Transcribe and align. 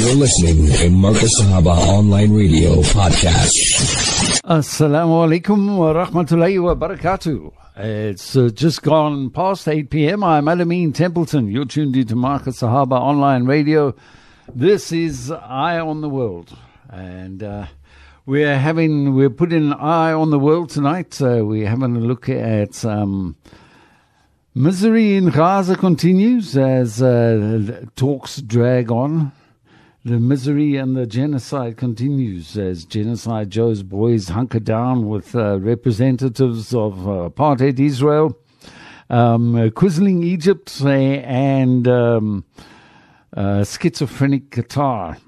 You're 0.00 0.14
listening 0.14 0.66
to 0.78 0.88
Marcus 0.88 1.30
Sahaba 1.42 1.76
Online 1.76 2.32
Radio 2.32 2.76
Podcast. 2.80 3.52
Assalamu 4.44 5.28
alaikum 5.28 5.76
wa 5.76 5.92
rahmatullahi 5.92 6.62
wa 6.62 6.74
barakatuh. 6.74 7.52
It's 7.76 8.34
uh, 8.34 8.48
just 8.48 8.80
gone 8.82 9.28
past 9.28 9.68
8 9.68 9.90
p.m. 9.90 10.24
I'm 10.24 10.46
Alameen 10.46 10.94
Templeton. 10.94 11.48
You're 11.50 11.66
tuned 11.66 11.96
into 11.96 12.16
Marcus 12.16 12.62
Sahaba 12.62 12.98
Online 12.98 13.44
Radio. 13.44 13.94
This 14.54 14.90
is 14.90 15.30
Eye 15.30 15.78
on 15.78 16.00
the 16.00 16.08
World. 16.08 16.56
And 16.88 17.42
uh, 17.42 17.66
we're 18.24 18.58
having, 18.58 19.14
we're 19.14 19.28
putting 19.28 19.64
an 19.70 19.74
eye 19.74 20.14
on 20.14 20.30
the 20.30 20.38
world 20.38 20.70
tonight. 20.70 21.20
Uh, 21.20 21.44
we're 21.44 21.68
having 21.68 21.94
a 21.94 22.00
look 22.00 22.30
at 22.30 22.86
um, 22.86 23.36
misery 24.54 25.16
in 25.16 25.28
Gaza 25.28 25.76
continues 25.76 26.56
as 26.56 27.02
uh, 27.02 27.84
talks 27.96 28.40
drag 28.40 28.90
on. 28.90 29.32
The 30.02 30.18
misery 30.18 30.76
and 30.76 30.96
the 30.96 31.06
genocide 31.06 31.76
continues 31.76 32.56
as 32.56 32.86
genocide 32.86 33.50
Joe's 33.50 33.82
boys 33.82 34.28
hunker 34.28 34.58
down 34.58 35.10
with 35.10 35.36
uh, 35.36 35.60
representatives 35.60 36.74
of 36.74 37.06
uh, 37.06 37.28
apartheid 37.28 37.78
Israel, 37.78 38.34
um, 39.10 39.54
uh, 39.54 39.68
Quisling 39.68 40.24
Egypt, 40.24 40.80
and 40.80 41.86
um, 41.86 42.46
uh, 43.36 43.62
schizophrenic 43.62 44.48
Qatar. 44.48 45.18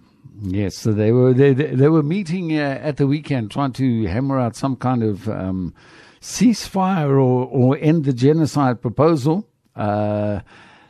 Yes, 0.41 0.79
so 0.79 0.93
they 0.93 1.13
were 1.13 1.35
they 1.35 1.53
they 1.53 1.91
were 1.91 2.03
meeting 2.03 2.59
uh, 2.59 2.79
at 2.83 2.97
the 2.97 3.07
weekend, 3.07 3.51
trying 3.51 3.73
to 3.75 4.07
hammer 4.07 4.41
out 4.41 4.57
some 4.57 4.77
kind 4.77 5.03
of 5.03 5.29
um, 5.29 5.75
ceasefire 6.23 7.11
or 7.11 7.47
or 7.47 7.77
end 7.79 8.07
the 8.07 8.15
genocide 8.15 8.81
proposal. 8.81 9.47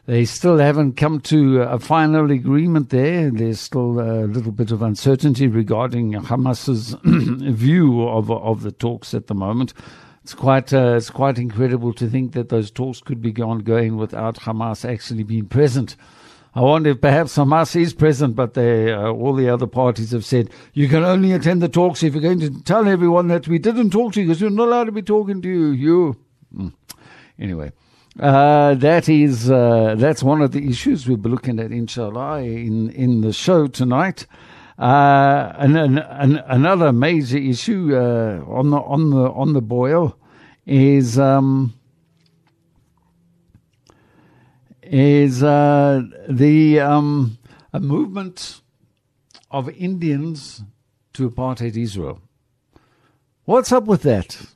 They 0.05 0.25
still 0.25 0.59
haven't 0.59 0.97
come 0.97 1.21
to 1.21 1.63
a 1.63 1.79
final 1.79 2.29
agreement 2.33 2.91
there. 2.91 3.31
There's 3.31 3.61
still 3.61 4.01
a 4.01 4.27
little 4.27 4.51
bit 4.51 4.73
of 4.73 4.83
uncertainty 4.83 5.47
regarding 5.47 6.15
Hamas's 6.15 6.97
view 7.05 8.09
of 8.09 8.29
of 8.29 8.63
the 8.63 8.73
talks 8.73 9.15
at 9.15 9.29
the 9.29 9.35
moment. 9.35 9.75
It's 10.25 10.35
quite 10.35 10.73
uh, 10.73 10.95
it's 10.97 11.11
quite 11.11 11.39
incredible 11.39 11.93
to 11.95 12.09
think 12.09 12.33
that 12.33 12.49
those 12.49 12.73
talks 12.73 13.01
could 13.01 13.23
be 13.23 13.33
ongoing 13.41 13.97
without 13.97 14.41
Hamas 14.41 14.89
actually 14.89 15.23
being 15.23 15.47
present. 15.47 15.95
I 16.55 16.63
wonder 16.63 16.91
if 16.91 17.01
perhaps 17.01 17.37
Hamas 17.37 17.81
is 17.81 17.95
present, 17.95 18.35
but 18.35 18.55
they, 18.55 18.93
uh, 18.93 19.09
all 19.09 19.35
the 19.35 19.49
other 19.49 19.67
parties 19.67 20.11
have 20.11 20.25
said 20.25 20.51
you 20.75 20.89
can 20.89 21.05
only 21.05 21.33
attend 21.33 21.63
the 21.63 21.69
talks 21.69 22.03
if 22.03 22.13
you're 22.13 22.23
going 22.23 22.41
to 22.41 22.63
tell 22.65 22.89
everyone 22.89 23.29
that 23.29 23.47
we 23.47 23.59
didn't 23.59 23.91
talk 23.91 24.15
to 24.15 24.21
you 24.21 24.27
because 24.27 24.43
we're 24.43 24.51
not 24.51 24.67
allowed 24.67 24.85
to 24.85 24.93
be 24.93 25.01
talking 25.01 25.41
to 25.43 25.49
you. 25.49 25.71
You. 25.71 26.17
Mm. 26.55 26.73
Anyway. 27.39 27.73
Uh, 28.21 28.75
that 28.75 29.09
is 29.09 29.51
uh, 29.51 29.95
that's 29.97 30.23
one 30.23 30.43
of 30.43 30.53
the 30.53 30.69
issues 30.69 31.09
we'll 31.09 31.17
be 31.17 31.31
looking 31.31 31.59
at, 31.59 31.73
inshallah, 31.73 32.43
in 32.43 32.91
in 32.91 33.23
the 33.23 33.33
show 33.33 33.67
tonight. 33.67 34.27
Uh, 34.79 35.53
and, 35.59 35.77
another 35.79 36.93
major 36.93 37.39
issue 37.39 37.95
uh, 37.95 38.45
on 38.47 38.71
the 38.71 38.77
on 38.77 39.11
the 39.11 39.31
on 39.31 39.53
the 39.55 39.63
boil 39.63 40.19
is 40.67 41.19
um, 41.19 41.73
is 44.83 45.43
uh, 45.43 46.03
the 46.29 46.81
um, 46.81 47.39
a 47.73 47.81
movement 47.81 48.61
of 49.51 49.71
Indians 49.71 50.63
to 51.15 51.31
apartheid 51.31 51.77
Israel. 51.77 52.21
What's 53.45 53.73
up 53.73 53.85
with 53.85 54.03
that? 54.03 54.47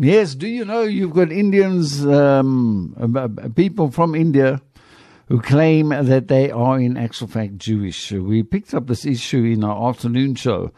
Yes, 0.00 0.36
do 0.36 0.46
you 0.46 0.64
know 0.64 0.82
you've 0.82 1.12
got 1.12 1.32
Indians, 1.32 2.06
um, 2.06 3.52
people 3.56 3.90
from 3.90 4.14
India 4.14 4.62
who 5.26 5.40
claim 5.40 5.88
that 5.88 6.28
they 6.28 6.52
are 6.52 6.78
in 6.78 6.96
actual 6.96 7.26
fact 7.26 7.58
Jewish. 7.58 8.12
We 8.12 8.44
picked 8.44 8.74
up 8.74 8.86
this 8.86 9.04
issue 9.04 9.42
in 9.42 9.64
our 9.64 9.88
afternoon 9.88 10.36
show. 10.36 10.70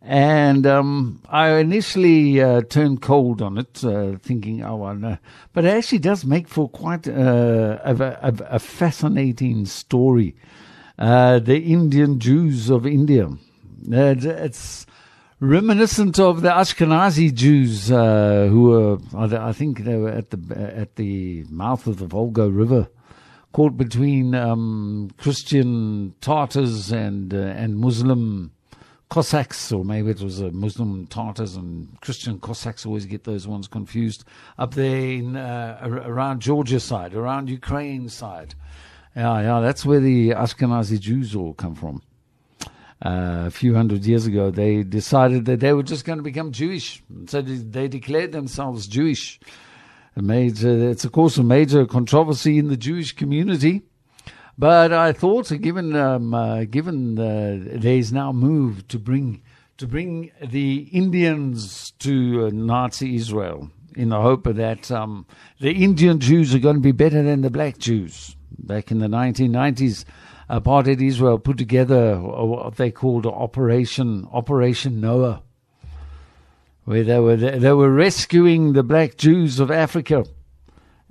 And 0.00 0.64
um, 0.64 1.20
I 1.28 1.56
initially 1.56 2.40
uh, 2.40 2.62
turned 2.62 3.02
cold 3.02 3.42
on 3.42 3.58
it, 3.58 3.84
uh, 3.84 4.16
thinking, 4.22 4.62
oh, 4.62 4.84
I 4.84 4.94
know. 4.94 5.18
But 5.52 5.64
it 5.64 5.70
actually 5.70 5.98
does 5.98 6.24
make 6.24 6.46
for 6.46 6.68
quite 6.68 7.08
uh, 7.08 7.78
a, 7.82 7.96
a, 7.96 8.34
a, 8.48 8.58
fascinating 8.60 9.66
story. 9.66 10.36
Uh, 10.96 11.40
the 11.40 11.58
Indian 11.58 12.20
Jews 12.20 12.70
of 12.70 12.86
India. 12.86 13.28
it's 13.88 14.86
reminiscent 15.40 16.18
of 16.18 16.42
the 16.42 16.50
Ashkenazi 16.50 17.32
Jews 17.32 17.90
uh, 17.90 18.48
who 18.50 18.62
were, 18.62 18.98
I 19.14 19.52
think 19.52 19.84
they 19.84 19.96
were 19.96 20.10
at 20.10 20.30
the 20.30 20.56
at 20.56 20.96
the 20.96 21.44
mouth 21.48 21.86
of 21.86 21.98
the 21.98 22.06
Volga 22.06 22.50
River, 22.50 22.88
caught 23.52 23.76
between 23.76 24.34
um, 24.34 25.10
Christian 25.18 26.14
Tartars 26.20 26.92
and 26.92 27.32
uh, 27.32 27.38
and 27.38 27.78
Muslim 27.78 28.52
Cossacks, 29.08 29.72
or 29.72 29.84
maybe 29.84 30.10
it 30.10 30.20
was 30.20 30.40
a 30.40 30.50
Muslim 30.50 31.06
Tartars 31.06 31.56
and 31.56 32.00
Christian 32.00 32.38
Cossacks. 32.40 32.84
Always 32.84 33.06
get 33.06 33.24
those 33.24 33.46
ones 33.46 33.68
confused. 33.68 34.24
Up 34.58 34.74
there 34.74 34.98
in 34.98 35.36
uh, 35.36 35.78
around 35.82 36.40
Georgia 36.40 36.80
side, 36.80 37.14
around 37.14 37.48
Ukraine 37.48 38.08
side. 38.08 38.54
Yeah, 39.16 39.40
yeah, 39.40 39.60
that's 39.60 39.84
where 39.84 40.00
the 40.00 40.30
Ashkenazi 40.30 41.00
Jews 41.00 41.34
all 41.34 41.54
come 41.54 41.74
from. 41.74 42.02
Uh, 43.00 43.44
a 43.46 43.50
few 43.50 43.74
hundred 43.74 44.04
years 44.04 44.26
ago, 44.26 44.50
they 44.50 44.82
decided 44.82 45.44
that 45.44 45.60
they 45.60 45.72
were 45.72 45.84
just 45.84 46.04
going 46.04 46.18
to 46.18 46.22
become 46.22 46.50
Jewish. 46.50 47.00
So 47.26 47.40
they 47.40 47.86
declared 47.86 48.32
themselves 48.32 48.88
Jewish. 48.88 49.38
Made, 50.16 50.64
uh, 50.64 50.90
it's, 50.90 51.04
of 51.04 51.12
course, 51.12 51.38
a 51.38 51.44
major 51.44 51.86
controversy 51.86 52.58
in 52.58 52.66
the 52.66 52.76
Jewish 52.76 53.12
community. 53.12 53.82
But 54.58 54.92
I 54.92 55.12
thought, 55.12 55.52
given 55.60 55.94
um, 55.94 56.34
uh, 56.34 56.64
given 56.64 57.16
uh, 57.16 57.78
there's 57.78 58.12
now 58.12 58.32
move 58.32 58.88
to 58.88 58.98
bring 58.98 59.40
to 59.76 59.86
bring 59.86 60.32
the 60.44 60.88
Indians 60.90 61.92
to 62.00 62.46
uh, 62.46 62.50
Nazi 62.52 63.14
Israel 63.14 63.70
in 63.94 64.08
the 64.08 64.20
hope 64.20 64.44
that 64.44 64.90
um, 64.90 65.24
the 65.60 65.70
Indian 65.70 66.18
Jews 66.18 66.52
are 66.52 66.58
going 66.58 66.74
to 66.74 66.82
be 66.82 66.90
better 66.90 67.22
than 67.22 67.42
the 67.42 67.50
black 67.50 67.78
Jews. 67.78 68.34
Back 68.58 68.90
in 68.90 68.98
the 68.98 69.06
1990s, 69.06 70.04
apartheid 70.48 71.00
Israel 71.02 71.38
put 71.38 71.58
together 71.58 72.18
what 72.18 72.76
they 72.76 72.90
called 72.90 73.26
Operation 73.26 74.26
Operation 74.32 75.00
Noah, 75.00 75.42
where 76.84 77.04
they 77.04 77.18
were 77.18 77.36
they 77.36 77.72
were 77.72 77.92
rescuing 77.92 78.72
the 78.72 78.82
black 78.82 79.16
Jews 79.16 79.60
of 79.60 79.70
Africa 79.70 80.24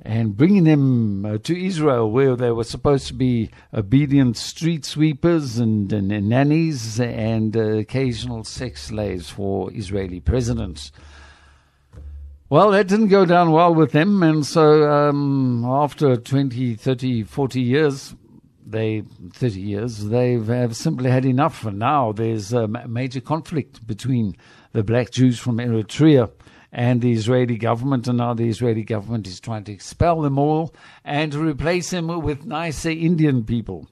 and 0.01 0.37
bringing 0.37 0.63
them 0.63 1.25
uh, 1.25 1.37
to 1.39 1.65
Israel, 1.65 2.09
where 2.09 2.35
they 2.35 2.51
were 2.51 2.63
supposed 2.63 3.07
to 3.07 3.13
be 3.13 3.49
obedient 3.73 4.37
street 4.37 4.85
sweepers 4.85 5.57
and, 5.57 5.91
and, 5.91 6.11
and 6.11 6.29
nannies 6.29 6.99
and 6.99 7.57
uh, 7.57 7.61
occasional 7.61 8.43
sex 8.43 8.83
slaves 8.83 9.29
for 9.29 9.73
Israeli 9.73 10.19
presidents. 10.19 10.91
Well, 12.49 12.71
that 12.71 12.87
didn't 12.87 13.09
go 13.09 13.25
down 13.25 13.51
well 13.51 13.75
with 13.75 13.91
them, 13.91 14.23
and 14.23 14.45
so 14.45 14.89
um, 14.89 15.65
after 15.65 16.15
20, 16.15 16.75
30, 16.75 17.23
40 17.23 17.61
years, 17.61 18.15
they 18.71 19.03
30 19.33 19.59
years 19.59 20.05
they 20.05 20.33
have 20.33 20.75
simply 20.75 21.09
had 21.09 21.25
enough. 21.25 21.65
And 21.65 21.79
now 21.79 22.11
there's 22.11 22.53
a 22.53 22.67
major 22.67 23.21
conflict 23.21 23.85
between 23.85 24.35
the 24.73 24.83
black 24.83 25.11
Jews 25.11 25.39
from 25.39 25.57
Eritrea 25.57 26.31
and 26.71 27.01
the 27.01 27.11
Israeli 27.11 27.57
government. 27.57 28.07
And 28.07 28.17
now 28.17 28.33
the 28.33 28.49
Israeli 28.49 28.83
government 28.83 29.27
is 29.27 29.39
trying 29.39 29.63
to 29.65 29.71
expel 29.71 30.21
them 30.21 30.37
all 30.37 30.73
and 31.03 31.31
to 31.31 31.39
replace 31.39 31.91
them 31.91 32.07
with 32.21 32.45
nicer 32.45 32.89
Indian 32.89 33.43
people. 33.43 33.87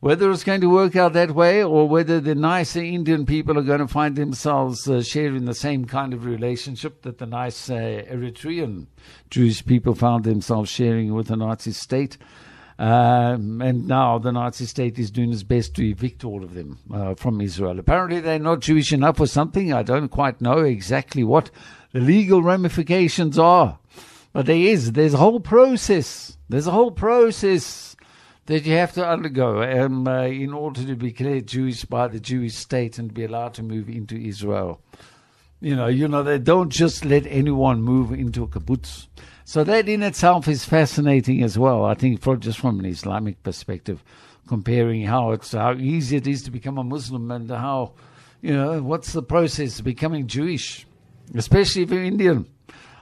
Whether 0.00 0.30
it's 0.30 0.44
going 0.44 0.60
to 0.60 0.68
work 0.68 0.96
out 0.96 1.14
that 1.14 1.30
way 1.30 1.64
or 1.64 1.88
whether 1.88 2.20
the 2.20 2.34
nicer 2.34 2.82
Indian 2.82 3.24
people 3.24 3.58
are 3.58 3.62
going 3.62 3.78
to 3.78 3.88
find 3.88 4.16
themselves 4.16 4.86
uh, 4.86 5.02
sharing 5.02 5.46
the 5.46 5.54
same 5.54 5.86
kind 5.86 6.12
of 6.12 6.26
relationship 6.26 7.00
that 7.02 7.16
the 7.16 7.24
nice 7.24 7.70
uh, 7.70 8.02
Eritrean 8.10 8.88
Jewish 9.30 9.64
people 9.64 9.94
found 9.94 10.24
themselves 10.24 10.68
sharing 10.68 11.14
with 11.14 11.28
the 11.28 11.36
Nazi 11.36 11.72
state 11.72 12.18
um, 12.78 13.62
and 13.62 13.86
now 13.86 14.18
the 14.18 14.32
Nazi 14.32 14.66
state 14.66 14.98
is 14.98 15.10
doing 15.10 15.32
its 15.32 15.42
best 15.42 15.74
to 15.76 15.88
evict 15.88 16.24
all 16.24 16.42
of 16.42 16.54
them 16.54 16.78
uh, 16.92 17.14
from 17.14 17.40
Israel. 17.40 17.78
Apparently, 17.78 18.20
they're 18.20 18.38
not 18.38 18.60
Jewish 18.60 18.92
enough 18.92 19.20
or 19.20 19.26
something. 19.26 19.72
I 19.72 19.82
don't 19.82 20.08
quite 20.08 20.40
know 20.40 20.58
exactly 20.58 21.22
what 21.22 21.50
the 21.92 22.00
legal 22.00 22.42
ramifications 22.42 23.38
are. 23.38 23.78
But 24.32 24.46
there 24.46 24.56
is. 24.56 24.92
There's 24.92 25.14
a 25.14 25.18
whole 25.18 25.38
process. 25.38 26.36
There's 26.48 26.66
a 26.66 26.72
whole 26.72 26.90
process 26.90 27.94
that 28.46 28.66
you 28.66 28.74
have 28.74 28.92
to 28.94 29.06
undergo 29.06 29.62
um, 29.62 30.06
uh, 30.06 30.24
in 30.24 30.52
order 30.52 30.84
to 30.84 30.96
be 30.96 31.12
declared 31.12 31.46
Jewish 31.46 31.84
by 31.84 32.08
the 32.08 32.20
Jewish 32.20 32.56
state 32.56 32.98
and 32.98 33.14
be 33.14 33.24
allowed 33.24 33.54
to 33.54 33.62
move 33.62 33.88
into 33.88 34.16
Israel. 34.16 34.80
You 35.60 35.76
know, 35.76 35.86
you 35.86 36.08
know, 36.08 36.22
they 36.22 36.38
don't 36.38 36.70
just 36.70 37.04
let 37.04 37.26
anyone 37.26 37.82
move 37.82 38.12
into 38.12 38.42
a 38.42 38.48
kibbutz. 38.48 39.06
So 39.44 39.62
that 39.64 39.88
in 39.88 40.02
itself 40.02 40.48
is 40.48 40.64
fascinating 40.64 41.42
as 41.42 41.58
well. 41.58 41.84
I 41.84 41.94
think, 41.94 42.22
for, 42.22 42.36
just 42.36 42.58
from 42.58 42.80
an 42.80 42.86
Islamic 42.86 43.42
perspective, 43.42 44.02
comparing 44.48 45.04
how 45.04 45.32
it's 45.32 45.52
how 45.52 45.74
easy 45.74 46.16
it 46.16 46.26
is 46.26 46.42
to 46.44 46.50
become 46.50 46.78
a 46.78 46.84
Muslim 46.84 47.30
and 47.30 47.50
how, 47.50 47.92
you 48.40 48.54
know, 48.54 48.82
what's 48.82 49.12
the 49.12 49.22
process 49.22 49.78
of 49.78 49.84
becoming 49.84 50.26
Jewish, 50.26 50.86
especially 51.34 51.82
if 51.82 51.90
you're 51.90 52.02
Indian. 52.02 52.46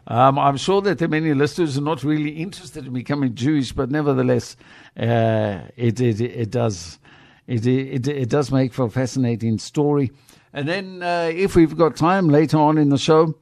Um, 0.08 0.36
I'm 0.36 0.56
sure 0.56 0.82
that 0.82 0.98
there 0.98 1.06
are 1.06 1.10
many 1.10 1.32
listeners 1.32 1.76
who 1.76 1.80
are 1.80 1.84
not 1.84 2.02
really 2.02 2.30
interested 2.30 2.86
in 2.86 2.92
becoming 2.92 3.36
Jewish, 3.36 3.70
but 3.70 3.88
nevertheless, 3.88 4.56
uh, 4.98 5.60
it, 5.76 6.00
it, 6.00 6.20
it 6.20 6.50
does 6.50 6.98
it, 7.46 7.66
it, 7.66 8.08
it 8.08 8.28
does 8.28 8.50
make 8.50 8.72
for 8.72 8.86
a 8.86 8.90
fascinating 8.90 9.58
story. 9.58 10.10
And 10.52 10.68
then, 10.68 11.02
uh, 11.02 11.30
if 11.32 11.54
we've 11.54 11.76
got 11.76 11.96
time 11.96 12.28
later 12.28 12.58
on 12.58 12.78
in 12.78 12.88
the 12.88 12.98
show, 12.98 13.34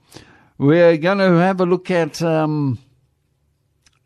we're 0.58 0.96
going 0.98 1.18
to 1.18 1.32
have 1.38 1.60
a 1.60 1.66
look 1.66 1.90
at 1.90 2.22
um, 2.22 2.78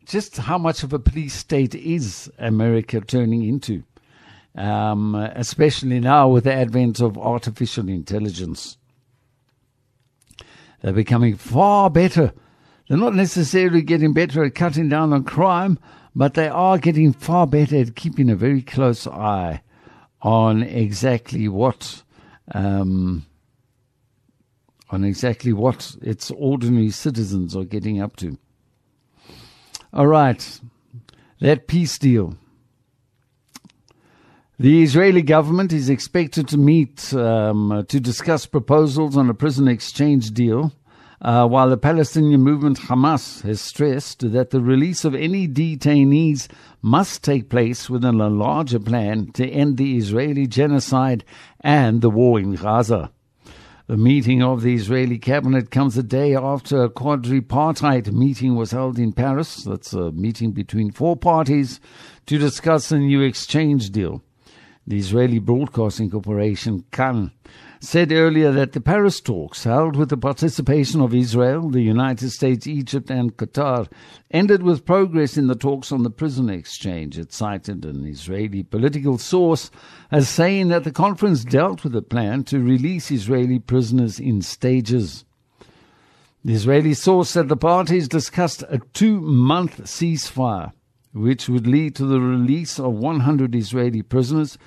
just 0.05 0.37
how 0.37 0.57
much 0.57 0.83
of 0.83 0.93
a 0.93 0.99
police 0.99 1.33
state 1.33 1.75
is 1.75 2.31
America 2.37 3.01
turning 3.01 3.43
into, 3.43 3.83
um, 4.55 5.15
especially 5.15 5.99
now 5.99 6.27
with 6.27 6.43
the 6.43 6.53
advent 6.53 7.01
of 7.01 7.17
artificial 7.17 7.89
intelligence. 7.89 8.77
They're 10.81 10.93
becoming 10.93 11.35
far 11.35 11.89
better. 11.89 12.33
They're 12.87 12.97
not 12.97 13.15
necessarily 13.15 13.81
getting 13.81 14.13
better 14.13 14.43
at 14.43 14.53
cutting 14.53 14.89
down 14.89 15.13
on 15.13 15.23
crime, 15.23 15.79
but 16.15 16.35
they 16.35 16.47
are 16.47 16.77
getting 16.77 17.11
far 17.11 17.47
better 17.47 17.77
at 17.77 17.95
keeping 17.95 18.29
a 18.29 18.35
very 18.35 18.61
close 18.61 19.07
eye 19.07 19.61
on 20.21 20.61
exactly 20.63 21.47
what 21.47 22.03
um, 22.53 23.25
on 24.91 25.03
exactly 25.03 25.51
what 25.51 25.95
its 26.01 26.29
ordinary 26.31 26.91
citizens 26.91 27.55
are 27.55 27.63
getting 27.63 27.99
up 27.99 28.15
to. 28.17 28.37
All 29.95 30.07
right, 30.07 30.59
that 31.39 31.67
peace 31.67 31.97
deal. 31.97 32.35
The 34.59 34.83
Israeli 34.83 35.21
government 35.21 35.71
is 35.71 35.87
expected 35.87 36.49
to 36.49 36.57
meet 36.57 37.13
um, 37.13 37.85
to 37.87 37.99
discuss 38.01 38.45
proposals 38.45 39.15
on 39.15 39.29
a 39.29 39.33
prison 39.33 39.69
exchange 39.69 40.31
deal, 40.31 40.73
uh, 41.21 41.47
while 41.47 41.69
the 41.69 41.77
Palestinian 41.77 42.41
movement 42.41 42.77
Hamas 42.77 43.41
has 43.43 43.61
stressed 43.61 44.33
that 44.33 44.49
the 44.49 44.59
release 44.59 45.05
of 45.05 45.15
any 45.15 45.47
detainees 45.47 46.49
must 46.81 47.23
take 47.23 47.49
place 47.49 47.89
within 47.89 48.19
a 48.19 48.27
larger 48.27 48.79
plan 48.79 49.31
to 49.31 49.47
end 49.47 49.77
the 49.77 49.95
Israeli 49.95 50.45
genocide 50.45 51.23
and 51.61 52.01
the 52.01 52.09
war 52.09 52.37
in 52.37 52.55
Gaza. 52.55 53.11
The 53.87 53.97
meeting 53.97 54.41
of 54.41 54.63
the 54.63 54.73
Israeli 54.73 55.19
cabinet 55.19 55.69
comes 55.69 55.95
a 55.95 56.01
day 56.01 56.35
after 56.35 56.81
a 56.81 56.89
quadripartite 56.89 58.11
meeting 58.11 58.55
was 58.55 58.71
held 58.71 58.97
in 58.97 59.13
Paris. 59.13 59.63
That's 59.63 59.93
a 59.93 60.11
meeting 60.11 60.53
between 60.53 60.89
four 60.89 61.15
parties 61.15 61.79
to 62.25 62.39
discuss 62.39 62.91
a 62.91 62.97
new 62.97 63.21
exchange 63.21 63.91
deal. 63.91 64.23
The 64.87 64.97
Israeli 64.97 65.37
Broadcasting 65.37 66.09
Corporation, 66.09 66.83
Kan, 66.91 67.29
said 67.85 68.11
earlier 68.11 68.51
that 68.51 68.71
the 68.71 68.81
Paris 68.81 69.21
talks, 69.21 69.63
held 69.63 69.95
with 69.95 70.09
the 70.09 70.17
participation 70.17 71.01
of 71.01 71.13
Israel, 71.13 71.69
the 71.69 71.83
United 71.83 72.31
States, 72.31 72.65
Egypt, 72.65 73.11
and 73.11 73.37
Qatar, 73.37 73.87
ended 74.31 74.63
with 74.63 74.85
progress 74.85 75.37
in 75.37 75.45
the 75.45 75.55
talks 75.55 75.91
on 75.91 76.01
the 76.01 76.09
prison 76.09 76.49
exchange. 76.49 77.19
It 77.19 77.31
cited 77.31 77.85
an 77.85 78.03
Israeli 78.05 78.63
political 78.63 79.19
source 79.19 79.69
as 80.11 80.27
saying 80.27 80.69
that 80.69 80.83
the 80.83 80.91
conference 80.91 81.43
dealt 81.43 81.83
with 81.83 81.95
a 81.95 82.01
plan 82.01 82.43
to 82.45 82.59
release 82.59 83.11
Israeli 83.11 83.59
prisoners 83.59 84.19
in 84.19 84.41
stages. 84.41 85.23
The 86.43 86.53
Israeli 86.53 86.95
source 86.95 87.29
said 87.29 87.49
the 87.49 87.55
parties 87.55 88.07
discussed 88.07 88.63
a 88.63 88.79
two 88.93 89.21
month 89.21 89.83
ceasefire, 89.83 90.71
which 91.13 91.47
would 91.47 91.67
lead 91.67 91.95
to 91.97 92.05
the 92.05 92.19
release 92.19 92.79
of 92.79 92.93
100 92.93 93.53
Israeli 93.53 94.01
prisoners 94.01 94.57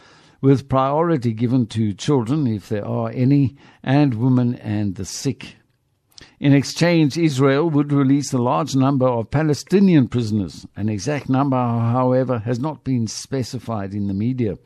with 0.41 0.69
priority 0.69 1.33
given 1.33 1.67
to 1.67 1.93
children, 1.93 2.47
if 2.47 2.69
there 2.69 2.85
are 2.85 3.11
any, 3.11 3.57
and 3.83 4.15
women 4.15 4.55
and 4.57 4.95
the 4.95 5.05
sick. 5.05 5.57
In 6.41 6.53
exchange, 6.53 7.19
Israel 7.19 7.69
would 7.71 7.93
release 7.93 8.33
a 8.33 8.39
large 8.39 8.77
number 8.77 9.07
of 9.07 9.31
Palestinian 9.31 10.09
prisoners. 10.09 10.67
An 10.77 10.89
exact 10.89 11.29
number, 11.29 11.57
however, 11.57 12.41
has 12.41 12.61
not 12.61 12.85
been 12.85 13.07
specified 13.07 13.93
in 13.93 14.07
the 14.07 14.15
media. 14.15 14.57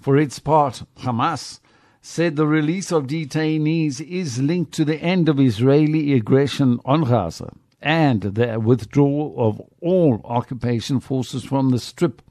For 0.00 0.16
its 0.16 0.38
part, 0.38 0.84
Hamas 1.00 1.60
said 2.00 2.36
the 2.36 2.46
release 2.46 2.90
of 2.92 3.06
detainees 3.06 4.00
is 4.00 4.40
linked 4.40 4.72
to 4.72 4.84
the 4.84 5.00
end 5.02 5.28
of 5.28 5.38
Israeli 5.38 6.14
aggression 6.14 6.78
on 6.84 7.04
Gaza 7.04 7.52
and 7.82 8.22
the 8.22 8.58
withdrawal 8.60 9.34
of 9.36 9.60
all 9.80 10.20
occupation 10.24 11.00
forces 11.00 11.44
from 11.44 11.70
the 11.70 11.78
Strip 11.78 12.22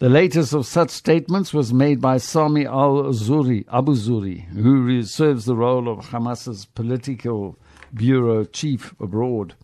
the 0.00 0.08
latest 0.08 0.54
of 0.54 0.64
such 0.64 0.88
statements 0.88 1.52
was 1.52 1.74
made 1.74 2.00
by 2.00 2.16
Sami 2.16 2.64
al-Zuri, 2.64 3.66
Abu 3.70 3.94
Zuhri, 3.94 4.46
who 4.48 5.02
serves 5.02 5.44
the 5.44 5.54
role 5.54 5.90
of 5.90 6.06
Hamas's 6.06 6.64
political 6.64 7.58
bureau 7.92 8.44
chief 8.44 8.94
abroad. 8.98 9.54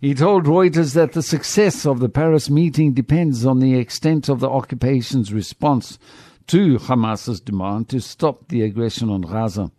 He 0.00 0.14
told 0.14 0.44
Reuters 0.44 0.94
that 0.94 1.12
the 1.12 1.22
success 1.22 1.84
of 1.84 2.00
the 2.00 2.08
Paris 2.08 2.48
meeting 2.48 2.94
depends 2.94 3.44
on 3.44 3.60
the 3.60 3.74
extent 3.74 4.30
of 4.30 4.40
the 4.40 4.48
occupation's 4.48 5.34
response 5.34 5.98
to 6.46 6.78
Hamas's 6.78 7.40
demand 7.40 7.90
to 7.90 8.00
stop 8.00 8.48
the 8.48 8.62
aggression 8.62 9.10
on 9.10 9.20
Gaza. 9.20 9.70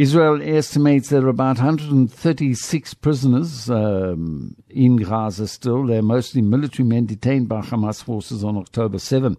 Israel 0.00 0.40
estimates 0.42 1.10
there 1.10 1.26
are 1.26 1.28
about 1.28 1.58
136 1.58 2.94
prisoners 2.94 3.68
um, 3.68 4.56
in 4.70 4.96
Gaza 4.96 5.46
still. 5.46 5.84
They're 5.84 6.00
mostly 6.00 6.40
military 6.40 6.88
men 6.88 7.04
detained 7.04 7.50
by 7.50 7.60
Hamas 7.60 8.02
forces 8.02 8.42
on 8.42 8.56
October 8.56 8.98
7. 8.98 9.36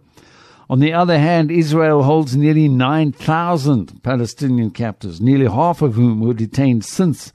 On 0.69 0.79
the 0.79 0.93
other 0.93 1.17
hand, 1.17 1.49
Israel 1.49 2.03
holds 2.03 2.37
nearly 2.37 2.67
9,000 2.69 4.03
Palestinian 4.03 4.69
captives, 4.69 5.19
nearly 5.19 5.47
half 5.47 5.81
of 5.81 5.95
whom 5.95 6.19
were 6.19 6.35
detained 6.35 6.85
since 6.85 7.33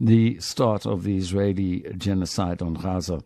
the 0.00 0.40
start 0.40 0.84
of 0.84 1.04
the 1.04 1.16
Israeli 1.16 1.86
genocide 1.96 2.60
on 2.60 2.74
Gaza. 2.74 3.22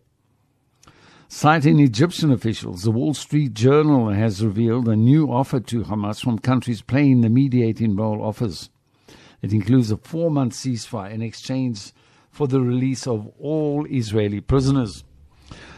Citing 1.27 1.79
Egyptian 1.79 2.31
officials, 2.31 2.83
the 2.83 2.91
Wall 2.91 3.15
Street 3.15 3.55
Journal 3.55 4.09
has 4.09 4.45
revealed 4.45 4.87
a 4.87 4.95
new 4.95 5.31
offer 5.31 5.59
to 5.61 5.85
Hamas 5.85 6.21
from 6.21 6.37
countries 6.37 6.83
playing 6.83 7.21
the 7.21 7.29
mediating 7.29 7.95
role 7.95 8.21
offers. 8.21 8.69
It 9.41 9.53
includes 9.53 9.91
a 9.91 9.97
four 9.97 10.29
month 10.29 10.53
ceasefire 10.53 11.11
in 11.11 11.21
exchange 11.21 11.91
for 12.31 12.47
the 12.47 12.61
release 12.61 13.07
of 13.07 13.27
all 13.39 13.85
Israeli 13.89 14.41
prisoners. 14.41 15.03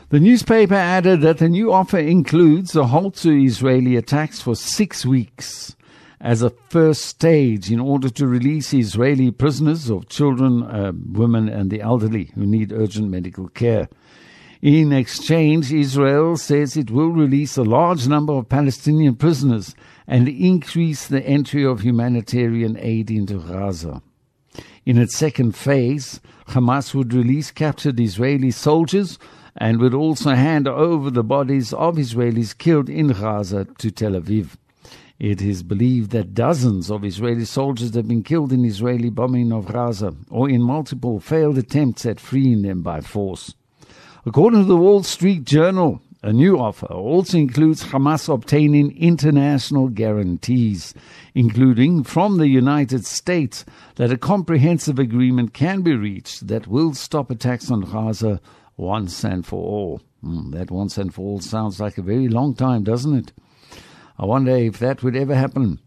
The 0.10 0.19
newspaper 0.19 0.75
added 0.75 1.22
that 1.22 1.38
the 1.38 1.48
new 1.48 1.72
offer 1.72 1.98
includes 1.98 2.75
a 2.75 2.88
halt 2.88 3.16
to 3.18 3.31
Israeli 3.31 3.96
attacks 3.96 4.42
for 4.42 4.56
six 4.56 5.06
weeks 5.06 5.75
as 6.19 6.44
a 6.44 6.50
first 6.69 7.06
stage 7.06 7.72
in 7.72 7.80
order 7.80 8.10
to 8.10 8.28
release 8.28 8.74
Israeli 8.74 9.31
prisoners 9.31 9.90
of 9.90 10.10
children, 10.10 10.63
uh, 10.63 10.92
women, 11.13 11.50
and 11.50 11.72
the 11.72 11.81
elderly 11.81 12.25
who 12.36 12.46
need 12.46 12.72
urgent 12.72 13.10
medical 13.10 13.48
care. 13.50 13.88
In 14.62 14.94
exchange, 14.94 15.74
Israel 15.74 16.38
says 16.38 16.78
it 16.78 16.92
will 16.92 17.10
release 17.10 17.58
a 17.58 17.63
large 17.63 18.08
number 18.08 18.34
of 18.34 18.48
Palestinian 18.48 19.16
prisoners 19.16 19.74
and 20.06 20.30
increase 20.30 21.08
the 21.08 21.25
entry 21.25 21.65
of 21.65 21.82
humanitarian 21.82 22.77
aid 22.80 23.10
into 23.10 23.39
Gaza. 23.39 24.03
In 24.86 25.00
its 25.00 25.15
second 25.15 25.56
phase, 25.56 26.22
Hamas 26.50 26.94
would 26.94 27.12
release 27.12 27.50
captured 27.50 28.00
Israeli 28.00 28.51
soldiers 28.51 29.18
and 29.58 29.80
would 29.80 29.96
also 29.96 30.36
hand 30.36 30.68
over 30.68 31.10
the 31.10 31.24
bodies 31.24 31.74
of 31.74 31.96
Israelis 31.96 32.56
killed 32.56 32.88
in 32.88 33.08
Gaza 33.08 33.65
to 33.80 33.89
Tel 33.89 34.12
Aviv. 34.12 34.58
It 35.18 35.41
is 35.41 35.63
believed 35.63 36.12
that 36.12 36.36
dozens 36.36 36.91
of 36.91 37.03
Israeli 37.03 37.46
soldiers 37.46 37.96
have 37.96 38.08
been 38.08 38.22
killed 38.22 38.53
in 38.53 38.63
Israeli 38.63 39.10
bombing 39.10 39.51
of 39.51 39.65
Gaza 39.65 40.13
or 40.30 40.48
in 40.48 40.62
multiple 40.62 41.20
failed 41.20 41.58
attempts 41.58 42.06
at 42.06 42.20
freeing 42.20 42.62
them 42.62 42.84
by 42.84 43.01
force. 43.01 43.56
According 44.24 44.62
to 44.62 44.68
the 44.68 44.78
Wall 44.78 45.01
Street 45.01 45.46
Journal, 45.46 46.00
a 46.22 46.32
new 46.32 46.60
offer 46.60 46.86
also 46.86 47.40
includes 47.40 47.86
Hamas 47.86 48.32
obtaining 48.32 48.96
international 48.96 49.88
guarantees, 49.88 50.94
including 51.34 52.04
from 52.04 52.38
the 52.38 52.48
United 52.48 53.08
States, 53.08 53.66
that 53.96 54.12
a 54.12 54.20
comprehensive 54.20 55.00
agreement 55.00 55.56
can 55.56 55.82
be 55.82 55.96
reached 55.96 56.46
that 56.50 56.68
will 56.68 56.94
stop 56.94 57.32
attacks 57.32 57.72
on 57.72 57.82
Gaza 57.82 58.40
once 58.78 59.24
and 59.24 59.44
for 59.44 59.63
all. 59.63 60.01
Mm, 60.24 60.51
that 60.51 60.70
once 60.70 61.00
and 61.00 61.12
for 61.12 61.22
all 61.22 61.40
sounds 61.40 61.80
like 61.80 61.98
a 61.98 62.04
very 62.04 62.28
long 62.28 62.54
time, 62.54 62.84
doesn't 62.84 63.16
it? 63.16 63.34
I 64.20 64.25
wonder 64.25 64.56
if 64.56 64.78
that 64.78 65.01
would 65.01 65.16
ever 65.16 65.34
happen. 65.34 65.80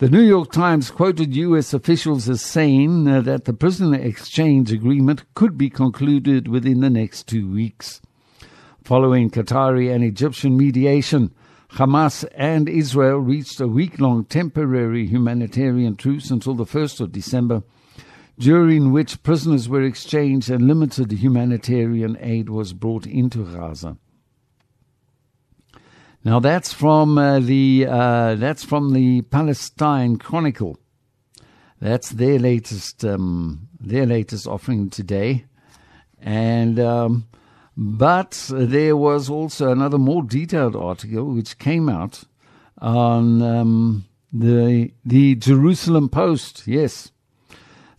The 0.00 0.08
New 0.08 0.22
York 0.22 0.50
Times 0.50 0.90
quoted 0.90 1.36
U.S. 1.36 1.74
officials 1.74 2.26
as 2.26 2.40
saying 2.40 3.06
uh, 3.06 3.20
that 3.20 3.44
the 3.44 3.52
prisoner 3.52 3.98
exchange 3.98 4.72
agreement 4.72 5.24
could 5.34 5.58
be 5.58 5.68
concluded 5.68 6.48
within 6.48 6.80
the 6.80 6.88
next 6.88 7.28
two 7.28 7.52
weeks. 7.52 8.00
Following 8.82 9.28
Qatari 9.28 9.94
and 9.94 10.02
Egyptian 10.02 10.56
mediation, 10.56 11.34
Hamas 11.72 12.24
and 12.34 12.66
Israel 12.66 13.18
reached 13.18 13.60
a 13.60 13.68
week 13.68 14.00
long 14.00 14.24
temporary 14.24 15.06
humanitarian 15.06 15.96
truce 15.96 16.30
until 16.30 16.54
the 16.54 16.64
1st 16.64 17.02
of 17.02 17.12
December, 17.12 17.62
during 18.38 18.92
which 18.92 19.22
prisoners 19.22 19.68
were 19.68 19.82
exchanged 19.82 20.48
and 20.48 20.66
limited 20.66 21.12
humanitarian 21.12 22.16
aid 22.22 22.48
was 22.48 22.72
brought 22.72 23.06
into 23.06 23.44
Gaza. 23.44 23.98
Now 26.22 26.38
that's 26.38 26.72
from 26.72 27.16
uh, 27.16 27.40
the 27.40 27.86
uh, 27.88 28.34
that's 28.34 28.62
from 28.62 28.92
the 28.92 29.22
Palestine 29.22 30.18
Chronicle. 30.18 30.78
That's 31.80 32.10
their 32.10 32.38
latest 32.38 33.04
um, 33.06 33.68
their 33.80 34.04
latest 34.04 34.46
offering 34.46 34.90
today, 34.90 35.46
and 36.20 36.78
um, 36.78 37.26
but 37.74 38.50
there 38.52 38.98
was 38.98 39.30
also 39.30 39.72
another 39.72 39.96
more 39.96 40.22
detailed 40.22 40.76
article 40.76 41.24
which 41.24 41.58
came 41.58 41.88
out 41.88 42.24
on 42.78 43.40
um, 43.40 44.04
the 44.30 44.92
the 45.02 45.36
Jerusalem 45.36 46.10
Post. 46.10 46.66
Yes. 46.66 47.12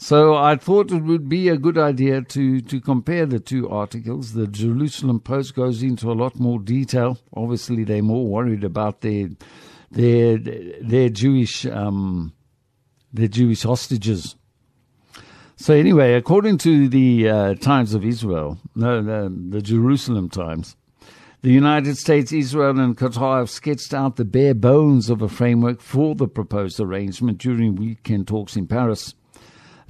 So 0.04 0.34
I 0.34 0.56
thought 0.56 0.92
it 0.92 1.04
would 1.04 1.30
be 1.30 1.48
a 1.48 1.58
good 1.58 1.78
idea 1.78 2.24
to, 2.24 2.60
to 2.60 2.82
compare 2.82 3.28
the 3.28 3.40
two 3.40 3.70
articles. 3.70 4.34
The 4.34 4.48
Jerusalem 4.48 5.20
Post 5.20 5.54
goes 5.54 5.84
into 5.84 6.12
a 6.12 6.18
lot 6.18 6.40
more 6.40 6.58
detail. 6.58 7.20
Obviously, 7.36 7.84
they're 7.84 8.02
more 8.02 8.26
worried 8.26 8.64
about 8.64 9.02
their 9.02 9.30
their 9.92 10.40
their 10.40 11.10
Jewish 11.10 11.68
um, 11.68 12.34
their 13.14 13.28
Jewish 13.28 13.62
hostages. 13.62 14.36
So 15.56 15.76
anyway, 15.76 16.16
according 16.16 16.58
to 16.60 16.90
the 16.90 17.30
uh, 17.30 17.54
Times 17.54 17.94
of 17.94 18.04
Israel, 18.04 18.58
no, 18.74 19.04
the, 19.04 19.32
the 19.50 19.62
Jerusalem 19.62 20.30
Times, 20.30 20.76
the 21.44 21.52
United 21.52 21.96
States, 21.96 22.32
Israel, 22.32 22.80
and 22.80 22.98
Qatar 22.98 23.38
have 23.38 23.52
sketched 23.52 23.94
out 23.94 24.16
the 24.16 24.26
bare 24.26 24.56
bones 24.56 25.12
of 25.12 25.22
a 25.22 25.30
framework 25.30 25.80
for 25.80 26.16
the 26.16 26.28
proposed 26.28 26.80
arrangement 26.80 27.38
during 27.38 27.76
weekend 27.76 28.28
talks 28.28 28.56
in 28.56 28.66
Paris. 28.66 29.14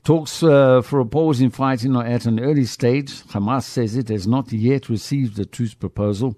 Talks 0.04 0.42
uh, 0.42 0.82
for 0.82 1.00
a 1.00 1.06
pause 1.06 1.42
in 1.42 1.52
fighting 1.52 1.96
are 1.96 2.06
at 2.06 2.26
an 2.26 2.40
early 2.40 2.66
stage. 2.66 3.24
Hamas 3.26 3.64
says 3.64 3.96
it 3.96 4.10
has 4.10 4.28
not 4.28 4.52
yet 4.52 4.90
received 4.90 5.38
a 5.38 5.46
truce 5.46 5.76
proposal. 5.76 6.36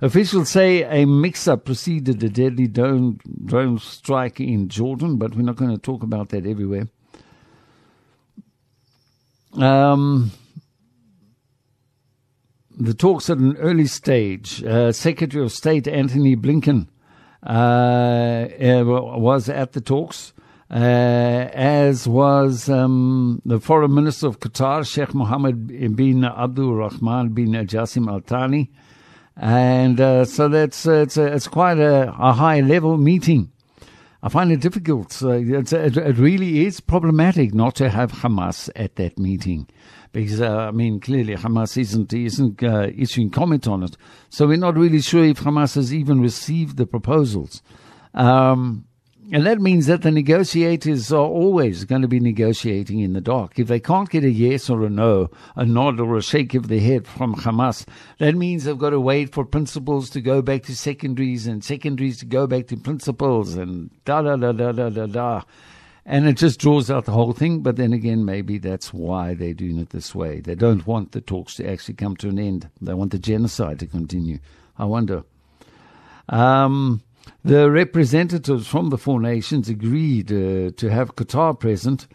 Officials 0.00 0.48
say 0.48 0.82
a 0.82 1.06
mix 1.06 1.46
up 1.46 1.66
preceded 1.66 2.22
a 2.24 2.28
deadly 2.30 2.66
drone, 2.66 3.20
drone 3.44 3.78
strike 3.78 4.40
in 4.40 4.68
Jordan, 4.68 5.16
but 5.16 5.34
we're 5.34 5.42
not 5.42 5.56
going 5.56 5.70
to 5.70 5.78
talk 5.78 6.02
about 6.02 6.30
that 6.30 6.46
everywhere. 6.46 6.88
Um, 9.54 10.32
the 12.78 12.94
talks 12.94 13.28
at 13.28 13.36
an 13.36 13.56
early 13.58 13.86
stage. 13.86 14.64
Uh, 14.64 14.90
Secretary 14.90 15.44
of 15.44 15.52
State 15.52 15.86
Antony 15.86 16.34
Blinken 16.34 16.88
uh, 17.46 17.50
uh 17.50 18.84
was 18.84 19.50
at 19.50 19.72
the 19.72 19.80
talks 19.80 20.32
uh, 20.72 21.50
as 21.52 22.08
was 22.08 22.70
um, 22.70 23.42
the 23.44 23.60
Foreign 23.60 23.94
Minister 23.94 24.26
of 24.26 24.40
Qatar, 24.40 24.90
Sheikh 24.90 25.12
Mohammed 25.12 25.66
bin 25.96 26.24
Abdul 26.24 26.74
Rahman 26.74 27.30
bin 27.34 27.52
Jassim 27.66 28.10
Al 28.10 28.20
Thani. 28.20 28.70
And 29.36 30.00
uh, 30.00 30.24
so 30.24 30.48
that's 30.48 30.86
uh, 30.86 31.02
it's, 31.02 31.18
it's 31.18 31.46
quite 31.46 31.78
a, 31.78 32.14
a, 32.18 32.32
high 32.32 32.60
level 32.60 32.96
meeting. 32.96 33.52
I 34.22 34.30
find 34.30 34.50
it 34.50 34.60
difficult. 34.60 35.20
it, 35.22 35.72
it, 35.72 36.16
really 36.16 36.64
is 36.64 36.80
problematic 36.80 37.52
not 37.52 37.74
to 37.76 37.90
have 37.90 38.12
Hamas 38.12 38.70
at 38.74 38.96
that 38.96 39.18
meeting 39.18 39.66
because 40.12 40.40
uh, 40.40 40.56
I 40.56 40.70
mean 40.70 41.00
clearly 41.00 41.34
Hamas 41.34 41.76
isn't 41.76 42.12
isn't 42.12 42.62
uh, 42.62 42.88
issuing 42.96 43.30
comment 43.30 43.66
on 43.66 43.82
it, 43.82 43.96
so 44.30 44.46
we're 44.46 44.58
not 44.58 44.76
really 44.76 45.00
sure 45.00 45.24
if 45.24 45.40
Hamas 45.40 45.74
has 45.74 45.92
even 45.92 46.20
received 46.20 46.76
the 46.76 46.86
proposals. 46.86 47.62
Um, 48.14 48.84
and 49.30 49.46
that 49.46 49.60
means 49.60 49.86
that 49.86 50.02
the 50.02 50.10
negotiators 50.10 51.12
are 51.12 51.24
always 51.24 51.84
going 51.84 52.02
to 52.02 52.08
be 52.08 52.18
negotiating 52.18 52.98
in 52.98 53.12
the 53.12 53.20
dark. 53.20 53.58
If 53.58 53.68
they 53.68 53.78
can't 53.78 54.10
get 54.10 54.24
a 54.24 54.30
yes 54.30 54.68
or 54.68 54.84
a 54.84 54.90
no, 54.90 55.30
a 55.54 55.64
nod 55.64 56.00
or 56.00 56.16
a 56.16 56.22
shake 56.22 56.54
of 56.54 56.68
the 56.68 56.80
head 56.80 57.06
from 57.06 57.36
Hamas, 57.36 57.86
that 58.18 58.34
means 58.34 58.64
they've 58.64 58.76
got 58.76 58.90
to 58.90 59.00
wait 59.00 59.32
for 59.32 59.44
principals 59.44 60.10
to 60.10 60.20
go 60.20 60.42
back 60.42 60.64
to 60.64 60.76
secondaries 60.76 61.46
and 61.46 61.62
secondaries 61.62 62.18
to 62.18 62.26
go 62.26 62.48
back 62.48 62.66
to 62.68 62.76
principals 62.76 63.54
and 63.54 63.90
da 64.04 64.22
da 64.22 64.34
da 64.34 64.50
da 64.50 64.72
da 64.72 64.88
da 64.88 65.06
da. 65.06 65.42
And 66.04 66.26
it 66.26 66.36
just 66.36 66.58
draws 66.58 66.90
out 66.90 67.04
the 67.04 67.12
whole 67.12 67.32
thing. 67.32 67.60
But 67.60 67.76
then 67.76 67.92
again, 67.92 68.24
maybe 68.24 68.58
that's 68.58 68.92
why 68.92 69.34
they're 69.34 69.54
doing 69.54 69.78
it 69.78 69.90
this 69.90 70.16
way. 70.16 70.40
They 70.40 70.56
don't 70.56 70.84
want 70.84 71.12
the 71.12 71.20
talks 71.20 71.54
to 71.56 71.70
actually 71.70 71.94
come 71.94 72.16
to 72.16 72.28
an 72.28 72.40
end. 72.40 72.68
They 72.80 72.94
want 72.94 73.12
the 73.12 73.20
genocide 73.20 73.78
to 73.78 73.86
continue. 73.86 74.40
I 74.76 74.84
wonder. 74.84 75.22
Um, 76.28 77.02
the 77.44 77.70
representatives 77.70 78.66
from 78.66 78.90
the 78.90 78.98
four 78.98 79.20
nations 79.20 79.68
agreed 79.68 80.30
uh, 80.30 80.70
to 80.76 80.88
have 80.90 81.16
Qatar 81.16 81.58
present, 81.58 82.06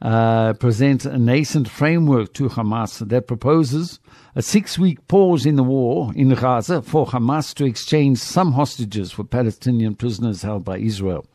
uh, 0.00 0.52
present 0.54 1.04
a 1.04 1.18
nascent 1.18 1.68
framework 1.68 2.32
to 2.34 2.48
Hamas 2.48 3.06
that 3.08 3.26
proposes 3.26 3.98
a 4.34 4.42
six 4.42 4.78
week 4.78 5.06
pause 5.08 5.46
in 5.46 5.56
the 5.56 5.64
war 5.64 6.12
in 6.14 6.28
Gaza 6.34 6.82
for 6.82 7.06
Hamas 7.06 7.54
to 7.54 7.64
exchange 7.64 8.18
some 8.18 8.52
hostages 8.52 9.10
for 9.10 9.24
Palestinian 9.24 9.94
prisoners 9.94 10.42
held 10.42 10.64
by 10.64 10.78
Israel. 10.78 11.26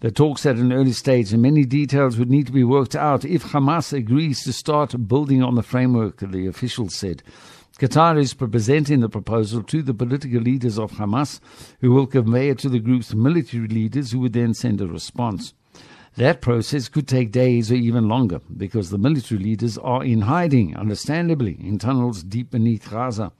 The 0.00 0.12
talks 0.12 0.46
at 0.46 0.56
an 0.56 0.72
early 0.72 0.92
stage 0.92 1.32
and 1.32 1.42
many 1.42 1.64
details 1.64 2.18
would 2.18 2.30
need 2.30 2.46
to 2.46 2.52
be 2.52 2.62
worked 2.62 2.94
out 2.94 3.24
if 3.24 3.42
Hamas 3.42 3.92
agrees 3.92 4.44
to 4.44 4.52
start 4.52 5.08
building 5.08 5.42
on 5.42 5.56
the 5.56 5.62
framework, 5.62 6.20
the 6.20 6.46
officials 6.46 6.94
said. 6.94 7.22
Qatar 7.78 8.18
is 8.18 8.34
presenting 8.34 8.98
the 8.98 9.08
proposal 9.08 9.62
to 9.62 9.82
the 9.82 9.94
political 9.94 10.40
leaders 10.40 10.80
of 10.80 10.92
Hamas, 10.92 11.38
who 11.80 11.92
will 11.92 12.08
convey 12.08 12.48
it 12.48 12.58
to 12.58 12.68
the 12.68 12.80
group's 12.80 13.14
military 13.14 13.68
leaders, 13.68 14.10
who 14.10 14.18
would 14.18 14.32
then 14.32 14.52
send 14.52 14.80
a 14.80 14.88
response. 14.88 15.54
That 16.16 16.40
process 16.40 16.88
could 16.88 17.06
take 17.06 17.30
days 17.30 17.70
or 17.70 17.76
even 17.76 18.08
longer 18.08 18.40
because 18.56 18.90
the 18.90 18.98
military 18.98 19.40
leaders 19.40 19.78
are 19.78 20.02
in 20.02 20.22
hiding, 20.22 20.76
understandably, 20.76 21.56
in 21.60 21.78
tunnels 21.78 22.24
deep 22.24 22.50
beneath 22.50 22.90
Gaza. 22.90 23.30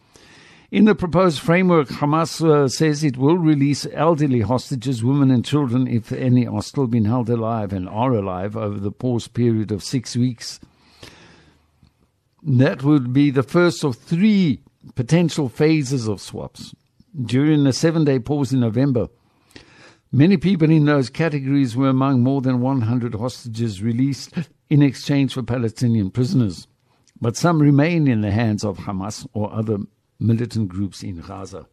In 0.70 0.84
the 0.84 0.94
proposed 0.94 1.40
framework, 1.40 1.88
Hamas 1.88 2.40
uh, 2.48 2.68
says 2.68 3.02
it 3.02 3.16
will 3.16 3.38
release 3.38 3.88
elderly 3.92 4.42
hostages, 4.42 5.02
women 5.02 5.32
and 5.32 5.44
children, 5.44 5.88
if 5.88 6.12
any 6.12 6.46
are 6.46 6.62
still 6.62 6.86
being 6.86 7.06
held 7.06 7.28
alive 7.28 7.72
and 7.72 7.88
are 7.88 8.12
alive 8.12 8.56
over 8.56 8.78
the 8.78 8.92
pause 8.92 9.26
period 9.26 9.72
of 9.72 9.82
six 9.82 10.14
weeks. 10.14 10.60
That 12.42 12.82
would 12.82 13.12
be 13.12 13.30
the 13.30 13.42
first 13.42 13.84
of 13.84 13.96
three 13.96 14.60
potential 14.94 15.48
phases 15.48 16.06
of 16.06 16.20
swaps. 16.20 16.74
During 17.20 17.64
the 17.64 17.72
seven 17.72 18.04
day 18.04 18.18
pause 18.18 18.52
in 18.52 18.60
November, 18.60 19.08
many 20.12 20.36
people 20.36 20.70
in 20.70 20.84
those 20.84 21.10
categories 21.10 21.76
were 21.76 21.88
among 21.88 22.22
more 22.22 22.40
than 22.40 22.60
100 22.60 23.14
hostages 23.14 23.82
released 23.82 24.32
in 24.70 24.82
exchange 24.82 25.34
for 25.34 25.42
Palestinian 25.42 26.10
prisoners. 26.10 26.68
But 27.20 27.36
some 27.36 27.60
remain 27.60 28.06
in 28.06 28.20
the 28.20 28.30
hands 28.30 28.64
of 28.64 28.78
Hamas 28.78 29.26
or 29.32 29.52
other 29.52 29.78
militant 30.20 30.68
groups 30.68 31.02
in 31.02 31.20
Gaza. 31.20 31.66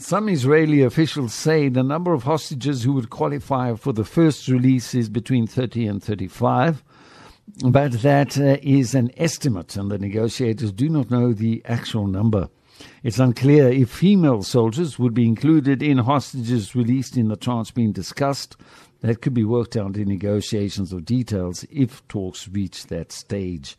Some 0.00 0.30
Israeli 0.30 0.80
officials 0.80 1.34
say 1.34 1.68
the 1.68 1.82
number 1.82 2.14
of 2.14 2.22
hostages 2.22 2.82
who 2.82 2.94
would 2.94 3.10
qualify 3.10 3.74
for 3.74 3.92
the 3.92 4.02
first 4.02 4.48
release 4.48 4.94
is 4.94 5.10
between 5.10 5.46
30 5.46 5.86
and 5.86 6.02
35, 6.02 6.82
but 7.66 7.92
that 8.00 8.38
uh, 8.38 8.56
is 8.62 8.94
an 8.94 9.10
estimate, 9.18 9.76
and 9.76 9.90
the 9.90 9.98
negotiators 9.98 10.72
do 10.72 10.88
not 10.88 11.10
know 11.10 11.34
the 11.34 11.62
actual 11.66 12.06
number. 12.06 12.48
It's 13.02 13.18
unclear 13.18 13.68
if 13.68 13.90
female 13.90 14.42
soldiers 14.42 14.98
would 14.98 15.12
be 15.12 15.26
included 15.26 15.82
in 15.82 15.98
hostages 15.98 16.74
released 16.74 17.18
in 17.18 17.28
the 17.28 17.36
tranche 17.36 17.74
being 17.74 17.92
discussed. 17.92 18.56
That 19.02 19.20
could 19.20 19.34
be 19.34 19.44
worked 19.44 19.76
out 19.76 19.98
in 19.98 20.08
negotiations 20.08 20.94
of 20.94 21.04
details 21.04 21.66
if 21.70 22.08
talks 22.08 22.48
reach 22.48 22.86
that 22.86 23.12
stage. 23.12 23.76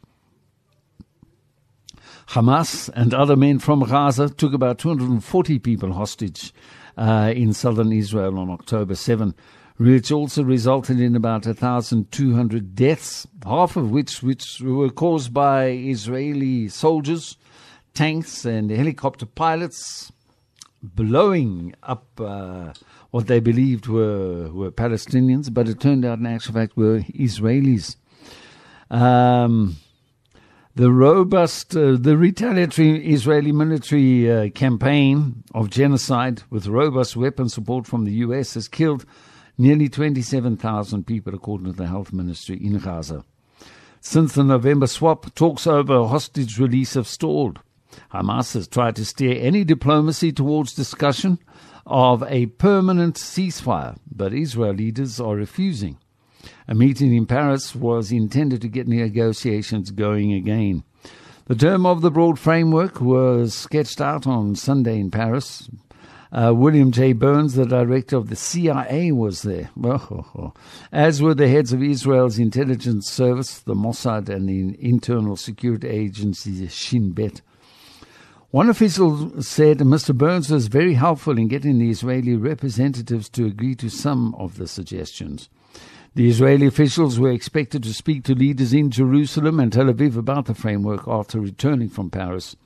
Hamas 2.29 2.89
and 2.93 3.13
other 3.13 3.35
men 3.35 3.59
from 3.59 3.81
Gaza 3.81 4.29
took 4.29 4.53
about 4.53 4.79
240 4.79 5.59
people 5.59 5.93
hostage 5.93 6.53
uh, 6.97 7.33
in 7.35 7.53
southern 7.53 7.91
Israel 7.91 8.39
on 8.39 8.49
October 8.49 8.95
7, 8.95 9.33
which 9.77 10.11
also 10.11 10.43
resulted 10.43 10.99
in 10.99 11.15
about 11.15 11.45
1,200 11.45 12.75
deaths, 12.75 13.27
half 13.43 13.75
of 13.75 13.91
which, 13.91 14.21
which 14.23 14.61
were 14.61 14.89
caused 14.89 15.33
by 15.33 15.67
Israeli 15.69 16.67
soldiers, 16.67 17.37
tanks, 17.93 18.45
and 18.45 18.69
helicopter 18.71 19.25
pilots 19.25 20.11
blowing 20.83 21.73
up 21.83 22.07
uh, 22.19 22.73
what 23.11 23.27
they 23.27 23.39
believed 23.39 23.87
were, 23.87 24.49
were 24.51 24.71
Palestinians, 24.71 25.53
but 25.53 25.67
it 25.67 25.79
turned 25.79 26.05
out 26.05 26.19
in 26.19 26.25
actual 26.25 26.53
fact 26.53 26.75
were 26.75 26.99
Israelis. 27.13 27.95
Um, 28.89 29.77
the 30.75 30.91
robust, 30.91 31.75
uh, 31.75 31.97
the 31.99 32.17
retaliatory 32.17 33.05
Israeli 33.07 33.51
military 33.51 34.31
uh, 34.31 34.49
campaign 34.51 35.43
of 35.53 35.69
genocide 35.69 36.43
with 36.49 36.67
robust 36.67 37.15
weapon 37.17 37.49
support 37.49 37.85
from 37.85 38.05
the 38.05 38.13
U.S. 38.25 38.53
has 38.53 38.67
killed 38.67 39.05
nearly 39.57 39.89
27,000 39.89 41.05
people, 41.05 41.35
according 41.35 41.67
to 41.67 41.73
the 41.73 41.87
health 41.87 42.13
ministry 42.13 42.57
in 42.63 42.77
Gaza. 42.77 43.25
Since 43.99 44.33
the 44.33 44.43
November 44.43 44.87
swap, 44.87 45.33
talks 45.35 45.67
over 45.67 46.07
hostage 46.07 46.57
release 46.57 46.93
have 46.93 47.07
stalled. 47.07 47.59
Hamas 48.13 48.53
has 48.53 48.67
tried 48.67 48.95
to 48.95 49.05
steer 49.05 49.37
any 49.39 49.63
diplomacy 49.63 50.31
towards 50.31 50.73
discussion 50.73 51.37
of 51.85 52.23
a 52.23 52.45
permanent 52.45 53.15
ceasefire, 53.15 53.97
but 54.09 54.33
Israel 54.33 54.73
leaders 54.73 55.19
are 55.19 55.35
refusing. 55.35 55.97
A 56.67 56.75
meeting 56.75 57.13
in 57.15 57.25
Paris 57.25 57.75
was 57.75 58.11
intended 58.11 58.61
to 58.61 58.67
get 58.67 58.87
negotiations 58.87 59.91
going 59.91 60.33
again. 60.33 60.83
The 61.45 61.55
term 61.55 61.85
of 61.85 62.01
the 62.01 62.11
broad 62.11 62.39
framework 62.39 63.01
was 63.01 63.53
sketched 63.53 63.99
out 63.99 64.25
on 64.25 64.55
Sunday 64.55 64.99
in 64.99 65.11
Paris. 65.11 65.69
Uh, 66.31 66.53
William 66.55 66.91
J. 66.93 67.11
Burns, 67.11 67.55
the 67.55 67.65
director 67.65 68.15
of 68.15 68.29
the 68.29 68.37
CIA, 68.37 69.11
was 69.11 69.41
there, 69.41 69.69
as 70.91 71.21
were 71.21 71.33
the 71.33 71.49
heads 71.49 71.73
of 71.73 71.83
Israel's 71.83 72.39
intelligence 72.39 73.09
service, 73.09 73.59
the 73.59 73.75
Mossad, 73.75 74.29
and 74.29 74.47
the 74.47 74.77
internal 74.79 75.35
security 75.35 75.89
agency 75.89 76.65
Shin 76.69 77.11
Bet. 77.11 77.41
One 78.51 78.69
official 78.69 79.41
said 79.41 79.79
Mr. 79.79 80.17
Burns 80.17 80.49
was 80.49 80.67
very 80.67 80.93
helpful 80.93 81.37
in 81.37 81.49
getting 81.49 81.79
the 81.79 81.89
Israeli 81.89 82.35
representatives 82.37 83.27
to 83.29 83.45
agree 83.45 83.75
to 83.75 83.89
some 83.89 84.33
of 84.35 84.57
the 84.57 84.67
suggestions. 84.67 85.49
The 86.13 86.27
Israeli 86.27 86.67
officials 86.67 87.17
were 87.21 87.31
expected 87.31 87.83
to 87.83 87.93
speak 87.93 88.25
to 88.25 88.35
leaders 88.35 88.73
in 88.73 88.91
Jerusalem 88.91 89.61
and 89.61 89.71
Tel 89.71 89.85
Aviv 89.85 90.17
about 90.17 90.45
the 90.45 90.53
framework 90.53 91.07
after 91.07 91.39
returning 91.39 91.87
from 91.87 92.09
Paris. 92.09 92.57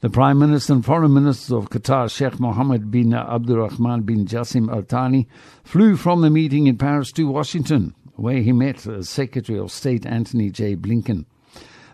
The 0.00 0.08
Prime 0.08 0.38
Minister 0.38 0.72
and 0.72 0.82
Foreign 0.82 1.12
Minister 1.12 1.58
of 1.58 1.68
Qatar, 1.68 2.10
Sheikh 2.10 2.40
Mohammed 2.40 2.90
bin 2.90 3.12
Abdulrahman 3.12 4.06
bin 4.06 4.24
Jassim 4.24 4.74
Al 4.74 4.80
Thani, 4.80 5.28
flew 5.62 5.94
from 5.94 6.22
the 6.22 6.30
meeting 6.30 6.68
in 6.68 6.78
Paris 6.78 7.12
to 7.12 7.28
Washington, 7.30 7.94
where 8.16 8.40
he 8.40 8.50
met 8.50 8.80
Secretary 9.04 9.58
of 9.58 9.70
State 9.70 10.06
Antony 10.06 10.48
J. 10.48 10.74
Blinken. 10.74 11.26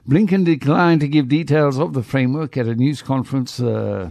Blinken 0.09 0.45
declined 0.45 1.01
to 1.01 1.09
give 1.09 1.29
details 1.29 1.81
of 1.81 1.95
the 1.95 2.05
framework 2.05 2.57
at 2.57 2.69
a 2.69 2.77
news 2.77 3.03
conference, 3.03 3.59
uh, 3.59 4.11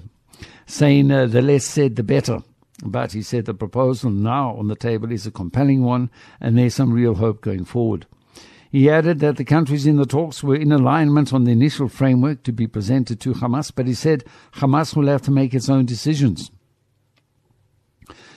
saying 0.65 1.09
uh, 1.09 1.25
the 1.25 1.41
less 1.41 1.63
said 1.63 1.95
the 1.95 2.03
better. 2.03 2.39
But 2.85 3.13
he 3.13 3.23
said 3.23 3.45
the 3.45 3.55
proposal 3.55 4.11
now 4.11 4.55
on 4.55 4.67
the 4.67 4.75
table 4.75 5.11
is 5.11 5.25
a 5.25 5.31
compelling 5.31 5.83
one 5.83 6.11
and 6.39 6.55
there's 6.55 6.75
some 6.75 6.93
real 6.93 7.15
hope 7.15 7.41
going 7.41 7.65
forward. 7.65 8.05
He 8.71 8.89
added 8.89 9.19
that 9.19 9.37
the 9.37 9.43
countries 9.43 9.87
in 9.87 9.95
the 9.95 10.05
talks 10.05 10.43
were 10.43 10.55
in 10.55 10.71
alignment 10.71 11.33
on 11.33 11.45
the 11.45 11.51
initial 11.51 11.87
framework 11.87 12.43
to 12.43 12.51
be 12.51 12.67
presented 12.67 13.19
to 13.21 13.33
Hamas, 13.33 13.71
but 13.73 13.87
he 13.87 13.93
said 13.93 14.23
Hamas 14.55 14.95
will 14.95 15.07
have 15.07 15.21
to 15.23 15.31
make 15.31 15.53
its 15.53 15.69
own 15.69 15.85
decisions. 15.85 16.51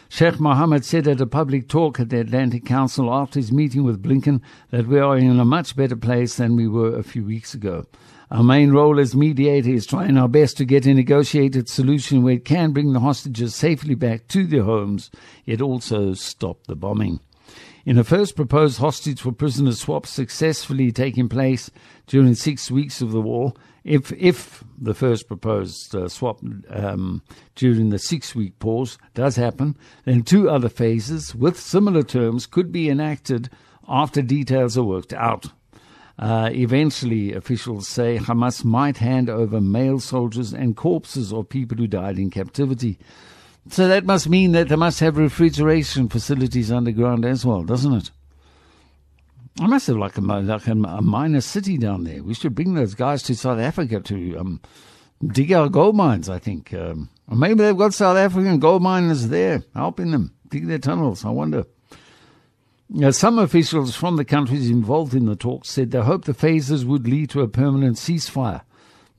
Sheikh 0.09 0.41
Mohammed 0.41 0.87
said 0.87 1.07
at 1.07 1.21
a 1.21 1.27
public 1.27 1.69
talk 1.69 2.01
at 2.01 2.09
the 2.09 2.21
Atlantic 2.21 2.65
Council 2.65 3.13
after 3.13 3.39
his 3.39 3.53
meeting 3.53 3.85
with 3.85 4.03
Blinken 4.03 4.41
that 4.71 4.87
we 4.87 4.99
are 4.99 5.19
in 5.19 5.39
a 5.39 5.45
much 5.45 5.77
better 5.77 5.97
place 5.97 6.37
than 6.37 6.57
we 6.57 6.67
were 6.67 6.97
a 6.97 7.03
few 7.03 7.25
weeks 7.25 7.53
ago. 7.53 7.85
Our 8.31 8.45
main 8.45 8.73
role 8.73 9.01
as 9.01 9.17
mediator 9.17 9.71
is 9.71 9.87
trying 9.87 10.19
our 10.19 10.29
best 10.29 10.59
to 10.59 10.67
get 10.67 10.87
a 10.87 10.93
negotiated 10.93 11.67
solution 11.69 12.23
where 12.23 12.35
it 12.35 12.45
can 12.45 12.73
bring 12.73 12.93
the 12.93 13.01
hostages 13.01 13.55
safely 13.55 13.95
back 13.95 14.29
to 14.29 14.47
their 14.47 14.65
homes, 14.65 15.11
yet 15.47 15.63
also 15.63 16.13
stop 16.13 16.67
the 16.67 16.77
bombing. 16.77 17.21
In 17.87 17.97
a 17.97 18.05
first 18.05 18.37
proposed 18.37 18.81
hostage 18.81 19.23
for 19.23 19.33
prisoner 19.33 19.73
swap 19.73 20.07
successfully 20.07 20.93
taking 20.93 21.31
place 21.31 21.71
during 22.07 22.35
six 22.35 22.71
weeks 22.71 23.01
of 23.01 23.13
the 23.13 23.23
war, 23.23 23.55
if 23.83 24.13
if 24.13 24.63
the 24.79 24.93
first 24.93 25.27
proposed 25.27 25.95
uh, 25.95 26.07
swap 26.09 26.41
um, 26.69 27.23
during 27.55 27.89
the 27.89 27.99
six-week 27.99 28.59
pause 28.59 28.99
does 29.15 29.37
happen, 29.37 29.75
then 30.05 30.23
two 30.23 30.51
other 30.51 30.69
phases 30.69 31.35
with 31.35 31.59
similar 31.59 32.03
terms 32.03 32.45
could 32.45 32.71
be 32.71 32.91
enacted 32.91 33.49
after 33.89 34.21
details 34.21 34.77
are 34.77 34.85
worked 34.85 35.15
out. 35.15 35.47
Uh, 36.19 36.51
eventually, 36.53 37.33
officials 37.33 37.87
say 37.87 38.19
Hamas 38.19 38.65
might 38.65 38.97
hand 38.97 39.31
over 39.31 39.61
male 39.61 40.01
soldiers 40.01 40.53
and 40.53 40.77
corpses 40.77 41.33
of 41.33 41.49
people 41.49 41.77
who 41.77 41.87
died 41.87 42.19
in 42.19 42.29
captivity. 42.31 42.99
So 43.71 43.87
that 43.87 44.05
must 44.05 44.29
mean 44.29 44.53
that 44.53 44.69
they 44.69 44.77
must 44.77 44.99
have 45.01 45.17
refrigeration 45.17 46.09
facilities 46.09 46.73
underground 46.73 47.25
as 47.25 47.47
well, 47.47 47.63
doesn't 47.63 47.93
it? 47.93 48.11
I 49.61 49.67
must 49.67 49.87
have 49.89 49.97
like 49.97 50.17
a 50.17 50.21
like 50.21 50.67
a, 50.67 50.75
minor 50.75 51.41
city 51.41 51.79
down 51.79 52.05
there. 52.05 52.23
We 52.23 52.35
should 52.35 52.55
bring 52.55 52.75
those 52.75 52.95
guys 52.95 53.23
to 53.25 53.35
South 53.35 53.59
Africa 53.59 54.01
to 54.01 54.37
um, 54.39 54.61
dig 55.25 55.53
our 55.53 55.69
gold 55.69 55.97
mines. 55.97 56.29
I 56.29 56.39
think, 56.39 56.73
um, 56.75 57.11
or 57.29 57.37
maybe 57.37 57.63
they've 57.63 57.77
got 57.77 57.95
South 57.95 58.17
African 58.17 58.59
gold 58.59 58.83
miners 58.83 59.29
there 59.29 59.63
helping 59.75 60.13
them 60.13 60.35
dig 60.49 60.67
their 60.67 60.79
tunnels. 60.79 61.25
I 61.25 61.31
wonder. 61.31 61.65
Now, 62.91 63.11
some 63.11 63.39
officials 63.39 63.95
from 63.95 64.17
the 64.17 64.25
countries 64.25 64.71
involved 64.71 65.15
in 65.15 65.27
the 65.27 65.37
talks 65.37 65.69
said 65.69 65.91
they 65.91 66.01
hoped 66.01 66.25
the 66.25 66.33
phases 66.33 66.87
would 66.87 67.07
lead 67.07 67.29
to 67.31 67.43
a 67.43 67.49
permanent 67.49 67.97
ceasefire. 67.97 68.63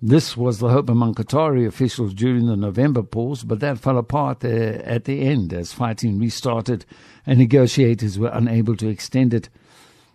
This 0.01 0.35
was 0.35 0.57
the 0.57 0.69
hope 0.69 0.89
among 0.89 1.15
Qatari 1.15 1.67
officials 1.67 2.13
during 2.13 2.47
the 2.47 2.55
November 2.55 3.03
pause, 3.03 3.43
but 3.43 3.59
that 3.59 3.77
fell 3.77 3.97
apart 3.97 4.43
uh, 4.43 4.47
at 4.47 5.03
the 5.03 5.21
end 5.21 5.53
as 5.53 5.73
fighting 5.73 6.17
restarted 6.17 6.85
and 7.27 7.37
negotiators 7.37 8.17
were 8.17 8.31
unable 8.33 8.75
to 8.77 8.87
extend 8.87 9.33
it. 9.33 9.49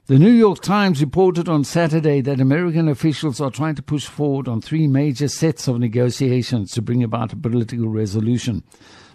The 0.07 0.19
New 0.19 0.33
York 0.33 0.61
Times 0.61 1.01
reported 1.01 1.49
on 1.49 1.63
Saturday 1.65 2.23
that 2.23 2.41
American 2.41 2.89
officials 2.89 3.41
are 3.41 3.51
trying 3.51 3.75
to 3.77 3.83
push 3.83 4.07
forward 4.07 4.49
on 4.49 4.61
three 4.63 4.87
major 4.89 5.29
sets 5.29 5.69
of 5.69 5.79
negotiations 5.79 6.73
to 6.73 6.83
bring 6.83 7.03
about 7.03 7.33
a 7.33 7.37
political 7.37 7.89
resolution. 7.89 8.65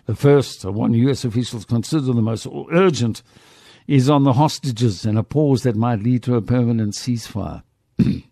The 0.06 0.16
first, 0.16 0.64
one 0.66 0.94
U.S. 0.94 1.26
officials 1.26 1.66
consider 1.66 2.14
the 2.14 2.22
most 2.22 2.48
urgent, 2.72 3.22
is 3.90 4.08
on 4.08 4.24
the 4.24 4.34
hostages 4.34 5.04
and 5.04 5.18
a 5.18 5.24
pause 5.24 5.64
that 5.64 5.76
might 5.76 6.04
lead 6.04 6.22
to 6.22 6.36
a 6.36 6.42
permanent 6.44 6.94
ceasefire. 6.94 7.64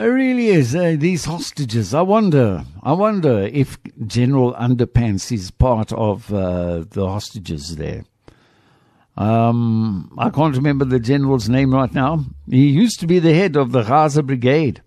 It 0.00 0.06
really 0.06 0.46
is. 0.46 0.74
Uh, 0.74 0.96
these 0.98 1.26
hostages. 1.26 1.92
I 1.92 2.00
wonder. 2.00 2.64
I 2.82 2.92
wonder 2.92 3.40
if 3.52 3.76
General 4.06 4.54
Underpants 4.54 5.30
is 5.30 5.50
part 5.50 5.92
of 5.92 6.32
uh, 6.32 6.84
the 6.88 7.06
hostages 7.06 7.76
there. 7.76 8.06
Um, 9.18 10.10
I 10.16 10.30
can't 10.30 10.56
remember 10.56 10.86
the 10.86 10.98
general's 10.98 11.50
name 11.50 11.74
right 11.74 11.92
now. 11.92 12.24
He 12.48 12.68
used 12.68 13.00
to 13.00 13.06
be 13.06 13.18
the 13.18 13.34
head 13.34 13.54
of 13.54 13.72
the 13.72 13.82
Gaza 13.82 14.22
Brigade. 14.22 14.80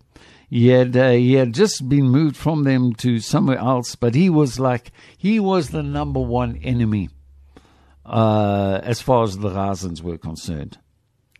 He 0.50 0.68
had 0.68 0.96
uh, 0.96 1.10
he 1.10 1.34
had 1.34 1.54
just 1.54 1.88
been 1.88 2.08
moved 2.08 2.36
from 2.36 2.64
them 2.64 2.92
to 2.94 3.20
somewhere 3.20 3.58
else, 3.58 3.94
but 3.94 4.16
he 4.16 4.28
was 4.28 4.58
like 4.58 4.90
he 5.16 5.38
was 5.38 5.70
the 5.70 5.84
number 5.84 6.20
one 6.20 6.56
enemy 6.64 7.10
uh, 8.06 8.80
as 8.82 9.00
far 9.00 9.24
as 9.24 9.38
the 9.38 9.50
Gazans 9.50 10.00
were 10.02 10.18
concerned. 10.18 10.78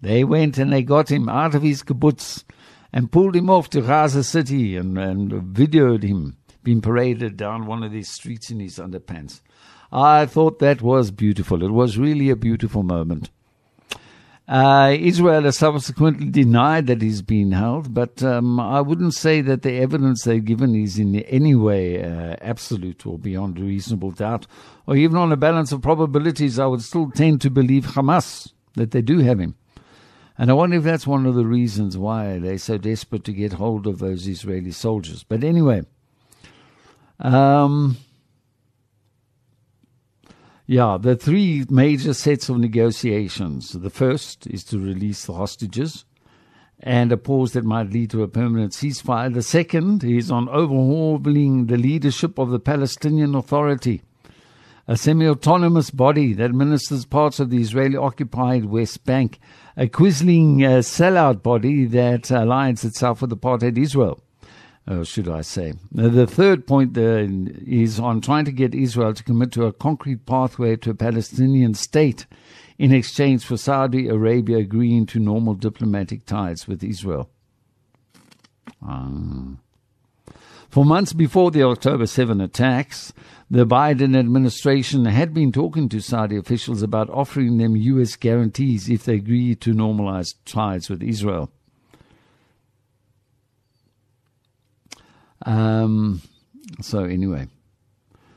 They 0.03 0.25
went 0.25 0.59
and 0.59 0.73
they 0.73 0.83
got 0.83 1.11
him 1.11 1.29
out 1.29 1.55
of 1.55 1.63
his 1.63 1.83
kibbutz 1.83 2.45
and 2.93 3.13
pulled 3.13 3.37
him 3.37 3.49
off 3.49 3.71
to 3.71 3.81
Gaza 3.81 4.25
City 4.25 4.77
and, 4.77 4.99
and 4.99 5.31
videoed 5.31 6.03
him 6.03 6.37
being 6.63 6.81
paraded 6.81 7.37
down 7.37 7.67
one 7.67 7.83
of 7.83 7.93
these 7.93 8.11
streets 8.11 8.51
in 8.51 8.61
his 8.61 8.79
underpants. 8.79 9.41
I 9.93 10.27
thought 10.27 10.59
that 10.59 10.83
was 10.83 11.11
beautiful. 11.11 11.63
It 11.63 11.71
was 11.71 11.97
really 11.97 12.29
a 12.29 12.37
beautiful 12.37 12.83
moment. 12.83 13.31
Uh, 14.49 14.97
Israel 15.01 15.43
has 15.43 15.59
subsequently 15.59 16.29
denied 16.31 16.87
that 16.87 17.03
he's 17.03 17.21
been 17.21 17.51
held, 17.51 17.93
but 17.93 18.23
um, 18.23 18.61
I 18.61 18.81
wouldn't 18.81 19.15
say 19.15 19.41
that 19.41 19.63
the 19.63 19.73
evidence 19.73 20.23
they've 20.23 20.45
given 20.45 20.77
is 20.77 21.01
in 21.01 21.17
any 21.17 21.57
way 21.57 22.01
uh, 22.01 22.37
absolute 22.41 23.05
or 23.07 23.19
beyond 23.19 23.59
reasonable 23.59 24.13
doubt, 24.13 24.47
or 24.87 24.97
even 24.97 25.17
on 25.17 25.33
a 25.33 25.37
balance 25.37 25.73
of 25.73 25.83
probabilities. 25.83 26.61
I 26.61 26.67
would 26.67 26.83
still 26.83 27.11
tend 27.11 27.41
to 27.41 27.51
believe 27.51 27.87
Hamas 27.87 28.53
that 28.75 28.93
they 28.93 29.03
do 29.03 29.19
have 29.19 29.41
him. 29.41 29.57
And 30.39 30.51
I 30.51 30.55
wonder 30.55 30.77
if 30.77 30.85
that's 30.85 31.07
one 31.09 31.27
of 31.27 31.35
the 31.35 31.47
reasons 31.47 31.99
why 31.99 32.39
they're 32.39 32.59
so 32.59 32.79
desperate 32.79 33.25
to 33.25 33.33
get 33.33 33.55
hold 33.55 33.87
of 33.87 33.99
those 33.99 34.29
Israeli 34.29 34.71
soldiers. 34.71 35.25
But 35.25 35.43
anyway, 35.43 35.83
um, 37.19 37.97
yeah, 40.67 40.99
the 41.01 41.17
three 41.17 41.65
major 41.71 42.15
sets 42.15 42.49
of 42.49 42.59
negotiations. 42.59 43.73
The 43.73 43.91
first 43.91 44.47
is 44.47 44.65
to 44.65 44.79
release 44.79 45.25
the 45.27 45.35
hostages 45.35 46.05
and 46.81 47.11
a 47.11 47.17
pause 47.17 47.53
that 47.53 47.65
might 47.65 47.91
lead 47.91 48.11
to 48.11 48.23
a 48.23 48.29
permanent 48.29 48.73
ceasefire. 48.73 49.33
The 49.33 49.43
second 49.43 50.05
is 50.05 50.31
on 50.31 50.49
overhauling 50.49 51.67
the 51.67 51.77
leadership 51.79 52.39
of 52.39 52.51
the 52.51 52.61
Palestinian 52.61 53.35
Authority 53.35 54.03
a 54.89 54.97
semi 54.97 55.27
autonomous 55.27 55.91
body 55.91 56.33
that 56.33 56.45
administers 56.45 57.05
parts 57.05 57.41
of 57.41 57.51
the 57.51 57.61
Israeli 57.61 57.97
occupied 57.97 58.67
West 58.67 59.05
Bank, 59.05 59.41
a 59.77 59.89
quisling 59.89 60.63
uh, 60.63 60.79
sellout 60.79 61.43
body 61.43 61.87
that 61.87 62.23
aligns 62.23 62.85
itself 62.85 63.21
with 63.21 63.31
apartheid 63.31 63.77
Israel. 63.77 64.23
Or 64.89 65.05
should 65.05 65.29
I 65.29 65.41
say? 65.41 65.75
The 65.91 66.27
third 66.27 66.67
point 66.67 66.97
uh, 66.97 67.27
is 67.67 67.99
on 67.99 68.21
trying 68.21 68.45
to 68.45 68.53
get 68.53 68.75
Israel 68.75 69.15
to 69.15 69.25
commit 69.25 69.51
to 69.53 69.65
a 69.65 69.73
concrete 69.73 70.27
pathway 70.27 70.77
to 70.77 70.91
a 70.91 70.95
Palestinian 70.95 71.75
state 71.75 72.27
in 72.79 72.93
exchange 72.93 73.45
for 73.45 73.57
Saudi 73.57 74.09
Arabia 74.09 74.59
agreeing 74.59 75.07
to 75.07 75.19
normal 75.19 75.55
diplomatic 75.55 76.25
ties 76.25 76.69
with 76.69 76.85
Israel. 76.85 77.31
Uh. 78.87 79.57
For 80.69 80.85
months 80.85 81.13
before 81.13 81.51
the 81.51 81.63
October 81.63 82.07
7 82.07 82.41
attacks, 82.41 83.13
the 83.51 83.67
Biden 83.67 84.17
administration 84.17 85.07
had 85.07 85.33
been 85.33 85.51
talking 85.51 85.89
to 85.89 86.01
Saudi 86.01 86.37
officials 86.37 86.83
about 86.83 87.09
offering 87.11 87.59
them 87.59 87.77
U.S. 87.77 88.15
guarantees 88.17 88.91
if 88.91 89.05
they 89.05 89.15
agree 89.15 89.55
to 89.55 89.73
normalize 89.73 90.35
ties 90.45 90.91
with 90.91 91.03
Israel. 91.03 91.51
Um, 95.47 96.21
so, 96.81 97.05
anyway. 97.05 97.49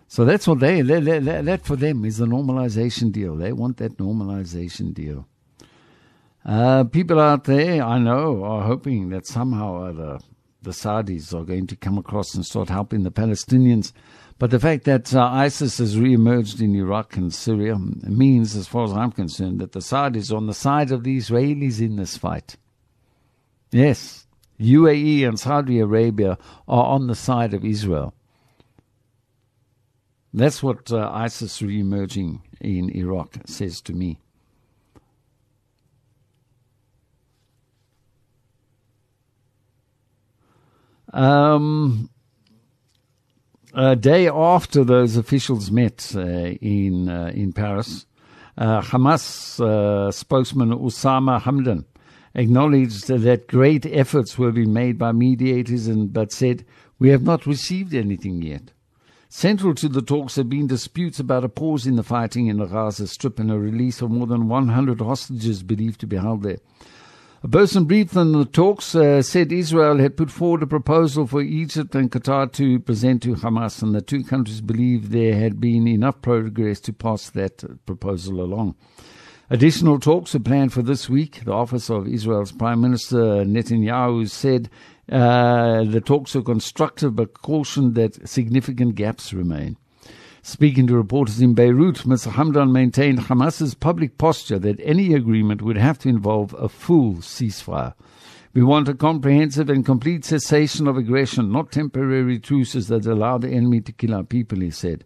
So 0.07 0.25
that's 0.25 0.47
what 0.47 0.59
they, 0.59 0.81
that, 0.81 1.03
that, 1.25 1.45
that 1.45 1.65
for 1.65 1.75
them 1.75 2.05
is 2.05 2.17
the 2.17 2.25
normalization 2.25 3.11
deal. 3.11 3.35
They 3.35 3.51
want 3.51 3.77
that 3.77 3.97
normalization 3.97 4.93
deal. 4.93 5.27
Uh, 6.45 6.85
people 6.85 7.19
out 7.19 7.43
there, 7.43 7.83
I 7.83 7.99
know, 7.99 8.43
are 8.43 8.63
hoping 8.63 9.09
that 9.09 9.27
somehow 9.27 9.73
or 9.73 9.89
other 9.89 10.19
the 10.61 10.71
Saudis 10.71 11.33
are 11.33 11.43
going 11.43 11.67
to 11.67 11.75
come 11.75 11.97
across 11.97 12.33
and 12.33 12.45
start 12.45 12.69
helping 12.69 13.03
the 13.03 13.11
Palestinians. 13.11 13.93
But 14.37 14.51
the 14.51 14.59
fact 14.59 14.85
that 14.85 15.13
uh, 15.13 15.23
ISIS 15.25 15.77
has 15.77 15.97
re-emerged 15.97 16.61
in 16.61 16.75
Iraq 16.75 17.17
and 17.17 17.33
Syria 17.33 17.77
means, 17.77 18.55
as 18.55 18.67
far 18.67 18.85
as 18.85 18.93
I'm 18.93 19.11
concerned, 19.11 19.59
that 19.59 19.73
the 19.73 19.79
Saudis 19.79 20.31
are 20.31 20.37
on 20.37 20.47
the 20.47 20.53
side 20.53 20.91
of 20.91 21.03
the 21.03 21.17
Israelis 21.17 21.81
in 21.81 21.97
this 21.97 22.17
fight. 22.17 22.55
Yes, 23.71 24.25
UAE 24.59 25.27
and 25.27 25.39
Saudi 25.39 25.79
Arabia 25.79 26.37
are 26.67 26.85
on 26.85 27.07
the 27.07 27.15
side 27.15 27.53
of 27.53 27.63
Israel. 27.63 28.13
That's 30.33 30.61
what 30.61 30.91
uh, 30.91 31.09
ISIS 31.11 31.61
re-emerging 31.61 32.41
in 32.61 32.89
Iraq 32.95 33.37
says 33.45 33.81
to 33.81 33.93
me. 33.93 34.19
Um, 41.11 42.11
a 43.73 43.95
day 43.95 44.27
after 44.27 44.83
those 44.83 45.17
officials 45.17 45.71
met 45.71 46.11
uh, 46.15 46.19
in 46.21 47.09
uh, 47.09 47.31
in 47.33 47.51
Paris, 47.53 48.05
uh, 48.57 48.81
Hamas 48.81 49.59
uh, 49.59 50.11
spokesman 50.11 50.69
Osama 50.69 51.41
Hamdan 51.41 51.85
acknowledged 52.39 53.07
that 53.09 53.47
great 53.47 53.85
efforts 53.85 54.37
were 54.37 54.51
being 54.51 54.71
made 54.71 54.97
by 54.97 55.11
mediators, 55.11 55.87
and 55.87 56.13
but 56.13 56.31
said 56.31 56.65
we 56.97 57.09
have 57.09 57.23
not 57.23 57.45
received 57.45 57.93
anything 57.93 58.41
yet. 58.41 58.71
Central 59.27 59.75
to 59.75 59.87
the 59.87 60.01
talks 60.01 60.37
have 60.37 60.49
been 60.49 60.65
disputes 60.65 61.19
about 61.19 61.43
a 61.43 61.49
pause 61.49 61.85
in 61.85 61.97
the 61.97 62.03
fighting 62.03 62.47
in 62.47 62.57
the 62.57 62.65
Gaza 62.65 63.07
Strip 63.07 63.39
and 63.39 63.51
a 63.51 63.59
release 63.59 64.01
of 64.01 64.09
more 64.09 64.25
than 64.25 64.47
100 64.47 65.01
hostages 65.01 65.61
believed 65.61 65.99
to 65.99 66.07
be 66.07 66.17
held 66.17 66.41
there. 66.41 66.57
A 67.43 67.47
person 67.47 67.85
briefed 67.85 68.17
on 68.17 68.31
the 68.31 68.43
talks 68.43 68.95
uh, 68.95 69.21
said 69.21 69.51
Israel 69.51 69.99
had 69.99 70.17
put 70.17 70.31
forward 70.31 70.63
a 70.63 70.67
proposal 70.67 71.27
for 71.27 71.41
Egypt 71.41 71.93
and 71.93 72.11
Qatar 72.11 72.51
to 72.53 72.79
present 72.79 73.21
to 73.23 73.35
Hamas, 73.35 73.83
and 73.83 73.93
the 73.93 74.01
two 74.01 74.23
countries 74.23 74.61
believed 74.61 75.11
there 75.11 75.35
had 75.35 75.59
been 75.59 75.87
enough 75.87 76.21
progress 76.21 76.79
to 76.81 76.91
pass 76.91 77.29
that 77.29 77.85
proposal 77.85 78.41
along. 78.41 78.75
Additional 79.51 79.99
talks 79.99 80.35
are 80.35 80.39
planned 80.39 80.71
for 80.71 80.83
this 80.83 81.09
week. 81.09 81.43
The 81.43 81.53
office 81.53 81.89
of 81.89 82.07
Israel's 82.07 82.51
Prime 82.51 82.81
Minister 82.81 83.17
Netanyahu 83.17 84.29
said 84.29 84.69
uh, 85.11 85.83
the 85.85 86.01
talks 86.01 86.35
are 86.35 86.43
constructive 86.43 87.15
but 87.15 87.41
cautioned 87.41 87.95
that 87.95 88.29
significant 88.29 88.93
gaps 88.93 89.33
remain. 89.33 89.75
Speaking 90.43 90.85
to 90.85 90.95
reporters 90.95 91.41
in 91.41 91.55
Beirut, 91.55 92.03
Mr. 92.05 92.31
Hamdan 92.31 92.71
maintained 92.71 93.21
Hamas's 93.21 93.73
public 93.73 94.19
posture 94.19 94.59
that 94.59 94.79
any 94.83 95.15
agreement 95.15 95.63
would 95.63 95.77
have 95.77 95.97
to 95.99 96.09
involve 96.09 96.53
a 96.53 96.69
full 96.69 97.15
ceasefire. 97.15 97.95
We 98.53 98.61
want 98.61 98.87
a 98.87 98.93
comprehensive 98.93 99.69
and 99.69 99.83
complete 99.83 100.25
cessation 100.25 100.87
of 100.87 100.95
aggression, 100.95 101.51
not 101.51 101.71
temporary 101.71 102.37
truces 102.37 102.87
that 102.89 103.07
allow 103.07 103.39
the 103.39 103.49
enemy 103.49 103.81
to 103.81 103.91
kill 103.91 104.13
our 104.13 104.23
people, 104.23 104.59
he 104.59 104.69
said. 104.69 105.05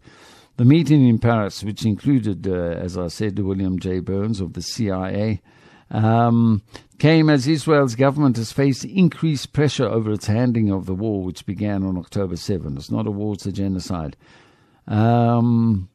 The 0.57 0.65
meeting 0.65 1.07
in 1.07 1.17
Paris, 1.17 1.63
which 1.63 1.83
included, 1.83 2.47
uh, 2.47 2.51
as 2.51 2.97
I 2.97 3.07
said, 3.07 3.39
William 3.39 3.79
J. 3.79 3.99
Burns 3.99 4.39
of 4.39 4.53
the 4.53 4.61
CIA, 4.61 5.41
um, 5.89 6.61
came 6.99 7.29
as 7.29 7.47
Israel's 7.47 7.95
government 7.95 8.37
has 8.37 8.51
faced 8.51 8.85
increased 8.85 9.51
pressure 9.51 9.87
over 9.87 10.11
its 10.11 10.27
handling 10.27 10.71
of 10.71 10.85
the 10.85 10.93
war, 10.93 11.23
which 11.23 11.45
began 11.45 11.83
on 11.83 11.97
October 11.97 12.35
7. 12.35 12.77
It's 12.77 12.91
not 12.91 13.07
a 13.07 13.11
war, 13.11 13.33
it's 13.33 13.47
a 13.47 13.51
genocide. 13.51 14.15
Um, 14.87 15.89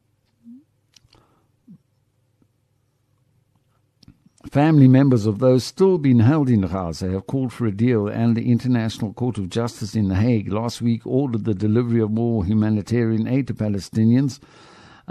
family 4.47 4.87
members 4.87 5.25
of 5.25 5.39
those 5.39 5.63
still 5.65 5.97
being 5.97 6.19
held 6.19 6.49
in 6.49 6.61
Gaza 6.61 7.09
have 7.11 7.27
called 7.27 7.51
for 7.51 7.65
a 7.65 7.71
deal, 7.71 8.07
and 8.07 8.35
the 8.35 8.51
International 8.51 9.13
Court 9.13 9.37
of 9.37 9.49
Justice 9.49 9.95
in 9.95 10.07
The 10.07 10.15
Hague 10.15 10.51
last 10.51 10.81
week 10.81 11.05
ordered 11.05 11.43
the 11.43 11.53
delivery 11.53 12.01
of 12.01 12.11
more 12.11 12.45
humanitarian 12.45 13.27
aid 13.27 13.47
to 13.47 13.53
Palestinians. 13.53 14.39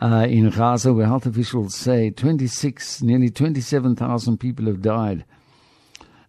Uh, 0.00 0.26
in 0.30 0.48
Gaza, 0.48 0.94
where 0.94 1.06
health 1.06 1.26
officials 1.26 1.74
say 1.74 2.10
26, 2.10 3.02
nearly 3.02 3.30
27,000 3.30 4.38
people 4.38 4.66
have 4.66 4.80
died. 4.80 5.24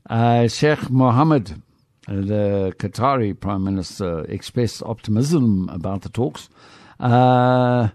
Uh, 0.09 0.47
Sheikh 0.47 0.89
Mohammed, 0.89 1.61
uh, 2.07 2.15
the 2.15 2.73
Qatari 2.79 3.39
Prime 3.39 3.63
Minister, 3.63 4.21
expressed 4.21 4.81
optimism 4.83 5.69
about 5.69 6.01
the 6.01 6.09
talks. 6.09 6.49
Uh, 6.99 7.89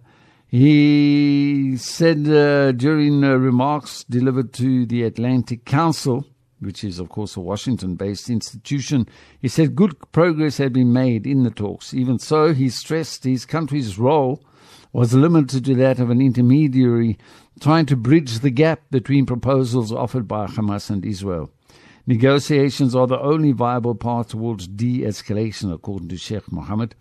he 0.56 1.76
said 1.76 2.28
uh, 2.28 2.70
during 2.70 3.24
uh, 3.24 3.34
remarks 3.34 4.04
delivered 4.04 4.52
to 4.52 4.86
the 4.86 5.02
Atlantic 5.02 5.64
Council, 5.64 6.24
which 6.60 6.84
is, 6.84 7.00
of 7.00 7.08
course, 7.08 7.36
a 7.36 7.40
Washington 7.40 7.96
based 7.96 8.30
institution, 8.30 9.08
he 9.40 9.48
said 9.48 9.74
good 9.74 9.96
progress 10.12 10.58
had 10.58 10.72
been 10.72 10.92
made 10.92 11.26
in 11.26 11.42
the 11.42 11.50
talks. 11.50 11.92
Even 11.92 12.20
so, 12.20 12.54
he 12.54 12.68
stressed 12.68 13.24
his 13.24 13.44
country's 13.44 13.98
role 13.98 14.44
was 14.92 15.12
limited 15.12 15.64
to 15.64 15.74
that 15.74 15.98
of 15.98 16.08
an 16.08 16.20
intermediary 16.20 17.18
trying 17.58 17.86
to 17.86 17.96
bridge 17.96 18.38
the 18.38 18.50
gap 18.50 18.80
between 18.92 19.26
proposals 19.26 19.90
offered 19.90 20.28
by 20.28 20.46
Hamas 20.46 20.88
and 20.88 21.04
Israel. 21.04 21.50
Negotiations 22.06 22.94
are 22.94 23.08
the 23.08 23.18
only 23.18 23.50
viable 23.50 23.96
path 23.96 24.28
towards 24.28 24.68
de 24.68 25.00
escalation, 25.00 25.74
according 25.74 26.10
to 26.10 26.16
Sheikh 26.16 26.52
Mohammed 26.52 26.94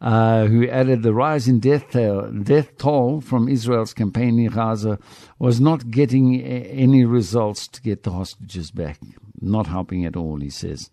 uh, 0.00 0.46
who 0.46 0.66
added 0.68 1.02
the 1.02 1.12
rise 1.12 1.46
in 1.46 1.60
death, 1.60 1.92
death 1.92 2.78
toll 2.78 3.20
from 3.20 3.48
Israel's 3.48 3.92
campaign 3.92 4.38
in 4.38 4.50
Gaza 4.50 4.98
was 5.38 5.60
not 5.60 5.90
getting 5.90 6.40
any 6.40 7.04
results 7.04 7.68
to 7.68 7.82
get 7.82 8.02
the 8.02 8.12
hostages 8.12 8.70
back. 8.70 8.98
Not 9.40 9.66
helping 9.66 10.04
at 10.06 10.16
all, 10.16 10.40
he 10.40 10.50
says. 10.50 10.90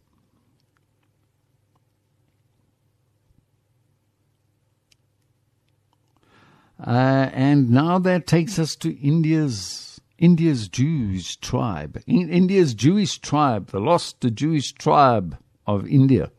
Uh, 6.85 7.29
and 7.33 7.71
now 7.71 7.97
that 7.97 8.27
takes 8.27 8.59
us 8.59 8.75
to 8.75 8.95
India's 8.99 9.99
India's 10.17 10.67
Jewish 10.67 11.37
tribe. 11.37 12.01
In 12.07 12.29
India's 12.29 12.73
Jewish 12.73 13.19
tribe, 13.19 13.67
the 13.67 13.79
lost 13.79 14.19
Jewish 14.33 14.73
tribe 14.73 15.37
of 15.65 15.87
India. 15.87 16.31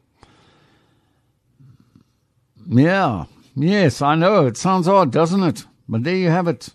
Yeah, 2.71 3.25
yes, 3.55 4.03
I 4.03 4.15
know. 4.15 4.47
It 4.47 4.59
sounds 4.59 4.87
odd, 4.87 5.11
doesn't 5.11 5.43
it? 5.43 5.65
But 5.89 6.05
there 6.05 6.17
you 6.17 6.29
have 6.29 6.47
it. 6.47 6.69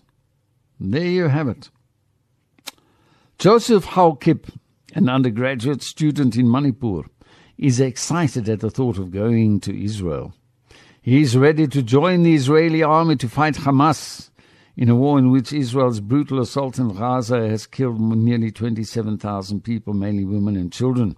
There 0.80 1.06
you 1.06 1.28
have 1.28 1.46
it. 1.46 1.70
Joseph 3.38 3.86
Haukip, 3.86 4.48
an 4.94 5.08
undergraduate 5.08 5.82
student 5.82 6.36
in 6.36 6.50
Manipur, 6.50 7.02
is 7.56 7.78
excited 7.78 8.48
at 8.48 8.58
the 8.58 8.70
thought 8.70 8.98
of 8.98 9.12
going 9.12 9.60
to 9.60 9.84
Israel. 9.84 10.34
He 11.00 11.22
is 11.22 11.36
ready 11.36 11.68
to 11.68 11.80
join 11.80 12.24
the 12.24 12.34
Israeli 12.34 12.82
army 12.82 13.14
to 13.16 13.28
fight 13.28 13.54
Hamas 13.54 14.30
in 14.76 14.88
a 14.88 14.96
war 14.96 15.16
in 15.20 15.30
which 15.30 15.52
Israel's 15.52 16.00
brutal 16.00 16.40
assault 16.40 16.76
in 16.78 16.92
Gaza 16.92 17.48
has 17.48 17.68
killed 17.68 18.00
nearly 18.00 18.50
27,000 18.50 19.62
people, 19.62 19.94
mainly 19.94 20.24
women 20.24 20.56
and 20.56 20.72
children. 20.72 21.16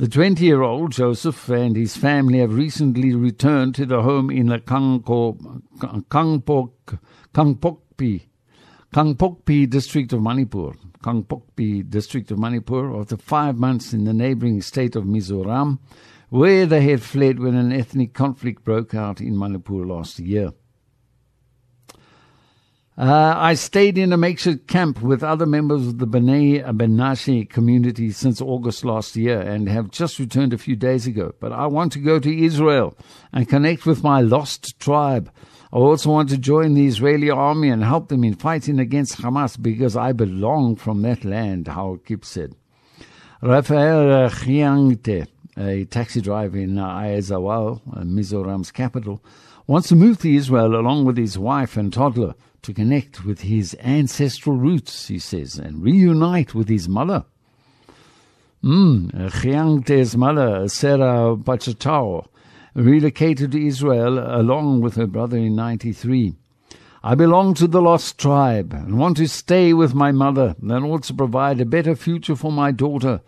The 0.00 0.06
20 0.06 0.44
year 0.44 0.62
old 0.62 0.92
Joseph 0.92 1.48
and 1.48 1.74
his 1.74 1.96
family 1.96 2.38
have 2.38 2.54
recently 2.54 3.16
returned 3.16 3.74
to 3.74 3.84
the 3.84 4.02
home 4.02 4.30
in 4.30 4.46
the 4.46 4.60
Kangpo, 4.60 5.60
Kangpok, 6.08 7.00
Kangpokpi, 7.34 8.22
Kangpokpi 8.94 9.68
district 9.68 10.12
of 10.12 10.22
Manipur. 10.22 10.74
Kangpokpi 11.02 11.90
district 11.90 12.30
of 12.30 12.38
Manipur 12.38 12.96
after 12.96 13.16
five 13.16 13.56
months 13.56 13.92
in 13.92 14.04
the 14.04 14.12
neighboring 14.12 14.62
state 14.62 14.94
of 14.94 15.02
Mizoram, 15.02 15.80
where 16.28 16.64
they 16.64 16.82
had 16.82 17.02
fled 17.02 17.40
when 17.40 17.56
an 17.56 17.72
ethnic 17.72 18.14
conflict 18.14 18.62
broke 18.62 18.94
out 18.94 19.20
in 19.20 19.36
Manipur 19.36 19.84
last 19.84 20.20
year. 20.20 20.52
Uh, 22.98 23.32
I 23.36 23.54
stayed 23.54 23.96
in 23.96 24.12
a 24.12 24.16
makeshift 24.16 24.66
camp 24.66 25.00
with 25.02 25.22
other 25.22 25.46
members 25.46 25.86
of 25.86 25.98
the 25.98 26.06
B'nai 26.06 26.64
Menashe 26.64 27.48
community 27.48 28.10
since 28.10 28.40
August 28.40 28.84
last 28.84 29.14
year 29.14 29.40
and 29.40 29.68
have 29.68 29.92
just 29.92 30.18
returned 30.18 30.52
a 30.52 30.58
few 30.58 30.74
days 30.74 31.06
ago. 31.06 31.32
But 31.38 31.52
I 31.52 31.68
want 31.68 31.92
to 31.92 32.00
go 32.00 32.18
to 32.18 32.44
Israel 32.44 32.98
and 33.32 33.48
connect 33.48 33.86
with 33.86 34.02
my 34.02 34.20
lost 34.20 34.80
tribe. 34.80 35.30
I 35.72 35.76
also 35.76 36.10
want 36.10 36.30
to 36.30 36.38
join 36.38 36.74
the 36.74 36.86
Israeli 36.86 37.30
army 37.30 37.68
and 37.68 37.84
help 37.84 38.08
them 38.08 38.24
in 38.24 38.34
fighting 38.34 38.80
against 38.80 39.22
Hamas 39.22 39.62
because 39.62 39.96
I 39.96 40.10
belong 40.10 40.74
from 40.74 41.02
that 41.02 41.24
land, 41.24 41.66
Haukip 41.66 42.24
said. 42.24 42.56
Rafael 43.40 44.24
uh, 44.24 44.28
Chiangte, 44.28 45.28
a 45.56 45.84
taxi 45.84 46.20
driver 46.20 46.58
in 46.58 46.78
uh, 46.78 46.88
Aizawl, 46.88 47.80
uh, 47.96 48.00
Mizoram's 48.00 48.72
capital, 48.72 49.22
wants 49.68 49.86
to 49.90 49.94
move 49.94 50.18
to 50.18 50.34
Israel 50.34 50.74
along 50.74 51.04
with 51.04 51.16
his 51.16 51.38
wife 51.38 51.76
and 51.76 51.92
toddler 51.92 52.34
to 52.62 52.74
connect 52.74 53.24
with 53.24 53.40
his 53.42 53.76
ancestral 53.80 54.56
roots, 54.56 55.08
he 55.08 55.18
says, 55.18 55.58
and 55.58 55.82
reunite 55.82 56.54
with 56.54 56.68
his 56.68 56.88
mother. 56.88 57.24
Mm, 58.62 59.12
Chiangte's 59.30 60.16
mother, 60.16 60.68
Sarah 60.68 61.36
Bachatao, 61.36 62.26
relocated 62.74 63.52
to 63.52 63.66
Israel 63.66 64.18
along 64.18 64.80
with 64.80 64.96
her 64.96 65.06
brother 65.06 65.36
in 65.36 65.54
93. 65.54 66.34
I 67.02 67.14
belong 67.14 67.54
to 67.54 67.68
the 67.68 67.80
lost 67.80 68.18
tribe 68.18 68.72
and 68.72 68.98
want 68.98 69.16
to 69.18 69.28
stay 69.28 69.72
with 69.72 69.94
my 69.94 70.10
mother 70.10 70.56
and 70.60 70.84
also 70.84 71.14
provide 71.14 71.60
a 71.60 71.64
better 71.64 71.94
future 71.94 72.34
for 72.34 72.50
my 72.50 72.72
daughter. 72.72 73.20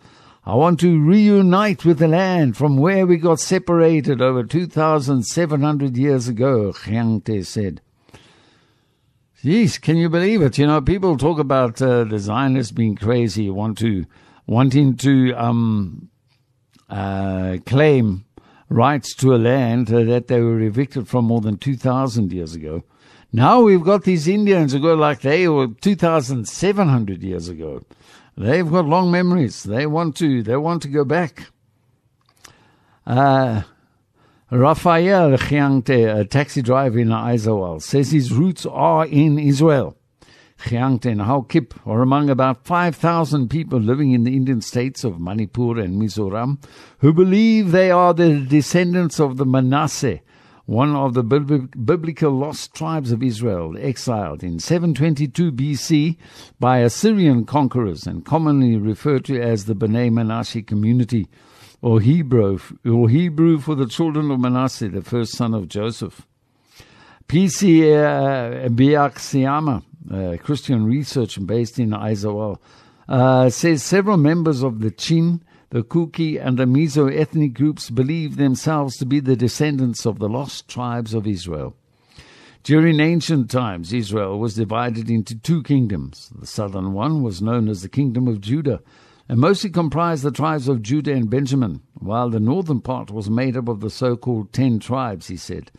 I 0.43 0.55
want 0.55 0.79
to 0.81 0.99
reunite 0.99 1.85
with 1.85 1.99
the 1.99 2.07
land 2.07 2.57
from 2.57 2.77
where 2.77 3.07
we 3.07 3.17
got 3.17 3.39
separated 3.39 4.21
over 4.21 4.43
2,700 4.43 5.95
years 5.95 6.27
ago, 6.27 6.73
Chiangte 6.73 7.45
said. 7.45 7.79
Jeez, 9.43 9.81
can 9.81 9.97
you 9.97 10.07
believe 10.07 10.43
it? 10.43 10.59
You 10.59 10.67
know, 10.67 10.81
people 10.81 11.17
talk 11.17 11.39
about 11.39 11.81
uh, 11.81 12.03
the 12.03 12.19
Zionists 12.19 12.71
being 12.71 12.95
crazy, 12.95 13.49
want 13.49 13.75
to, 13.79 14.05
wanting 14.45 14.95
to 14.97 15.33
um, 15.33 16.09
uh, 16.87 17.57
claim 17.65 18.25
rights 18.69 19.15
to 19.15 19.33
a 19.33 19.37
land 19.37 19.91
uh, 19.91 20.03
that 20.03 20.27
they 20.27 20.41
were 20.41 20.61
evicted 20.61 21.07
from 21.07 21.25
more 21.25 21.41
than 21.41 21.57
2,000 21.57 22.31
years 22.31 22.53
ago. 22.53 22.83
Now 23.33 23.61
we've 23.61 23.83
got 23.83 24.03
these 24.03 24.27
Indians 24.27 24.73
who 24.73 24.79
go 24.79 24.93
like 24.93 25.21
they 25.21 25.47
were 25.47 25.69
2,700 25.69 27.23
years 27.23 27.49
ago. 27.49 27.81
They've 28.37 28.69
got 28.69 28.85
long 28.85 29.09
memories. 29.09 29.63
They 29.63 29.87
want 29.87 30.17
to. 30.17 30.43
They 30.43 30.57
want 30.57 30.83
to 30.83 30.87
go 30.87 31.03
back. 31.03 31.47
Uh, 33.07 33.63
Raphael 34.53 35.37
Chiangte, 35.37 36.13
a 36.13 36.25
taxi 36.25 36.61
driver 36.61 36.99
in 36.99 37.07
Aizawl, 37.07 37.81
says 37.81 38.11
his 38.11 38.33
roots 38.33 38.65
are 38.65 39.05
in 39.05 39.39
Israel. 39.39 39.95
Chiangte 40.65 41.05
and 41.05 41.21
Haukip 41.21 41.73
are 41.85 42.01
among 42.01 42.29
about 42.29 42.65
5,000 42.65 43.49
people 43.49 43.79
living 43.79 44.11
in 44.11 44.25
the 44.25 44.35
Indian 44.35 44.59
states 44.59 45.05
of 45.05 45.21
Manipur 45.21 45.79
and 45.79 46.01
Mizoram 46.01 46.61
who 46.97 47.13
believe 47.13 47.71
they 47.71 47.91
are 47.91 48.13
the 48.13 48.41
descendants 48.41 49.21
of 49.21 49.37
the 49.37 49.45
Manasseh, 49.45 50.19
one 50.65 50.97
of 50.97 51.13
the 51.13 51.23
biblical 51.23 52.31
lost 52.31 52.75
tribes 52.75 53.13
of 53.13 53.23
Israel, 53.23 53.77
exiled 53.79 54.43
in 54.43 54.59
722 54.59 55.53
BC 55.53 56.17
by 56.59 56.79
Assyrian 56.79 57.45
conquerors 57.45 58.05
and 58.05 58.25
commonly 58.25 58.75
referred 58.75 59.23
to 59.23 59.41
as 59.41 59.63
the 59.63 59.75
Bnei 59.75 60.11
Manasseh 60.11 60.61
community, 60.61 61.29
or 61.81 61.99
Hebrew, 61.99 62.59
or 62.85 63.09
Hebrew 63.09 63.59
for 63.59 63.75
the 63.75 63.87
children 63.87 64.31
of 64.31 64.39
Manasseh, 64.39 64.89
the 64.89 65.01
first 65.01 65.33
son 65.33 65.53
of 65.53 65.67
Joseph. 65.67 66.27
P.C. 67.27 67.93
Uh, 67.93 68.67
Biaksiama, 68.69 69.83
uh, 70.11 70.37
Christian 70.37 70.85
research 70.85 71.45
based 71.45 71.79
in 71.79 71.91
Aizawl, 71.91 72.57
uh, 73.07 73.49
says 73.49 73.83
several 73.83 74.17
members 74.17 74.63
of 74.63 74.79
the 74.81 74.91
Chin 74.91 75.41
the 75.71 75.83
Kuki 75.83 76.37
and 76.37 76.57
the 76.57 76.65
Mizo 76.65 77.09
ethnic 77.09 77.53
groups 77.53 77.89
believe 77.89 78.35
themselves 78.35 78.97
to 78.97 79.05
be 79.05 79.21
the 79.21 79.37
descendants 79.37 80.05
of 80.05 80.19
the 80.19 80.27
lost 80.27 80.67
tribes 80.67 81.13
of 81.13 81.25
Israel. 81.25 81.75
During 82.63 82.99
ancient 82.99 83.49
times, 83.49 83.93
Israel 83.93 84.37
was 84.37 84.55
divided 84.55 85.09
into 85.09 85.33
two 85.33 85.63
kingdoms. 85.63 86.29
The 86.37 86.45
southern 86.45 86.91
one 86.91 87.23
was 87.23 87.41
known 87.41 87.69
as 87.69 87.81
the 87.81 87.89
Kingdom 87.89 88.27
of 88.27 88.41
Judah, 88.41 88.81
and 89.31 89.39
mostly 89.39 89.69
comprised 89.69 90.23
the 90.23 90.29
tribes 90.29 90.67
of 90.67 90.81
Judah 90.81 91.13
and 91.13 91.29
Benjamin, 91.29 91.81
while 91.93 92.29
the 92.29 92.39
northern 92.41 92.81
part 92.81 93.11
was 93.11 93.29
made 93.29 93.55
up 93.55 93.69
of 93.69 93.79
the 93.79 93.89
so 93.89 94.17
called 94.17 94.51
ten 94.51 94.77
tribes, 94.77 95.29
he 95.29 95.37
said. 95.37 95.71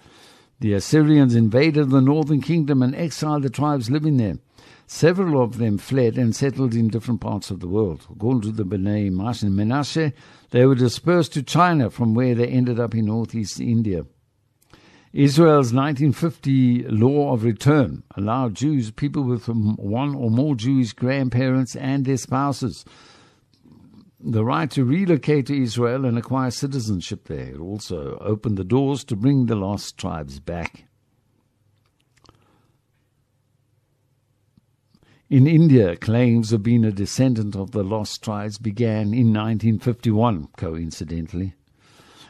The 0.60 0.72
Assyrians 0.72 1.34
invaded 1.34 1.90
the 1.90 2.00
northern 2.00 2.40
kingdom 2.40 2.82
and 2.82 2.94
exiled 2.94 3.42
the 3.42 3.50
tribes 3.50 3.90
living 3.90 4.16
there. 4.16 4.38
Several 4.86 5.42
of 5.42 5.58
them 5.58 5.76
fled 5.76 6.16
and 6.16 6.34
settled 6.34 6.72
in 6.72 6.88
different 6.88 7.20
parts 7.20 7.50
of 7.50 7.60
the 7.60 7.68
world. 7.68 8.06
According 8.10 8.40
to 8.40 8.52
the 8.52 8.64
Bnei 8.64 9.10
Menashe, 9.10 10.14
they 10.48 10.64
were 10.64 10.74
dispersed 10.74 11.34
to 11.34 11.42
China 11.42 11.90
from 11.90 12.14
where 12.14 12.34
they 12.34 12.46
ended 12.46 12.80
up 12.80 12.94
in 12.94 13.04
northeast 13.04 13.60
India. 13.60 14.06
Israel's 15.12 15.74
1950 15.74 16.84
law 16.84 17.34
of 17.34 17.44
return 17.44 18.02
allowed 18.16 18.54
Jews, 18.54 18.90
people 18.90 19.24
with 19.24 19.46
one 19.46 20.14
or 20.14 20.30
more 20.30 20.54
Jewish 20.54 20.94
grandparents 20.94 21.76
and 21.76 22.06
their 22.06 22.16
spouses, 22.16 22.86
the 24.22 24.44
right 24.44 24.70
to 24.70 24.84
relocate 24.84 25.46
to 25.46 25.62
Israel 25.62 26.04
and 26.04 26.16
acquire 26.16 26.50
citizenship 26.50 27.26
there. 27.26 27.56
Also 27.58 28.18
opened 28.20 28.56
the 28.56 28.64
doors 28.64 29.04
to 29.04 29.16
bring 29.16 29.46
the 29.46 29.56
lost 29.56 29.98
tribes 29.98 30.38
back. 30.38 30.84
In 35.28 35.46
India, 35.46 35.96
claims 35.96 36.52
of 36.52 36.62
being 36.62 36.84
a 36.84 36.92
descendant 36.92 37.56
of 37.56 37.70
the 37.70 37.82
lost 37.82 38.22
tribes 38.22 38.58
began 38.58 39.14
in 39.14 39.32
1951, 39.32 40.48
coincidentally, 40.58 41.54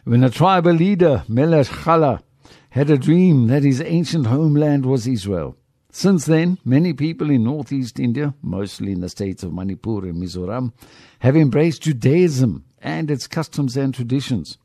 when 0.05 0.23
a 0.23 0.31
tribal 0.31 0.73
leader, 0.73 1.25
Melech 1.29 1.67
Khala, 1.67 2.23
had 2.71 2.91
a 2.91 2.97
dream 2.97 3.49
that 3.49 3.65
his 3.65 3.81
ancient 3.81 4.27
homeland 4.29 4.87
was 4.87 5.07
Israel. 5.07 5.57
Since 5.95 6.25
then, 6.25 6.57
many 6.65 6.95
people 6.95 7.29
in 7.29 7.45
northeast 7.45 8.01
India, 8.01 8.35
mostly 8.41 8.93
in 8.93 9.01
the 9.01 9.11
states 9.11 9.43
of 9.43 9.53
Manipur 9.53 10.07
and 10.07 10.21
Mizoram, 10.21 10.73
have 11.19 11.37
embraced 11.37 11.83
Judaism 11.83 12.65
and 12.81 13.11
its 13.11 13.27
customs 13.27 13.77
and 13.77 13.95
traditions. 13.95 14.57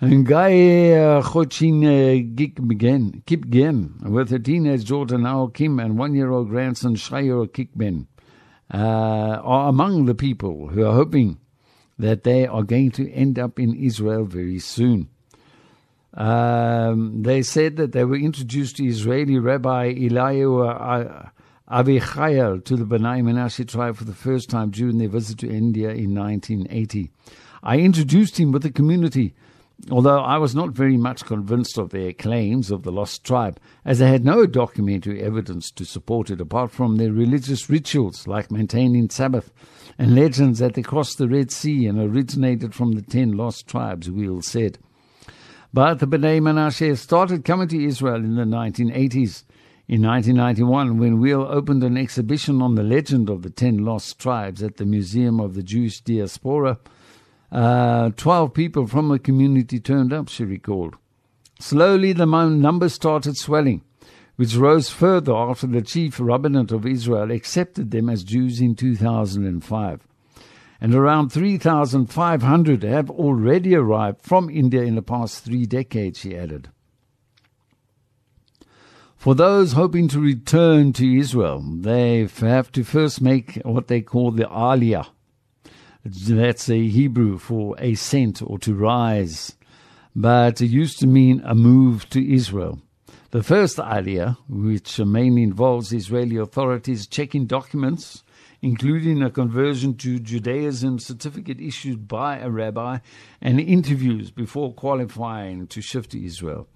And 0.00 0.24
Guy 0.24 0.92
uh, 0.92 1.22
Khochin 1.22 1.84
uh, 1.84 2.22
Kipgen 3.26 4.02
with 4.02 4.30
her 4.30 4.38
teenage 4.38 4.88
daughter 4.88 5.18
now 5.18 5.48
Kim 5.48 5.78
and 5.78 5.98
one-year-old 5.98 6.48
grandson 6.48 6.96
Shayer 6.96 7.46
Kikben 7.46 8.06
uh, 8.72 9.42
are 9.44 9.68
among 9.68 10.06
the 10.06 10.14
people 10.14 10.68
who 10.68 10.86
are 10.86 10.94
hoping 10.94 11.38
that 11.98 12.24
they 12.24 12.46
are 12.46 12.62
going 12.62 12.92
to 12.92 13.12
end 13.12 13.38
up 13.38 13.60
in 13.60 13.74
Israel 13.74 14.24
very 14.24 14.58
soon. 14.58 15.10
Um, 16.14 17.22
they 17.22 17.42
said 17.42 17.76
that 17.76 17.92
they 17.92 18.04
were 18.04 18.16
introduced 18.16 18.76
to 18.76 18.84
Israeli 18.84 19.38
Rabbi 19.38 19.94
Eliyahu 19.94 21.30
Avichail 21.70 22.64
to 22.64 22.76
the 22.76 22.84
Bnei 22.84 23.22
Menashe 23.22 23.68
tribe 23.68 23.96
for 23.96 24.04
the 24.04 24.14
first 24.14 24.50
time 24.50 24.70
during 24.70 24.98
their 24.98 25.08
visit 25.08 25.38
to 25.38 25.48
India 25.48 25.90
in 25.90 26.14
1980. 26.14 27.10
I 27.62 27.78
introduced 27.78 28.40
him 28.40 28.50
with 28.50 28.62
the 28.62 28.72
community 28.72 29.34
although 29.90 30.20
I 30.20 30.36
was 30.36 30.54
not 30.54 30.70
very 30.70 30.96
much 30.96 31.24
convinced 31.24 31.78
of 31.78 31.90
their 31.90 32.12
claims 32.12 32.70
of 32.70 32.82
the 32.82 32.92
lost 32.92 33.24
tribe, 33.24 33.58
as 33.84 33.98
they 33.98 34.08
had 34.08 34.24
no 34.24 34.46
documentary 34.46 35.22
evidence 35.22 35.70
to 35.72 35.84
support 35.84 36.30
it 36.30 36.40
apart 36.40 36.70
from 36.70 36.96
their 36.96 37.12
religious 37.12 37.70
rituals 37.70 38.26
like 38.26 38.50
maintaining 38.50 39.08
Sabbath 39.08 39.52
and 39.98 40.14
legends 40.14 40.58
that 40.58 40.74
they 40.74 40.82
crossed 40.82 41.18
the 41.18 41.28
Red 41.28 41.50
Sea 41.50 41.86
and 41.86 41.98
originated 41.98 42.74
from 42.74 42.92
the 42.92 43.02
ten 43.02 43.32
lost 43.32 43.66
tribes, 43.66 44.10
Weil 44.10 44.42
said. 44.42 44.78
But 45.72 46.00
the 46.00 46.06
Bnei 46.06 46.40
Menashe 46.40 46.98
started 46.98 47.44
coming 47.44 47.68
to 47.68 47.84
Israel 47.84 48.16
in 48.16 48.34
the 48.34 48.42
1980s. 48.42 49.44
In 49.86 50.02
1991, 50.02 50.98
when 50.98 51.20
Weil 51.20 51.42
opened 51.42 51.84
an 51.84 51.96
exhibition 51.96 52.60
on 52.60 52.74
the 52.74 52.82
legend 52.82 53.30
of 53.30 53.42
the 53.42 53.50
ten 53.50 53.84
lost 53.84 54.18
tribes 54.18 54.62
at 54.64 54.78
the 54.78 54.84
Museum 54.84 55.38
of 55.38 55.54
the 55.54 55.62
Jewish 55.62 56.00
Diaspora, 56.00 56.78
uh, 57.52 58.10
12 58.16 58.52
people 58.52 58.86
from 58.86 59.08
the 59.08 59.18
community 59.18 59.78
turned 59.78 60.12
up, 60.12 60.28
she 60.28 60.44
recalled. 60.44 60.96
Slowly, 61.60 62.12
the 62.12 62.26
numbers 62.26 62.94
started 62.94 63.36
swelling, 63.36 63.82
which 64.36 64.56
rose 64.56 64.90
further 64.90 65.34
after 65.34 65.66
the 65.66 65.82
chief 65.82 66.18
rabbinate 66.18 66.72
of 66.72 66.86
Israel 66.86 67.30
accepted 67.30 67.90
them 67.90 68.08
as 68.08 68.24
Jews 68.24 68.60
in 68.60 68.74
2005. 68.74 70.06
And 70.80 70.94
around 70.94 71.30
3,500 71.30 72.82
have 72.82 73.10
already 73.10 73.74
arrived 73.74 74.22
from 74.22 74.48
India 74.48 74.82
in 74.82 74.94
the 74.94 75.02
past 75.02 75.44
three 75.44 75.66
decades, 75.66 76.20
she 76.20 76.36
added. 76.36 76.70
For 79.16 79.34
those 79.34 79.72
hoping 79.72 80.08
to 80.08 80.20
return 80.20 80.94
to 80.94 81.18
Israel, 81.18 81.60
they 81.60 82.26
have 82.40 82.72
to 82.72 82.82
first 82.84 83.20
make 83.20 83.56
what 83.64 83.88
they 83.88 84.00
call 84.00 84.30
the 84.30 84.44
Aliyah, 84.44 85.08
that's 86.04 86.70
a 86.70 86.88
Hebrew 86.88 87.38
for 87.38 87.76
ascent 87.78 88.40
or 88.42 88.58
to 88.60 88.74
rise, 88.74 89.56
but 90.16 90.60
it 90.60 90.68
used 90.68 90.98
to 91.00 91.06
mean 91.06 91.42
a 91.44 91.54
move 91.54 92.08
to 92.10 92.34
Israel. 92.34 92.80
The 93.32 93.42
first 93.42 93.76
aliyah, 93.76 94.38
which 94.48 94.98
mainly 94.98 95.42
involves 95.42 95.92
Israeli 95.92 96.36
authorities 96.36 97.06
checking 97.06 97.46
documents, 97.46 98.24
including 98.62 99.22
a 99.22 99.30
conversion 99.30 99.94
to 99.96 100.18
Judaism 100.18 100.98
certificate 100.98 101.60
issued 101.60 102.06
by 102.06 102.38
a 102.38 102.50
rabbi, 102.50 102.98
and 103.40 103.60
interviews 103.60 104.30
before 104.30 104.72
qualifying 104.72 105.66
to 105.68 105.80
shift 105.80 106.10
to 106.12 106.24
Israel. 106.24 106.68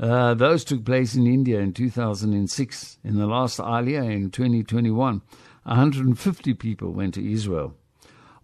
Uh, 0.00 0.34
those 0.34 0.64
took 0.64 0.84
place 0.84 1.14
in 1.14 1.26
India 1.26 1.58
in 1.58 1.72
2006. 1.72 2.98
In 3.02 3.18
the 3.18 3.26
last 3.26 3.58
aliyah 3.58 4.12
in 4.12 4.30
2021, 4.30 5.22
150 5.64 6.54
people 6.54 6.92
went 6.92 7.14
to 7.14 7.32
Israel. 7.32 7.74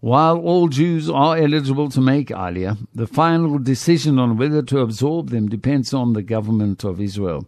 While 0.01 0.37
all 0.37 0.67
Jews 0.67 1.09
are 1.09 1.35
eligible 1.35 1.89
to 1.89 1.99
make 1.99 2.27
Aliyah, 2.27 2.77
the 2.93 3.07
final 3.07 3.57
decision 3.57 4.19
on 4.19 4.37
whether 4.37 4.61
to 4.61 4.81
absorb 4.81 5.31
them 5.31 5.47
depends 5.47 5.95
on 5.95 6.13
the 6.13 6.21
government 6.21 6.83
of 6.83 7.01
Israel. 7.01 7.47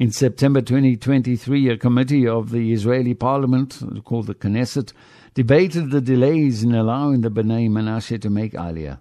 In 0.00 0.10
September 0.12 0.62
2023, 0.62 1.68
a 1.68 1.76
committee 1.76 2.26
of 2.26 2.52
the 2.52 2.72
Israeli 2.72 3.12
parliament, 3.12 3.82
called 4.02 4.28
the 4.28 4.34
Knesset, 4.34 4.94
debated 5.34 5.90
the 5.90 6.00
delays 6.00 6.62
in 6.62 6.74
allowing 6.74 7.20
the 7.20 7.30
Bnei 7.30 7.68
Menashe 7.68 8.18
to 8.22 8.30
make 8.30 8.54
Aliyah. 8.54 9.00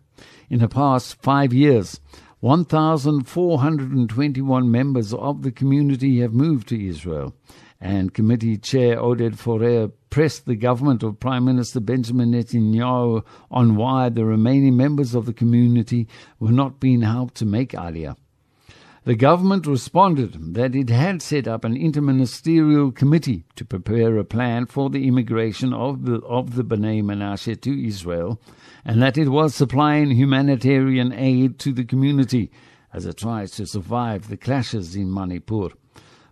In 0.49 0.59
the 0.59 0.67
past 0.67 1.15
five 1.21 1.53
years, 1.53 2.01
1,421 2.41 4.69
members 4.69 5.13
of 5.13 5.43
the 5.43 5.53
community 5.53 6.19
have 6.19 6.33
moved 6.33 6.67
to 6.67 6.85
Israel, 6.85 7.33
and 7.79 8.13
committee 8.13 8.57
chair 8.57 8.97
Oded 8.97 9.37
Forer 9.37 9.93
pressed 10.09 10.47
the 10.47 10.57
government 10.57 11.01
of 11.01 11.21
Prime 11.21 11.45
Minister 11.45 11.79
Benjamin 11.79 12.33
Netanyahu 12.33 13.23
on 13.49 13.77
why 13.77 14.09
the 14.09 14.25
remaining 14.25 14.75
members 14.75 15.15
of 15.15 15.25
the 15.25 15.31
community 15.31 16.09
were 16.41 16.51
not 16.51 16.81
being 16.81 17.03
helped 17.03 17.35
to 17.35 17.45
make 17.45 17.71
Aliyah. 17.71 18.17
The 19.09 19.15
government 19.15 19.65
responded 19.65 20.53
that 20.53 20.75
it 20.75 20.91
had 20.91 21.23
set 21.23 21.47
up 21.47 21.65
an 21.65 21.75
interministerial 21.75 22.93
committee 22.93 23.43
to 23.55 23.65
prepare 23.65 24.15
a 24.19 24.23
plan 24.23 24.67
for 24.67 24.91
the 24.91 25.07
immigration 25.07 25.73
of 25.73 26.05
the, 26.05 26.17
of 26.17 26.55
the 26.55 26.63
B'nai 26.63 27.01
Menashe 27.01 27.59
to 27.59 27.87
Israel 27.87 28.39
and 28.85 29.01
that 29.01 29.17
it 29.17 29.29
was 29.29 29.55
supplying 29.55 30.11
humanitarian 30.11 31.11
aid 31.11 31.57
to 31.57 31.73
the 31.73 31.85
community 31.85 32.51
as 32.93 33.07
it 33.07 33.17
tries 33.17 33.49
to 33.53 33.65
survive 33.65 34.29
the 34.29 34.37
clashes 34.37 34.95
in 34.95 35.11
Manipur. 35.11 35.69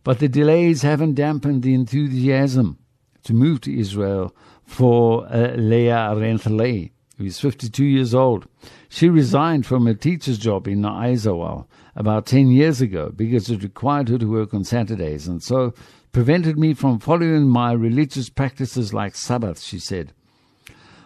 But 0.04 0.20
the 0.20 0.30
delays 0.30 0.84
haven't 0.84 1.16
dampened 1.16 1.64
the 1.64 1.74
enthusiasm 1.74 2.78
to 3.24 3.34
move 3.34 3.62
to 3.62 3.76
Israel 3.76 4.36
for 4.64 5.26
uh, 5.34 5.56
Leah 5.56 6.14
Renthaleh, 6.16 6.92
who 7.18 7.26
is 7.26 7.40
52 7.40 7.84
years 7.84 8.14
old. 8.14 8.48
She 8.88 9.10
resigned 9.10 9.66
from 9.66 9.88
a 9.88 9.96
teacher's 9.96 10.38
job 10.38 10.68
in 10.68 10.84
Aizawl 10.84 11.66
about 11.98 12.28
10 12.28 12.52
years 12.52 12.80
ago 12.80 13.12
because 13.14 13.50
it 13.50 13.64
required 13.64 14.08
her 14.08 14.20
to 14.20 14.30
work 14.32 14.54
on 14.54 14.64
Saturdays 14.64 15.28
and 15.28 15.42
so 15.42 15.74
prevented 16.12 16.58
me 16.58 16.74
from 16.74 17.00
following 17.00 17.50
my 17.50 17.72
religious 17.74 18.30
practices 18.30 18.94
like 18.94 19.16
Sabbath, 19.16 19.60
she 19.60 19.80
said. 19.80 20.14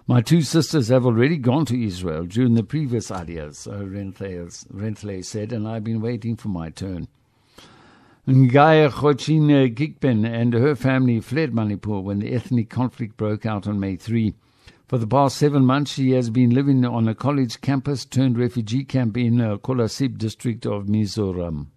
My 0.05 0.19
two 0.19 0.41
sisters 0.41 0.89
have 0.89 1.05
already 1.05 1.37
gone 1.37 1.65
to 1.67 1.81
Israel 1.81 2.25
during 2.25 2.55
the 2.55 2.63
previous 2.63 3.09
Aliyahs, 3.09 3.67
Renthaleh 3.69 5.23
said, 5.25 5.53
and 5.53 5.65
I've 5.65 5.85
been 5.85 6.01
waiting 6.01 6.35
for 6.35 6.49
my 6.49 6.69
turn. 6.69 7.07
Ngaya 8.27 8.91
Khochine 8.91 9.73
Gikben 9.73 10.27
and 10.27 10.53
her 10.53 10.75
family 10.75 11.21
fled 11.21 11.53
Manipur 11.53 12.01
when 12.01 12.19
the 12.19 12.33
ethnic 12.33 12.69
conflict 12.69 13.15
broke 13.15 13.45
out 13.45 13.65
on 13.65 13.79
May 13.79 13.95
3. 13.95 14.33
For 14.91 14.97
the 14.97 15.07
past 15.07 15.37
seven 15.37 15.65
months, 15.65 15.93
she 15.93 16.11
has 16.11 16.29
been 16.29 16.49
living 16.49 16.83
on 16.83 17.07
a 17.07 17.15
college 17.15 17.61
campus 17.61 18.03
turned 18.03 18.37
refugee 18.37 18.83
camp 18.83 19.15
in 19.15 19.39
uh, 19.39 19.55
Kolasib 19.55 20.17
district 20.17 20.65
of 20.65 20.87
Mizoram, 20.87 21.67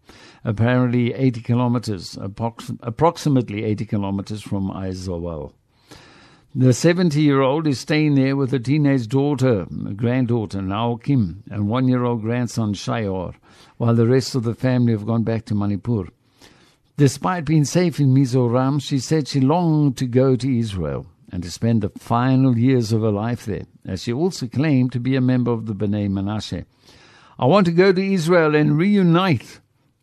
apparently 0.43 1.15
80 1.15 1.43
kilometers, 1.43 2.17
approx- 2.17 2.77
approximately 2.83 3.63
80 3.63 3.87
kilometers 3.87 4.43
from 4.43 4.69
Aizawl. 4.69 5.53
The 6.57 6.73
70 6.73 7.23
year 7.23 7.41
old 7.41 7.69
is 7.69 7.79
staying 7.79 8.17
there 8.17 8.35
with 8.35 8.53
a 8.53 8.59
teenage 8.59 9.07
daughter, 9.07 9.69
granddaughter, 9.95 10.61
Nao 10.61 10.97
Kim, 10.97 11.45
and 11.49 11.69
one 11.69 11.87
year 11.87 12.03
old 12.03 12.23
grandson, 12.23 12.75
Shayor, 12.75 13.33
while 13.77 13.95
the 13.95 14.09
rest 14.09 14.35
of 14.35 14.43
the 14.43 14.57
family 14.57 14.91
have 14.91 15.07
gone 15.07 15.23
back 15.23 15.45
to 15.45 15.55
Manipur. 15.55 16.09
Despite 16.97 17.45
being 17.45 17.65
safe 17.65 18.01
in 18.01 18.13
Mizoram, 18.13 18.83
she 18.83 18.99
said 18.99 19.29
she 19.29 19.41
longed 19.41 19.97
to 19.99 20.07
go 20.09 20.35
to 20.35 20.59
Israel 20.59 21.07
and 21.35 21.43
to 21.43 21.51
spend 21.51 21.83
the 21.83 21.89
final 21.99 22.57
years 22.57 22.93
of 22.93 23.03
her 23.03 23.11
life 23.11 23.45
there, 23.45 23.65
as 23.85 24.05
she 24.05 24.13
also 24.13 24.47
claimed 24.47 24.93
to 24.93 25.01
be 25.01 25.17
a 25.17 25.21
member 25.21 25.51
of 25.51 25.67
the 25.67 25.75
B'nai 25.75 26.09
Menashe. 26.09 26.65
I 27.41 27.47
want 27.47 27.67
to 27.67 27.73
go 27.73 27.93
to 27.93 28.13
Israel 28.13 28.55
and 28.55 28.79
reunite 28.79 29.59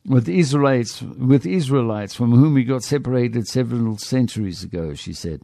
with 0.06 0.28
Israelites, 0.28 1.02
with 1.02 1.46
Israelites 1.46 2.14
from 2.14 2.32
whom 2.32 2.54
we 2.54 2.66
got 2.66 2.84
separated 2.84 3.48
several 3.48 3.98
centuries 3.98 4.62
ago, 4.62 4.94
she 4.94 5.14
said. 5.14 5.42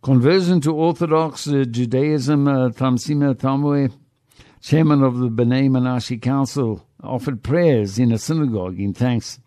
Conversion 0.00 0.60
to 0.60 0.72
Orthodox 0.72 1.48
uh, 1.48 1.64
Judaism, 1.68 2.46
uh, 2.46 2.68
Tamsima 2.68 3.34
chairman 4.62 5.02
of 5.02 5.18
the 5.18 5.28
B'nai 5.28 5.70
Menashe 5.70 6.22
Council, 6.22 6.86
offered 7.02 7.42
prayers 7.42 7.98
in 7.98 8.12
a 8.12 8.18
synagogue 8.18 8.78
in 8.78 8.94
thanks. 8.94 9.40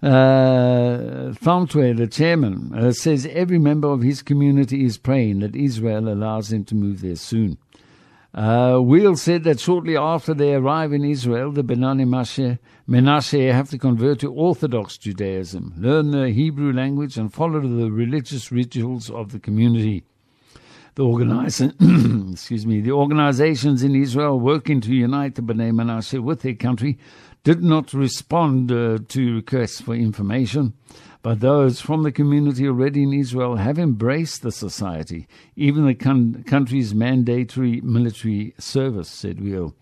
Uh, 0.00 1.32
the 1.32 2.08
chairman, 2.10 2.72
uh, 2.72 2.92
says 2.92 3.26
every 3.32 3.58
member 3.58 3.88
of 3.88 4.02
his 4.02 4.22
community 4.22 4.84
is 4.84 4.96
praying 4.96 5.40
that 5.40 5.56
Israel 5.56 6.08
allows 6.08 6.50
them 6.50 6.64
to 6.64 6.74
move 6.76 7.00
there 7.00 7.16
soon. 7.16 7.58
Uh, 8.32 8.78
Wheel 8.78 9.16
said 9.16 9.42
that 9.44 9.58
shortly 9.58 9.96
after 9.96 10.34
they 10.34 10.54
arrive 10.54 10.92
in 10.92 11.04
Israel, 11.04 11.50
the 11.50 11.64
B'nai 11.64 12.58
Menashe 12.88 13.52
have 13.52 13.70
to 13.70 13.78
convert 13.78 14.20
to 14.20 14.32
Orthodox 14.32 14.98
Judaism, 14.98 15.74
learn 15.76 16.12
the 16.12 16.30
Hebrew 16.30 16.72
language, 16.72 17.16
and 17.16 17.34
follow 17.34 17.60
the 17.60 17.90
religious 17.90 18.52
rituals 18.52 19.10
of 19.10 19.32
the 19.32 19.40
community. 19.40 20.04
The 20.94 21.04
organization, 21.04 22.30
excuse 22.32 22.66
me, 22.66 22.80
the 22.80 22.92
organizations 22.92 23.82
in 23.82 23.94
Israel 23.96 24.38
working 24.38 24.80
to 24.82 24.94
unite 24.94 25.34
the 25.34 25.42
B'nai 25.42 25.72
Menashe 25.72 26.20
with 26.20 26.42
their 26.42 26.54
country 26.54 26.98
did 27.44 27.62
not 27.62 27.92
respond 27.92 28.70
uh, 28.70 28.98
to 29.08 29.34
requests 29.36 29.80
for 29.80 29.94
information. 29.94 30.74
But 31.22 31.40
those 31.40 31.80
from 31.80 32.04
the 32.04 32.12
community 32.12 32.66
already 32.66 33.02
in 33.02 33.12
Israel 33.12 33.56
have 33.56 33.78
embraced 33.78 34.42
the 34.42 34.52
society, 34.52 35.26
even 35.56 35.86
the 35.86 35.94
con- 35.94 36.44
country's 36.46 36.94
mandatory 36.94 37.80
military 37.80 38.54
service, 38.58 39.08
said 39.08 39.40
Wheel. 39.40 39.74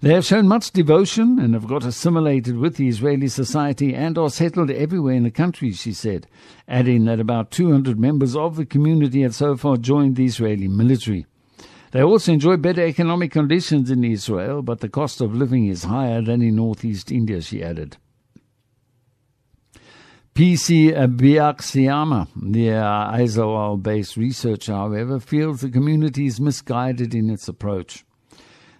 They 0.00 0.12
have 0.12 0.26
shown 0.26 0.46
much 0.46 0.72
devotion 0.72 1.38
and 1.38 1.54
have 1.54 1.66
got 1.66 1.84
assimilated 1.84 2.58
with 2.58 2.76
the 2.76 2.88
Israeli 2.88 3.28
society 3.28 3.94
and 3.94 4.18
are 4.18 4.28
settled 4.28 4.70
everywhere 4.70 5.14
in 5.14 5.22
the 5.22 5.30
country, 5.30 5.72
she 5.72 5.94
said, 5.94 6.26
adding 6.68 7.06
that 7.06 7.20
about 7.20 7.50
200 7.50 7.98
members 7.98 8.36
of 8.36 8.56
the 8.56 8.66
community 8.66 9.22
have 9.22 9.34
so 9.34 9.56
far 9.56 9.78
joined 9.78 10.16
the 10.16 10.26
Israeli 10.26 10.68
military. 10.68 11.24
They 11.96 12.02
also 12.02 12.30
enjoy 12.30 12.58
better 12.58 12.84
economic 12.84 13.30
conditions 13.30 13.90
in 13.90 14.04
Israel, 14.04 14.60
but 14.60 14.80
the 14.80 14.88
cost 14.90 15.22
of 15.22 15.34
living 15.34 15.66
is 15.66 15.84
higher 15.84 16.20
than 16.20 16.42
in 16.42 16.56
northeast 16.56 17.10
India, 17.10 17.40
she 17.40 17.62
added. 17.62 17.96
PC 20.34 20.92
Biaxiama, 20.92 22.28
the 22.36 22.72
uh, 22.72 23.16
Aizawl 23.16 23.82
based 23.82 24.18
researcher, 24.18 24.74
however, 24.74 25.18
feels 25.18 25.62
the 25.62 25.70
community 25.70 26.26
is 26.26 26.38
misguided 26.38 27.14
in 27.14 27.30
its 27.30 27.48
approach. 27.48 28.04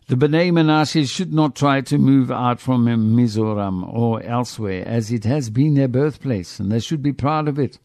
The 0.09 0.17
B'nai 0.17 0.51
Menashe 0.51 1.09
should 1.09 1.33
not 1.33 1.57
try 1.57 1.81
to 1.81 1.97
move 1.97 2.31
out 2.31 2.61
from 2.61 2.85
Mizoram 2.85 3.83
or 3.95 4.23
elsewhere, 4.25 4.87
as 4.87 5.11
it 5.11 5.25
has 5.25 5.49
been 5.49 5.73
their 5.73 5.89
birthplace, 5.89 6.61
and 6.61 6.71
they 6.71 6.81
should 6.81 7.03
be 7.03 7.15
proud 7.15 7.49
of 7.49 7.59
it. 7.59 7.79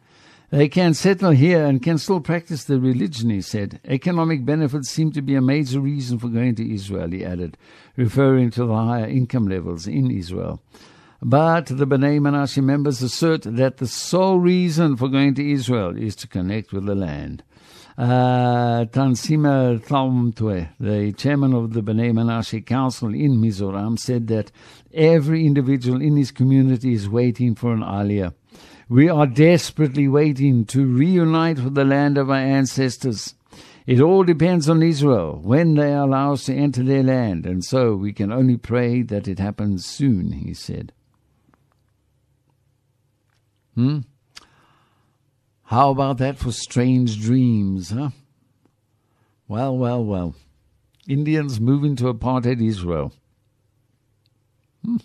They 0.51 0.67
can 0.67 0.93
settle 0.93 1.31
here 1.31 1.65
and 1.65 1.81
can 1.81 1.97
still 1.97 2.19
practice 2.19 2.65
their 2.65 2.77
religion, 2.77 3.29
he 3.29 3.41
said. 3.41 3.79
Economic 3.85 4.43
benefits 4.43 4.89
seem 4.89 5.13
to 5.13 5.21
be 5.21 5.35
a 5.35 5.41
major 5.41 5.79
reason 5.79 6.19
for 6.19 6.27
going 6.27 6.55
to 6.55 6.73
Israel, 6.73 7.09
he 7.09 7.23
added, 7.23 7.57
referring 7.95 8.51
to 8.51 8.65
the 8.65 8.75
higher 8.75 9.07
income 9.07 9.47
levels 9.47 9.87
in 9.87 10.11
Israel. 10.11 10.61
But 11.21 11.67
the 11.67 11.87
B'nai 11.87 12.19
Menashe 12.19 12.61
members 12.61 13.01
assert 13.01 13.43
that 13.43 13.77
the 13.77 13.87
sole 13.87 14.39
reason 14.39 14.97
for 14.97 15.07
going 15.07 15.35
to 15.35 15.51
Israel 15.51 15.97
is 15.97 16.17
to 16.17 16.27
connect 16.27 16.73
with 16.73 16.85
the 16.85 16.95
land. 16.95 17.43
Uh, 17.97 18.85
Tansima 18.85 19.79
Thaumtwe, 19.79 20.69
the 20.81 21.13
chairman 21.13 21.53
of 21.53 21.71
the 21.71 21.81
B'nai 21.81 22.11
Menashe 22.11 22.65
Council 22.65 23.13
in 23.13 23.37
Mizoram, 23.37 23.97
said 23.97 24.27
that 24.27 24.51
every 24.93 25.45
individual 25.45 26.01
in 26.01 26.17
his 26.17 26.31
community 26.31 26.93
is 26.93 27.07
waiting 27.07 27.55
for 27.55 27.71
an 27.71 27.81
aliyah. 27.81 28.33
We 28.91 29.07
are 29.07 29.25
desperately 29.25 30.09
waiting 30.09 30.65
to 30.65 30.85
reunite 30.85 31.59
with 31.59 31.75
the 31.75 31.85
land 31.85 32.17
of 32.17 32.29
our 32.29 32.35
ancestors. 32.35 33.35
It 33.87 34.01
all 34.01 34.25
depends 34.25 34.67
on 34.67 34.83
Israel 34.83 35.39
when 35.41 35.75
they 35.75 35.93
allow 35.93 36.33
us 36.33 36.43
to 36.47 36.53
enter 36.53 36.83
their 36.83 37.01
land, 37.01 37.45
and 37.45 37.63
so 37.63 37.95
we 37.95 38.11
can 38.11 38.33
only 38.33 38.57
pray 38.57 39.01
that 39.03 39.29
it 39.29 39.39
happens 39.39 39.85
soon, 39.85 40.33
he 40.33 40.53
said. 40.53 40.91
Hmm? 43.75 43.99
How 45.63 45.91
about 45.91 46.17
that 46.17 46.37
for 46.37 46.51
strange 46.51 47.17
dreams, 47.17 47.91
huh? 47.91 48.09
Well, 49.47 49.77
well, 49.77 50.03
well. 50.03 50.35
Indians 51.07 51.61
moving 51.61 51.95
to 51.95 52.13
apartheid 52.13 52.61
Israel. 52.61 53.13
Hmm. 54.83 54.97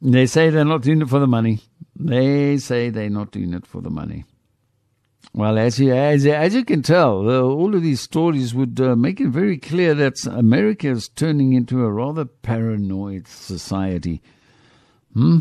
They 0.00 0.24
say 0.24 0.48
they're 0.48 0.64
not 0.64 0.82
doing 0.82 1.02
it 1.02 1.08
for 1.10 1.18
the 1.18 1.26
money. 1.26 1.60
They 2.04 2.58
say 2.58 2.90
they're 2.90 3.08
not 3.08 3.30
doing 3.30 3.54
it 3.54 3.66
for 3.66 3.80
the 3.80 3.88
money. 3.88 4.24
Well, 5.32 5.56
as 5.56 5.80
you, 5.80 5.94
as, 5.94 6.26
as 6.26 6.54
you 6.54 6.62
can 6.62 6.82
tell, 6.82 7.28
uh, 7.30 7.40
all 7.40 7.74
of 7.74 7.82
these 7.82 8.02
stories 8.02 8.54
would 8.54 8.78
uh, 8.78 8.94
make 8.94 9.22
it 9.22 9.28
very 9.28 9.56
clear 9.56 9.94
that 9.94 10.24
America 10.26 10.90
is 10.90 11.08
turning 11.08 11.54
into 11.54 11.82
a 11.82 11.90
rather 11.90 12.26
paranoid 12.26 13.26
society. 13.26 14.20
Hmm? 15.14 15.38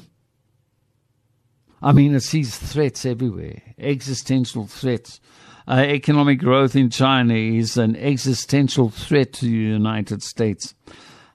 I 1.81 1.91
mean, 1.91 2.15
it 2.15 2.21
sees 2.21 2.57
threats 2.57 3.05
everywhere, 3.05 3.61
existential 3.77 4.65
threats. 4.65 5.19
Uh, 5.67 5.83
economic 5.85 6.39
growth 6.39 6.77
in 6.77 6.89
China 6.89 7.33
is 7.33 7.75
an 7.75 7.97
existential 7.97 8.89
threat 8.89 9.33
to 9.33 9.45
the 9.45 9.51
United 9.51 10.23
States. 10.23 10.75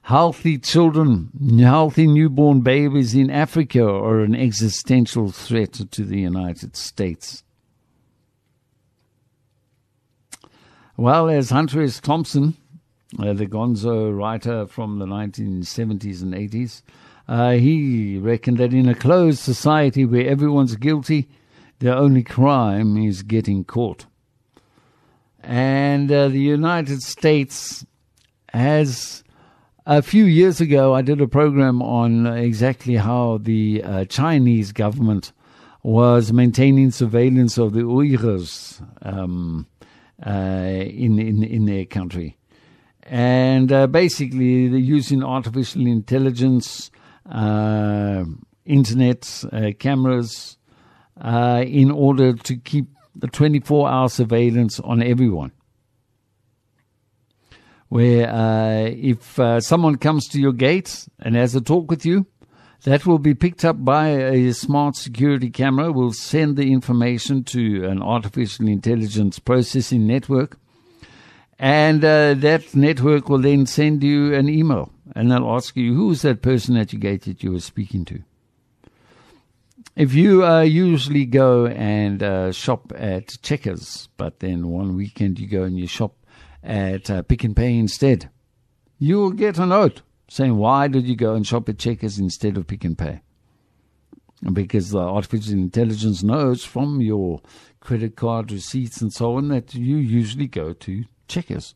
Healthy 0.09 0.57
children, 0.57 1.29
healthy 1.59 2.07
newborn 2.07 2.61
babies 2.61 3.13
in 3.13 3.29
Africa 3.29 3.83
are 3.83 4.21
an 4.21 4.33
existential 4.33 5.29
threat 5.29 5.73
to 5.73 6.03
the 6.03 6.17
United 6.17 6.75
States. 6.75 7.43
Well, 10.97 11.29
as 11.29 11.51
Hunter 11.51 11.83
S. 11.83 11.99
Thompson, 11.99 12.57
uh, 13.19 13.33
the 13.33 13.45
gonzo 13.45 14.11
writer 14.11 14.65
from 14.65 14.97
the 14.97 15.05
1970s 15.05 16.23
and 16.23 16.33
80s, 16.33 16.81
uh, 17.27 17.51
he 17.51 18.17
reckoned 18.17 18.57
that 18.57 18.73
in 18.73 18.89
a 18.89 18.95
closed 18.95 19.37
society 19.37 20.05
where 20.05 20.27
everyone's 20.27 20.75
guilty, 20.75 21.29
their 21.77 21.93
only 21.93 22.23
crime 22.23 22.97
is 22.97 23.21
getting 23.21 23.63
caught. 23.63 24.07
And 25.43 26.11
uh, 26.11 26.29
the 26.29 26.39
United 26.39 27.03
States 27.03 27.85
has, 28.51 29.23
a 29.89 30.03
few 30.03 30.25
years 30.25 30.61
ago, 30.61 30.93
I 30.93 31.01
did 31.01 31.19
a 31.19 31.27
program 31.27 31.81
on 31.81 32.27
exactly 32.27 32.95
how 32.95 33.39
the 33.41 33.81
uh, 33.83 34.05
Chinese 34.05 34.71
government 34.71 35.33
was 35.81 36.31
maintaining 36.31 36.91
surveillance 36.91 37.57
of 37.57 37.73
the 37.73 37.81
Uyghurs 37.81 38.85
um, 39.01 39.65
uh, 40.23 40.29
in, 40.29 41.17
in, 41.17 41.43
in 41.43 41.65
their 41.65 41.85
country. 41.85 42.37
And 43.01 43.71
uh, 43.71 43.87
basically, 43.87 44.67
they're 44.67 44.77
using 44.77 45.23
artificial 45.23 45.87
intelligence, 45.87 46.91
uh, 47.27 48.25
internet, 48.65 49.43
uh, 49.51 49.71
cameras, 49.79 50.59
uh, 51.19 51.63
in 51.65 51.89
order 51.89 52.33
to 52.33 52.57
keep 52.57 52.89
the 53.15 53.27
24 53.27 53.89
hour 53.89 54.07
surveillance 54.07 54.79
on 54.81 55.01
everyone. 55.01 55.51
Where 57.89 58.29
uh, 58.29 58.91
if 58.95 59.39
uh, 59.39 59.59
someone 59.59 59.97
comes 59.97 60.27
to 60.29 60.39
your 60.39 60.53
gate 60.53 61.07
and 61.19 61.35
has 61.35 61.55
a 61.55 61.61
talk 61.61 61.89
with 61.89 62.05
you, 62.05 62.27
that 62.83 63.05
will 63.05 63.19
be 63.19 63.33
picked 63.33 63.65
up 63.65 63.83
by 63.83 64.09
a 64.09 64.53
smart 64.53 64.95
security 64.95 65.49
camera, 65.49 65.91
will 65.91 66.13
send 66.13 66.55
the 66.55 66.71
information 66.71 67.43
to 67.45 67.85
an 67.85 68.01
artificial 68.01 68.67
intelligence 68.67 69.39
processing 69.39 70.07
network. 70.07 70.57
And 71.57 72.05
uh, 72.05 72.35
that 72.35 72.73
network 72.73 73.27
will 73.27 73.41
then 73.41 73.65
send 73.65 74.01
you 74.01 74.33
an 74.33 74.47
email 74.47 74.93
and 75.15 75.29
they'll 75.29 75.49
ask 75.49 75.75
you, 75.75 75.93
who 75.93 76.11
is 76.11 76.21
that 76.21 76.41
person 76.41 76.77
at 76.77 76.93
your 76.93 77.01
gate 77.01 77.23
that 77.23 77.43
you 77.43 77.51
were 77.51 77.59
speaking 77.59 78.05
to? 78.05 78.23
If 79.95 80.13
you 80.13 80.45
uh, 80.45 80.61
usually 80.61 81.25
go 81.25 81.65
and 81.65 82.23
uh, 82.23 82.53
shop 82.53 82.93
at 82.95 83.41
Checkers, 83.41 84.07
but 84.15 84.39
then 84.39 84.69
one 84.69 84.95
weekend 84.95 85.39
you 85.39 85.47
go 85.47 85.63
and 85.63 85.77
you 85.77 85.87
shop 85.87 86.15
at 86.63 87.09
uh, 87.09 87.21
Pick 87.23 87.45
n 87.45 87.55
Pay 87.55 87.77
instead, 87.77 88.29
you 88.97 89.17
will 89.17 89.31
get 89.31 89.57
a 89.57 89.65
note 89.65 90.01
saying, 90.27 90.57
Why 90.57 90.87
did 90.87 91.05
you 91.05 91.15
go 91.15 91.33
and 91.35 91.45
shop 91.45 91.69
at 91.69 91.79
Checkers 91.79 92.19
instead 92.19 92.57
of 92.57 92.67
Pick 92.67 92.85
n 92.85 92.95
Pay? 92.95 93.21
Because 94.53 94.91
the 94.91 94.99
artificial 94.99 95.53
intelligence 95.53 96.23
knows 96.23 96.63
from 96.63 97.01
your 97.01 97.41
credit 97.81 98.15
card 98.15 98.51
receipts 98.51 99.01
and 99.01 99.11
so 99.11 99.35
on 99.35 99.49
that 99.49 99.73
you 99.75 99.97
usually 99.97 100.47
go 100.47 100.73
to 100.73 101.03
Checkers. 101.27 101.75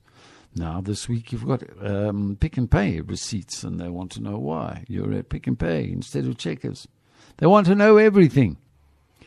Now, 0.56 0.82
this 0.82 1.10
week 1.10 1.32
you've 1.32 1.48
got 1.48 1.64
um, 1.82 2.38
Pick 2.40 2.58
n 2.58 2.68
Pay 2.68 3.02
receipts, 3.02 3.64
and 3.64 3.80
they 3.80 3.90
want 3.90 4.12
to 4.14 4.22
know 4.22 4.38
why 4.38 4.84
you're 4.88 5.14
at 5.14 5.30
Pick 5.30 5.48
n 5.48 5.56
Pay 5.56 5.92
instead 5.92 6.26
of 6.26 6.38
Checkers. 6.38 6.88
They 7.38 7.48
want 7.48 7.66
to 7.68 7.76
know 7.76 7.98
everything. 7.98 8.58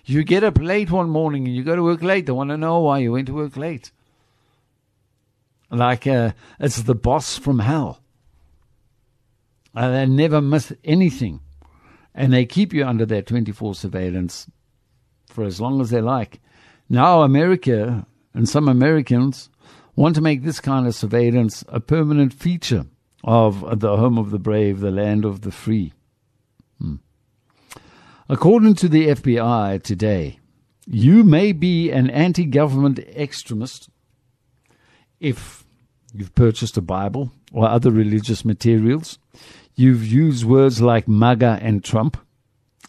You 0.04 0.22
get 0.22 0.44
up 0.44 0.58
late 0.60 0.92
one 0.92 1.10
morning 1.10 1.46
and 1.46 1.56
you 1.56 1.64
go 1.64 1.74
to 1.74 1.82
work 1.82 2.02
late. 2.02 2.26
They 2.26 2.32
want 2.32 2.50
to 2.50 2.56
know 2.56 2.78
why 2.78 2.98
you 2.98 3.10
went 3.12 3.26
to 3.26 3.34
work 3.34 3.56
late. 3.56 3.90
Like 5.70 6.06
uh, 6.06 6.32
it's 6.60 6.82
the 6.82 6.94
boss 6.94 7.38
from 7.38 7.58
hell. 7.58 8.00
Uh, 9.74 9.90
they 9.90 10.06
never 10.06 10.40
miss 10.40 10.72
anything. 10.84 11.40
And 12.14 12.32
they 12.32 12.46
keep 12.46 12.72
you 12.72 12.84
under 12.84 13.04
their 13.04 13.22
24 13.22 13.74
surveillance 13.74 14.50
for 15.28 15.44
as 15.44 15.60
long 15.60 15.80
as 15.80 15.90
they 15.90 16.00
like. 16.00 16.40
Now, 16.88 17.22
America 17.22 18.06
and 18.32 18.48
some 18.48 18.68
Americans 18.68 19.50
want 19.94 20.14
to 20.14 20.20
make 20.20 20.42
this 20.42 20.60
kind 20.60 20.86
of 20.86 20.94
surveillance 20.94 21.64
a 21.68 21.80
permanent 21.80 22.32
feature 22.32 22.86
of 23.24 23.80
the 23.80 23.96
home 23.96 24.18
of 24.18 24.30
the 24.30 24.38
brave, 24.38 24.80
the 24.80 24.90
land 24.90 25.24
of 25.24 25.40
the 25.40 25.50
free. 25.50 25.92
Hmm. 26.78 26.96
According 28.28 28.74
to 28.76 28.88
the 28.88 29.08
FBI 29.08 29.82
today, 29.82 30.38
you 30.86 31.24
may 31.24 31.52
be 31.52 31.90
an 31.90 32.08
anti 32.10 32.44
government 32.44 32.98
extremist 32.98 33.88
if 35.20 35.64
you've 36.12 36.34
purchased 36.34 36.76
a 36.76 36.82
Bible 36.82 37.30
or 37.52 37.68
other 37.68 37.90
religious 37.90 38.44
materials. 38.44 39.18
You've 39.74 40.06
used 40.06 40.44
words 40.44 40.80
like 40.80 41.06
MAGA 41.06 41.58
and 41.60 41.84
Trump. 41.84 42.16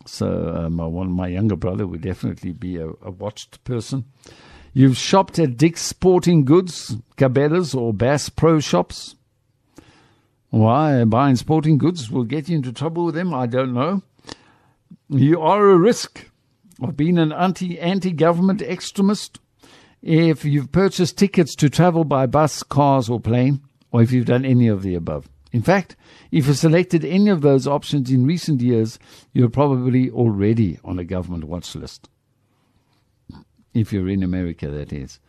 So, 0.06 0.54
uh, 0.56 0.70
my, 0.70 0.86
one, 0.86 1.12
my 1.12 1.28
younger 1.28 1.58
brother 1.58 1.86
would 1.86 2.02
definitely 2.02 2.54
be 2.54 2.78
a, 2.78 2.88
a 3.02 3.12
watched 3.12 3.62
person. 3.66 4.06
You've 4.74 4.98
shopped 4.98 5.38
at 5.40 5.58
Dick's 5.58 5.82
Sporting 5.82 6.46
Goods, 6.46 6.96
Cabela's, 7.18 7.74
or 7.74 7.94
Bass 7.94 8.30
Pro 8.30 8.60
Shops. 8.60 9.16
Why 10.50 11.04
buying 11.04 11.36
sporting 11.36 11.78
goods 11.78 12.10
will 12.10 12.24
get 12.24 12.48
you 12.48 12.56
into 12.56 12.72
trouble 12.72 13.06
with 13.06 13.16
them, 13.16 13.34
I 13.34 13.48
don't 13.48 13.74
know. 13.74 14.02
You 15.10 15.42
are 15.42 15.70
a 15.70 15.78
risk 15.78 16.30
of 16.82 16.96
being 16.96 17.18
an 17.18 17.34
anti 17.34 17.80
anti 17.80 18.12
government 18.12 18.62
extremist 18.62 19.40
if 20.02 20.46
you've 20.46 20.72
purchased 20.72 21.18
tickets 21.18 21.56
to 21.56 21.70
travel 21.70 22.04
by 22.04 22.26
bus, 22.26 22.64
cars, 22.64 23.10
or 23.10 23.20
plane, 23.20 23.62
or 23.92 24.02
if 24.02 24.12
you've 24.12 24.26
done 24.26 24.46
any 24.46 24.68
of 24.68 24.84
the 24.84 24.96
above. 24.96 25.30
In 25.52 25.62
fact, 25.62 25.96
if 26.32 26.48
you've 26.48 26.58
selected 26.58 27.06
any 27.06 27.30
of 27.30 27.42
those 27.42 27.68
options 27.68 28.12
in 28.12 28.26
recent 28.26 28.62
years, 28.62 29.00
you're 29.34 29.50
probably 29.50 30.10
already 30.10 30.80
on 30.84 31.00
a 31.00 31.04
government 31.04 31.46
watch 31.46 31.74
list. 31.76 32.10
If 33.74 33.94
you're 33.94 34.10
in 34.10 34.24
America, 34.24 34.70
that 34.70 34.92
is. 34.92 35.20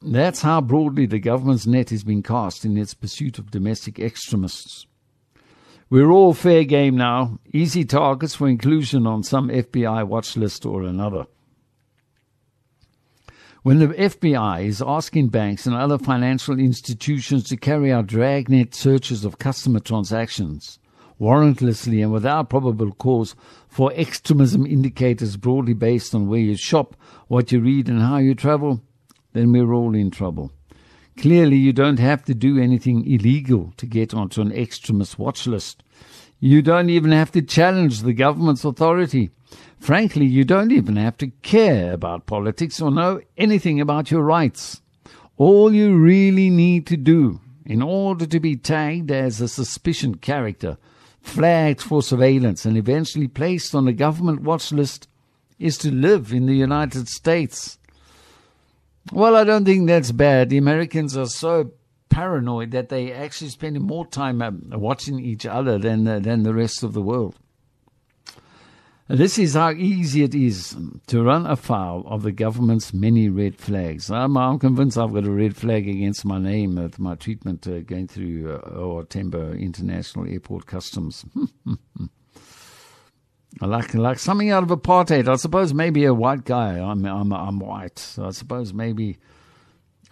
That's 0.00 0.42
how 0.42 0.60
broadly 0.60 1.06
the 1.06 1.18
government's 1.18 1.66
net 1.66 1.90
has 1.90 2.02
been 2.02 2.22
cast 2.22 2.64
in 2.64 2.76
its 2.76 2.94
pursuit 2.94 3.38
of 3.38 3.50
domestic 3.50 3.98
extremists. 3.98 4.86
We're 5.90 6.10
all 6.10 6.32
fair 6.32 6.64
game 6.64 6.96
now, 6.96 7.38
easy 7.52 7.84
targets 7.84 8.34
for 8.34 8.48
inclusion 8.48 9.06
on 9.06 9.22
some 9.22 9.48
FBI 9.48 10.06
watch 10.06 10.36
list 10.36 10.64
or 10.64 10.82
another. 10.82 11.26
When 13.62 13.78
the 13.78 13.86
FBI 13.86 14.64
is 14.64 14.82
asking 14.84 15.28
banks 15.28 15.66
and 15.66 15.76
other 15.76 15.96
financial 15.96 16.58
institutions 16.58 17.44
to 17.44 17.56
carry 17.56 17.92
out 17.92 18.08
dragnet 18.08 18.74
searches 18.74 19.24
of 19.24 19.38
customer 19.38 19.78
transactions, 19.78 20.80
warrantlessly 21.20 22.02
and 22.02 22.12
without 22.12 22.50
probable 22.50 22.90
cause, 22.90 23.36
for 23.68 23.92
extremism 23.92 24.66
indicators 24.66 25.36
broadly 25.36 25.74
based 25.74 26.12
on 26.12 26.26
where 26.26 26.40
you 26.40 26.56
shop, 26.56 26.96
what 27.28 27.52
you 27.52 27.60
read, 27.60 27.88
and 27.88 28.00
how 28.00 28.16
you 28.16 28.34
travel, 28.34 28.82
then 29.32 29.52
we're 29.52 29.72
all 29.72 29.94
in 29.94 30.10
trouble. 30.10 30.50
Clearly, 31.16 31.56
you 31.56 31.72
don't 31.72 32.00
have 32.00 32.24
to 32.24 32.34
do 32.34 32.58
anything 32.58 33.08
illegal 33.08 33.72
to 33.76 33.86
get 33.86 34.12
onto 34.12 34.40
an 34.40 34.50
extremist 34.50 35.20
watch 35.20 35.46
list. 35.46 35.84
You 36.44 36.60
don't 36.60 36.90
even 36.90 37.12
have 37.12 37.30
to 37.32 37.40
challenge 37.40 38.00
the 38.00 38.12
government's 38.12 38.64
authority. 38.64 39.30
Frankly, 39.78 40.26
you 40.26 40.42
don't 40.42 40.72
even 40.72 40.96
have 40.96 41.16
to 41.18 41.28
care 41.42 41.92
about 41.92 42.26
politics 42.26 42.80
or 42.80 42.90
know 42.90 43.20
anything 43.38 43.80
about 43.80 44.10
your 44.10 44.22
rights. 44.22 44.82
All 45.36 45.72
you 45.72 45.96
really 45.96 46.50
need 46.50 46.84
to 46.88 46.96
do 46.96 47.40
in 47.64 47.80
order 47.80 48.26
to 48.26 48.40
be 48.40 48.56
tagged 48.56 49.12
as 49.12 49.40
a 49.40 49.46
suspicious 49.46 50.16
character, 50.20 50.78
flagged 51.20 51.80
for 51.80 52.02
surveillance, 52.02 52.64
and 52.64 52.76
eventually 52.76 53.28
placed 53.28 53.72
on 53.72 53.86
a 53.86 53.92
government 53.92 54.42
watch 54.42 54.72
list 54.72 55.06
is 55.60 55.78
to 55.78 55.92
live 55.92 56.32
in 56.32 56.46
the 56.46 56.56
United 56.56 57.06
States. 57.06 57.78
Well, 59.12 59.36
I 59.36 59.44
don't 59.44 59.64
think 59.64 59.86
that's 59.86 60.10
bad. 60.10 60.50
The 60.50 60.58
Americans 60.58 61.16
are 61.16 61.26
so 61.26 61.70
paranoid 62.12 62.70
that 62.72 62.90
they 62.90 63.10
actually 63.10 63.50
spend 63.50 63.80
more 63.80 64.06
time 64.06 64.42
uh, 64.42 64.50
watching 64.78 65.18
each 65.18 65.46
other 65.46 65.78
than 65.78 66.06
uh, 66.06 66.20
than 66.20 66.42
the 66.42 66.54
rest 66.54 66.82
of 66.82 66.92
the 66.92 67.02
world. 67.02 67.36
This 69.08 69.38
is 69.38 69.54
how 69.54 69.72
easy 69.72 70.22
it 70.22 70.34
is 70.34 70.76
to 71.08 71.22
run 71.22 71.46
afoul 71.46 72.04
of 72.06 72.22
the 72.22 72.32
government's 72.32 72.94
many 72.94 73.28
red 73.28 73.56
flags. 73.56 74.10
I'm, 74.10 74.36
I'm 74.36 74.58
convinced 74.58 74.96
I've 74.96 75.12
got 75.12 75.26
a 75.26 75.30
red 75.30 75.56
flag 75.56 75.88
against 75.88 76.24
my 76.24 76.38
name 76.38 76.78
at 76.78 76.98
my 76.98 77.16
treatment 77.16 77.66
uh, 77.66 77.80
going 77.80 78.08
through 78.08 78.54
uh, 78.54 79.02
Tambo 79.08 79.52
International 79.52 80.28
Airport 80.28 80.66
Customs. 80.66 81.24
like 83.60 83.94
like 83.94 84.18
something 84.18 84.50
out 84.50 84.62
of 84.62 84.70
apartheid. 84.70 85.28
I 85.28 85.36
suppose 85.36 85.74
maybe 85.74 86.04
a 86.04 86.14
white 86.14 86.44
guy. 86.44 86.78
I'm 86.78 87.04
I'm 87.04 87.32
I'm 87.32 87.58
white. 87.58 87.98
So 87.98 88.26
I 88.26 88.30
suppose 88.30 88.72
maybe 88.72 89.18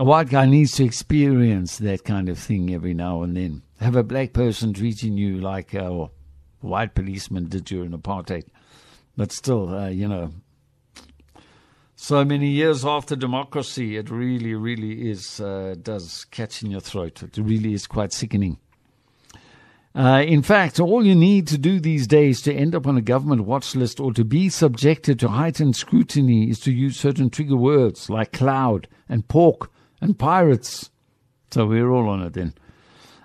a 0.00 0.04
white 0.04 0.30
guy 0.30 0.46
needs 0.46 0.72
to 0.72 0.82
experience 0.82 1.76
that 1.76 2.04
kind 2.04 2.30
of 2.30 2.38
thing 2.38 2.72
every 2.72 2.94
now 2.94 3.22
and 3.22 3.36
then. 3.36 3.60
Have 3.80 3.96
a 3.96 4.02
black 4.02 4.32
person 4.32 4.72
treating 4.72 5.18
you 5.18 5.36
like 5.42 5.74
a 5.74 6.08
white 6.60 6.94
policeman 6.94 7.50
did 7.50 7.66
during 7.66 7.90
apartheid. 7.90 8.44
But 9.14 9.30
still, 9.30 9.68
uh, 9.68 9.88
you 9.88 10.08
know, 10.08 10.30
so 11.96 12.24
many 12.24 12.48
years 12.48 12.82
after 12.82 13.14
democracy, 13.14 13.98
it 13.98 14.08
really, 14.08 14.54
really 14.54 15.10
is 15.10 15.38
uh, 15.38 15.74
does 15.82 16.24
catch 16.30 16.62
in 16.62 16.70
your 16.70 16.80
throat. 16.80 17.22
It 17.22 17.36
really 17.36 17.74
is 17.74 17.86
quite 17.86 18.14
sickening. 18.14 18.56
Uh, 19.94 20.24
in 20.26 20.40
fact, 20.40 20.80
all 20.80 21.04
you 21.04 21.14
need 21.14 21.46
to 21.48 21.58
do 21.58 21.78
these 21.78 22.06
days 22.06 22.40
to 22.40 22.54
end 22.54 22.74
up 22.74 22.86
on 22.86 22.96
a 22.96 23.02
government 23.02 23.42
watch 23.42 23.76
list 23.76 24.00
or 24.00 24.14
to 24.14 24.24
be 24.24 24.48
subjected 24.48 25.20
to 25.20 25.28
heightened 25.28 25.76
scrutiny 25.76 26.48
is 26.48 26.58
to 26.60 26.72
use 26.72 26.96
certain 26.96 27.28
trigger 27.28 27.56
words 27.56 28.08
like 28.08 28.32
cloud 28.32 28.88
and 29.06 29.28
pork 29.28 29.70
and 30.00 30.18
pirates. 30.18 30.90
So 31.50 31.66
we're 31.66 31.90
all 31.90 32.08
on 32.08 32.22
it 32.22 32.34
then. 32.34 32.54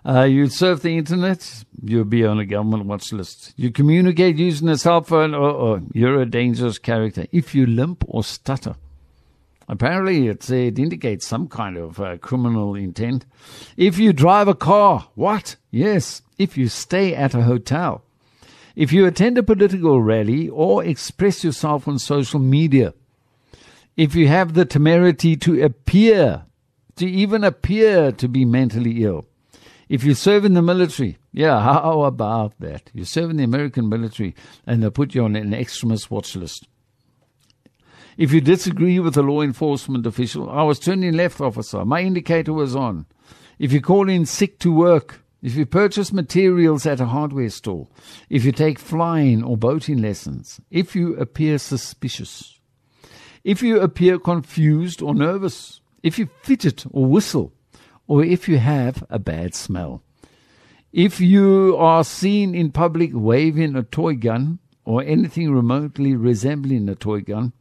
Uh, 0.07 0.23
you 0.23 0.47
surf 0.47 0.83
the 0.83 0.97
internet, 0.97 1.63
you'll 1.81 2.03
be 2.03 2.23
on 2.23 2.37
a 2.37 2.45
government 2.45 2.85
watch 2.85 3.11
list. 3.11 3.53
You 3.55 3.71
communicate 3.71 4.37
using 4.37 4.69
a 4.69 4.77
cell 4.77 5.01
phone, 5.01 5.33
or, 5.33 5.49
or 5.49 5.81
you're 5.93 6.21
a 6.21 6.29
dangerous 6.29 6.77
character. 6.77 7.25
If 7.31 7.55
you 7.55 7.65
limp 7.65 8.03
or 8.07 8.23
stutter, 8.23 8.75
apparently 9.67 10.27
it, 10.27 10.47
it 10.51 10.77
indicates 10.77 11.25
some 11.25 11.47
kind 11.47 11.75
of 11.75 11.99
uh, 11.99 12.17
criminal 12.17 12.75
intent. 12.75 13.25
If 13.77 13.97
you 13.97 14.13
drive 14.13 14.47
a 14.47 14.53
car, 14.53 15.07
what? 15.15 15.55
Yes. 15.71 16.21
If 16.37 16.55
you 16.55 16.67
stay 16.67 17.15
at 17.15 17.33
a 17.33 17.41
hotel, 17.41 18.03
if 18.75 18.93
you 18.93 19.07
attend 19.07 19.39
a 19.39 19.43
political 19.43 20.03
rally 20.03 20.49
or 20.49 20.83
express 20.83 21.43
yourself 21.43 21.87
on 21.87 21.97
social 21.97 22.39
media, 22.39 22.93
if 23.97 24.13
you 24.13 24.27
have 24.27 24.53
the 24.53 24.65
temerity 24.65 25.35
to 25.37 25.63
appear, 25.63 26.43
to 26.97 27.05
even 27.05 27.43
appear 27.43 28.11
to 28.11 28.27
be 28.27 28.45
mentally 28.45 29.03
ill, 29.03 29.25
if 29.87 30.03
you 30.03 30.13
serve 30.13 30.45
in 30.45 30.53
the 30.53 30.61
military, 30.61 31.17
yeah, 31.31 31.59
how 31.63 32.01
about 32.03 32.53
that? 32.59 32.89
You 32.93 33.05
serve 33.05 33.29
in 33.29 33.37
the 33.37 33.43
American 33.43 33.89
military 33.89 34.35
and 34.65 34.81
they 34.81 34.89
put 34.89 35.13
you 35.13 35.23
on 35.23 35.35
an 35.35 35.53
extremist 35.53 36.09
watch 36.09 36.35
list. 36.35 36.67
If 38.17 38.31
you 38.31 38.39
disagree 38.39 38.99
with 38.99 39.17
a 39.17 39.21
law 39.21 39.41
enforcement 39.41 40.05
official, 40.05 40.49
I 40.49 40.63
was 40.63 40.79
turning 40.79 41.13
left, 41.13 41.41
officer. 41.41 41.83
My 41.83 42.01
indicator 42.01 42.53
was 42.53 42.75
on. 42.75 43.05
If 43.59 43.73
you 43.73 43.81
call 43.81 44.09
in 44.09 44.25
sick 44.25 44.57
to 44.59 44.71
work, 44.73 45.21
if 45.41 45.55
you 45.55 45.65
purchase 45.65 46.13
materials 46.13 46.85
at 46.85 47.01
a 47.01 47.05
hardware 47.05 47.49
store, 47.49 47.87
if 48.29 48.45
you 48.45 48.51
take 48.51 48.79
flying 48.79 49.43
or 49.43 49.57
boating 49.57 50.01
lessons, 50.01 50.61
if 50.71 50.95
you 50.95 51.15
appear 51.17 51.57
suspicious, 51.57 52.57
if 53.43 53.61
you 53.61 53.79
appear 53.81 54.17
confused 54.17 55.01
or 55.01 55.13
nervous, 55.13 55.81
if 56.05 56.19
you 56.19 56.29
fidget 56.43 56.85
or 56.91 57.07
whistle, 57.07 57.51
or 58.07 58.23
if 58.23 58.47
you 58.47 58.59
have 58.59 59.03
a 59.09 59.17
bad 59.17 59.55
smell. 59.55 60.03
If 60.93 61.19
you 61.19 61.75
are 61.77 62.03
seen 62.03 62.53
in 62.53 62.71
public 62.71 63.09
waving 63.11 63.75
a 63.75 63.81
toy 63.81 64.13
gun 64.13 64.59
or 64.85 65.01
anything 65.01 65.51
remotely 65.51 66.15
resembling 66.15 66.87
a 66.89 66.95
toy 66.95 67.21
gun, 67.21 67.53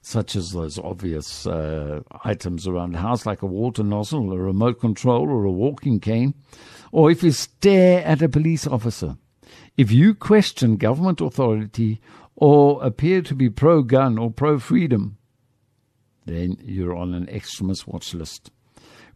such 0.00 0.36
as 0.36 0.52
those 0.52 0.78
obvious 0.78 1.44
uh, 1.44 2.02
items 2.24 2.68
around 2.68 2.92
the 2.92 3.00
house 3.00 3.26
like 3.26 3.42
a 3.42 3.46
water 3.46 3.82
nozzle, 3.82 4.32
a 4.32 4.38
remote 4.38 4.78
control, 4.78 5.28
or 5.28 5.44
a 5.44 5.50
walking 5.50 5.98
cane, 5.98 6.34
or 6.92 7.10
if 7.10 7.24
you 7.24 7.32
stare 7.32 8.04
at 8.04 8.22
a 8.22 8.28
police 8.28 8.64
officer, 8.64 9.16
if 9.76 9.90
you 9.90 10.14
question 10.14 10.76
government 10.76 11.20
authority 11.20 12.00
or 12.36 12.80
appear 12.80 13.22
to 13.22 13.34
be 13.34 13.50
pro 13.50 13.82
gun 13.82 14.18
or 14.18 14.30
pro 14.30 14.60
freedom, 14.60 15.17
then 16.28 16.56
you're 16.62 16.94
on 16.94 17.14
an 17.14 17.28
extremist 17.28 17.88
watch 17.88 18.14
list. 18.14 18.50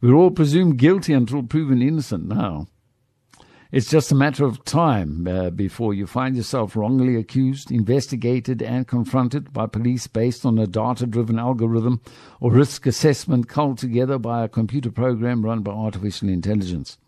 We're 0.01 0.15
all 0.15 0.31
presumed 0.31 0.79
guilty 0.79 1.13
until 1.13 1.43
proven 1.45 1.81
innocent 1.81 2.27
now. 2.27 2.67
It's 3.71 3.89
just 3.89 4.13
a 4.13 4.15
matter 4.15 4.45
of 4.45 4.65
time 4.67 5.27
uh, 5.27 5.49
before 5.49 5.95
you 5.95 6.07
find 6.07 6.37
yourself 6.37 6.77
wrongly 6.77 7.17
accused, 7.17 7.71
investigated, 7.71 8.61
and 8.61 8.87
confronted 8.87 9.51
by 9.51 9.67
police 9.67 10.07
based 10.07 10.45
on 10.45 10.59
a 10.59 10.67
data 10.67 11.07
driven 11.07 11.39
algorithm 11.39 12.03
or 12.39 12.53
risk 12.53 12.85
assessment 12.85 13.49
culled 13.49 13.79
together 13.79 14.19
by 14.19 14.45
a 14.45 14.49
computer 14.49 14.91
program 14.91 15.43
run 15.43 15.63
by 15.63 15.73
artificial 15.73 16.29
intelligence. 16.29 16.99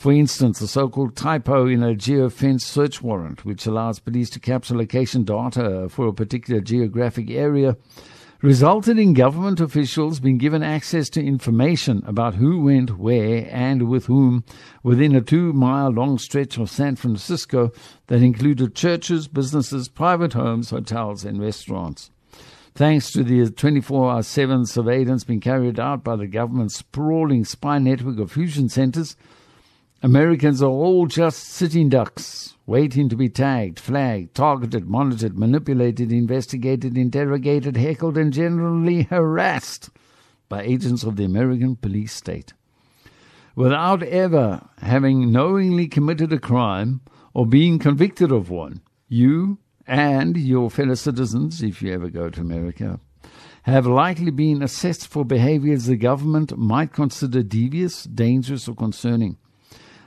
For 0.00 0.12
instance, 0.12 0.58
the 0.58 0.68
so 0.68 0.88
called 0.88 1.16
typo 1.16 1.66
in 1.66 1.82
a 1.82 1.94
geofence 1.94 2.62
search 2.62 3.00
warrant, 3.00 3.44
which 3.46 3.66
allows 3.66 4.00
police 4.00 4.28
to 4.30 4.40
capture 4.40 4.76
location 4.76 5.24
data 5.24 5.88
for 5.88 6.08
a 6.08 6.12
particular 6.12 6.60
geographic 6.60 7.30
area, 7.30 7.76
resulted 8.42 8.98
in 8.98 9.12
government 9.12 9.60
officials 9.60 10.20
being 10.20 10.38
given 10.38 10.62
access 10.62 11.10
to 11.10 11.22
information 11.24 12.02
about 12.06 12.34
who 12.34 12.62
went 12.62 12.98
where 12.98 13.46
and 13.50 13.88
with 13.88 14.06
whom 14.06 14.44
within 14.82 15.14
a 15.14 15.20
two 15.20 15.52
mile 15.52 15.90
long 15.90 16.18
stretch 16.18 16.56
of 16.56 16.70
San 16.70 16.96
Francisco 16.96 17.70
that 18.06 18.22
included 18.22 18.74
churches, 18.74 19.28
businesses, 19.28 19.88
private 19.88 20.32
homes, 20.32 20.70
hotels, 20.70 21.24
and 21.24 21.40
restaurants. 21.40 22.10
Thanks 22.74 23.10
to 23.12 23.22
the 23.22 23.50
24 23.50 24.10
hour 24.10 24.22
7 24.22 24.64
surveillance 24.64 25.24
being 25.24 25.40
carried 25.40 25.78
out 25.78 26.02
by 26.02 26.16
the 26.16 26.26
government's 26.26 26.76
sprawling 26.76 27.44
spy 27.44 27.78
network 27.78 28.18
of 28.18 28.32
fusion 28.32 28.68
centers, 28.68 29.16
Americans 30.02 30.62
are 30.62 30.70
all 30.70 31.04
just 31.04 31.44
sitting 31.44 31.90
ducks, 31.90 32.56
waiting 32.64 33.10
to 33.10 33.16
be 33.16 33.28
tagged, 33.28 33.78
flagged, 33.78 34.34
targeted, 34.34 34.88
monitored, 34.88 35.38
manipulated, 35.38 36.10
investigated, 36.10 36.96
interrogated, 36.96 37.76
heckled, 37.76 38.16
and 38.16 38.32
generally 38.32 39.02
harassed 39.02 39.90
by 40.48 40.62
agents 40.62 41.02
of 41.04 41.16
the 41.16 41.24
American 41.24 41.76
police 41.76 42.14
state. 42.14 42.54
Without 43.54 44.02
ever 44.02 44.66
having 44.78 45.30
knowingly 45.30 45.86
committed 45.86 46.32
a 46.32 46.38
crime 46.38 47.02
or 47.34 47.44
being 47.44 47.78
convicted 47.78 48.32
of 48.32 48.48
one, 48.48 48.80
you 49.06 49.58
and 49.86 50.34
your 50.34 50.70
fellow 50.70 50.94
citizens, 50.94 51.62
if 51.62 51.82
you 51.82 51.92
ever 51.92 52.08
go 52.08 52.30
to 52.30 52.40
America, 52.40 52.98
have 53.64 53.86
likely 53.86 54.30
been 54.30 54.62
assessed 54.62 55.06
for 55.06 55.26
behaviors 55.26 55.84
the 55.84 55.96
government 55.96 56.56
might 56.56 56.94
consider 56.94 57.42
devious, 57.42 58.04
dangerous, 58.04 58.66
or 58.66 58.74
concerning 58.74 59.36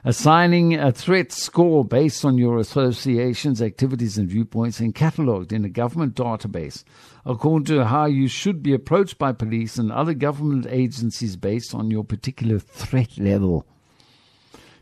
assigning 0.05 0.75
a 0.75 0.91
threat 0.91 1.31
score 1.31 1.85
based 1.85 2.25
on 2.25 2.37
your 2.37 2.57
associations, 2.57 3.61
activities, 3.61 4.17
and 4.17 4.29
viewpoints, 4.29 4.79
and 4.79 4.93
catalogued 4.93 5.53
in 5.53 5.63
a 5.63 5.69
government 5.69 6.15
database 6.15 6.83
according 7.25 7.65
to 7.65 7.85
how 7.85 8.05
you 8.05 8.27
should 8.27 8.61
be 8.61 8.73
approached 8.73 9.17
by 9.17 9.31
police 9.31 9.77
and 9.77 9.91
other 9.91 10.13
government 10.13 10.67
agencies 10.69 11.35
based 11.35 11.73
on 11.73 11.89
your 11.89 12.03
particular 12.03 12.59
threat 12.59 13.17
level. 13.17 13.65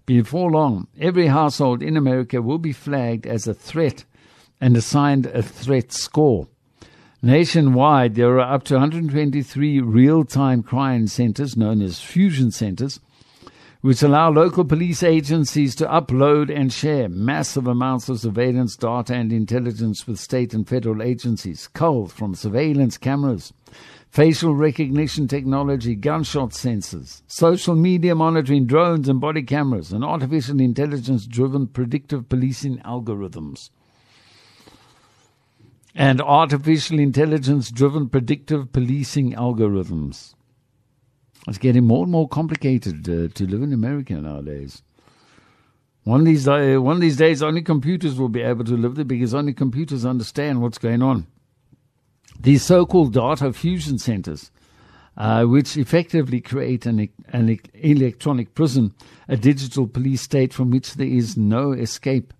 Before 0.07 0.49
long, 0.49 0.87
every 0.99 1.27
household 1.27 1.83
in 1.83 1.95
America 1.95 2.41
will 2.41 2.57
be 2.57 2.73
flagged 2.73 3.27
as 3.27 3.47
a 3.47 3.53
threat 3.53 4.03
and 4.59 4.75
assigned 4.75 5.27
a 5.27 5.43
threat 5.43 5.91
score. 5.91 6.47
Nationwide, 7.21 8.15
there 8.15 8.39
are 8.39 8.53
up 8.53 8.63
to 8.63 8.73
123 8.73 9.79
real 9.79 10.25
time 10.25 10.63
crime 10.63 11.05
centers 11.05 11.55
known 11.55 11.81
as 11.81 12.01
fusion 12.01 12.49
centers 12.49 12.99
which 13.81 14.03
allow 14.03 14.29
local 14.29 14.63
police 14.63 15.01
agencies 15.01 15.73
to 15.75 15.85
upload 15.87 16.55
and 16.55 16.71
share 16.71 17.09
massive 17.09 17.65
amounts 17.65 18.09
of 18.09 18.19
surveillance 18.19 18.75
data 18.77 19.13
and 19.15 19.33
intelligence 19.33 20.05
with 20.05 20.19
state 20.19 20.53
and 20.53 20.67
federal 20.67 21.01
agencies, 21.01 21.67
culled 21.67 22.11
from 22.11 22.35
surveillance 22.35 22.95
cameras, 22.97 23.51
facial 24.11 24.53
recognition 24.53 25.27
technology, 25.27 25.95
gunshot 25.95 26.51
sensors, 26.51 27.23
social 27.25 27.75
media 27.75 28.13
monitoring, 28.13 28.67
drones 28.67 29.09
and 29.09 29.19
body 29.19 29.41
cameras, 29.41 29.91
and 29.91 30.03
artificial 30.03 30.59
intelligence 30.59 31.25
driven 31.25 31.65
predictive 31.65 32.29
policing 32.29 32.77
algorithms. 32.79 33.71
And 35.95 36.21
artificial 36.21 36.99
intelligence 36.99 37.71
driven 37.71 38.09
predictive 38.09 38.71
policing 38.71 39.33
algorithms. 39.33 40.35
It's 41.47 41.57
getting 41.57 41.85
more 41.85 42.03
and 42.03 42.11
more 42.11 42.27
complicated 42.27 43.09
uh, 43.09 43.27
to 43.33 43.47
live 43.47 43.63
in 43.63 43.73
America 43.73 44.13
nowadays. 44.13 44.83
One 46.03 46.21
of 46.21 46.25
these 46.25 46.47
uh, 46.47 46.77
one 46.79 46.95
of 46.95 47.01
these 47.01 47.17
days, 47.17 47.43
only 47.43 47.61
computers 47.61 48.17
will 48.17 48.29
be 48.29 48.41
able 48.41 48.65
to 48.65 48.75
live 48.75 48.95
there 48.95 49.05
because 49.05 49.33
only 49.33 49.53
computers 49.53 50.05
understand 50.05 50.61
what's 50.61 50.79
going 50.79 51.01
on. 51.01 51.27
These 52.39 52.63
so-called 52.63 53.13
data 53.13 53.53
fusion 53.53 53.99
centers, 53.99 54.49
uh, 55.15 55.45
which 55.45 55.77
effectively 55.77 56.41
create 56.41 56.87
an, 56.87 57.07
an 57.27 57.59
electronic 57.75 58.55
prison, 58.55 58.95
a 59.27 59.37
digital 59.37 59.87
police 59.87 60.21
state 60.21 60.53
from 60.53 60.71
which 60.71 60.95
there 60.95 61.07
is 61.07 61.37
no 61.37 61.71
escape. 61.71 62.33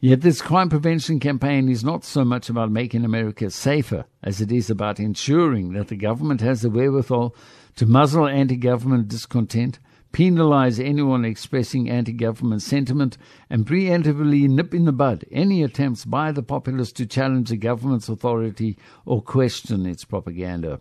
Yet 0.00 0.20
this 0.20 0.40
crime 0.40 0.68
prevention 0.68 1.18
campaign 1.18 1.68
is 1.68 1.82
not 1.82 2.04
so 2.04 2.24
much 2.24 2.48
about 2.48 2.70
making 2.70 3.04
America 3.04 3.50
safer 3.50 4.04
as 4.22 4.40
it 4.40 4.52
is 4.52 4.70
about 4.70 5.00
ensuring 5.00 5.72
that 5.72 5.88
the 5.88 5.96
government 5.96 6.40
has 6.40 6.62
the 6.62 6.70
wherewithal 6.70 7.34
to 7.74 7.84
muzzle 7.84 8.28
anti 8.28 8.54
government 8.54 9.08
discontent, 9.08 9.80
penalize 10.12 10.78
anyone 10.78 11.24
expressing 11.24 11.90
anti 11.90 12.12
government 12.12 12.62
sentiment, 12.62 13.18
and 13.50 13.66
preemptively 13.66 14.48
nip 14.48 14.72
in 14.72 14.84
the 14.84 14.92
bud 14.92 15.24
any 15.32 15.64
attempts 15.64 16.04
by 16.04 16.30
the 16.30 16.44
populace 16.44 16.92
to 16.92 17.04
challenge 17.04 17.48
the 17.48 17.56
government's 17.56 18.08
authority 18.08 18.78
or 19.04 19.20
question 19.20 19.84
its 19.84 20.04
propaganda. 20.04 20.80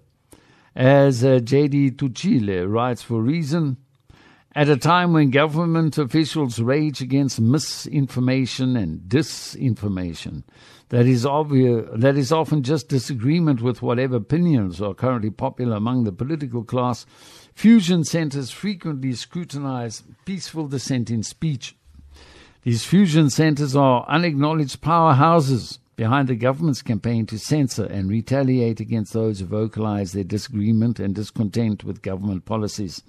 As 0.75 1.25
uh, 1.25 1.39
J.D. 1.39 1.89
Tuccille 1.91 2.71
writes 2.71 3.01
for 3.01 3.23
Reason, 3.23 3.77
at 4.57 4.69
a 4.69 4.75
time 4.75 5.13
when 5.13 5.29
government 5.29 5.99
officials 5.99 6.59
rage 6.59 6.99
against 6.99 7.39
misinformation 7.39 8.75
and 8.75 9.01
disinformation, 9.01 10.41
that 10.89 11.05
is, 11.05 11.27
obvious, 11.27 11.87
that 11.93 12.17
is 12.17 12.31
often 12.31 12.63
just 12.63 12.89
disagreement 12.89 13.61
with 13.61 13.83
whatever 13.83 14.15
opinions 14.15 14.81
are 14.81 14.95
currently 14.95 15.29
popular 15.29 15.75
among 15.75 16.05
the 16.05 16.11
political 16.11 16.63
class, 16.63 17.05
fusion 17.53 18.03
centers 18.03 18.49
frequently 18.49 19.13
scrutinize 19.13 20.01
peaceful 20.25 20.67
dissent 20.67 21.11
in 21.11 21.21
speech. 21.21 21.75
These 22.63 22.83
fusion 22.83 23.29
centers 23.29 23.75
are 23.75 24.07
unacknowledged 24.09 24.81
powerhouses 24.81 25.77
behind 25.95 26.29
the 26.29 26.35
government's 26.35 26.81
campaign 26.81 27.27
to 27.27 27.37
censor 27.37 27.85
and 27.85 28.09
retaliate 28.09 28.79
against 28.79 29.13
those 29.13 29.39
who 29.39 29.45
vocalize 29.45 30.13
their 30.13 30.23
disagreement 30.23 30.99
and 30.99 31.13
discontent 31.13 31.83
with 31.83 32.01
government 32.01 32.45
policies. 32.45 33.03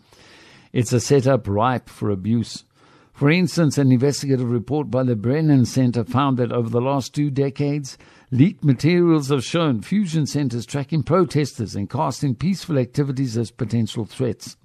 It's 0.72 0.92
a 0.92 1.00
setup 1.00 1.48
ripe 1.48 1.88
for 1.88 2.10
abuse. 2.10 2.64
For 3.12 3.30
instance, 3.30 3.78
an 3.78 3.90
investigative 3.90 4.48
report 4.48 4.92
by 4.92 5.02
the 5.02 5.16
Brennan 5.16 5.64
Center 5.64 6.04
found 6.04 6.36
that 6.36 6.52
over 6.52 6.68
the 6.68 6.80
last 6.80 7.14
two 7.14 7.30
decades, 7.30 7.98
leaked 8.30 8.62
materials 8.62 9.30
have 9.30 9.44
shown 9.44 9.82
fusion 9.82 10.24
centers 10.24 10.64
tracking 10.64 11.02
protesters 11.02 11.74
and 11.74 11.90
casting 11.90 12.36
peaceful 12.36 12.78
activities 12.78 13.36
as 13.36 13.50
potential 13.50 14.04
threats. 14.04 14.56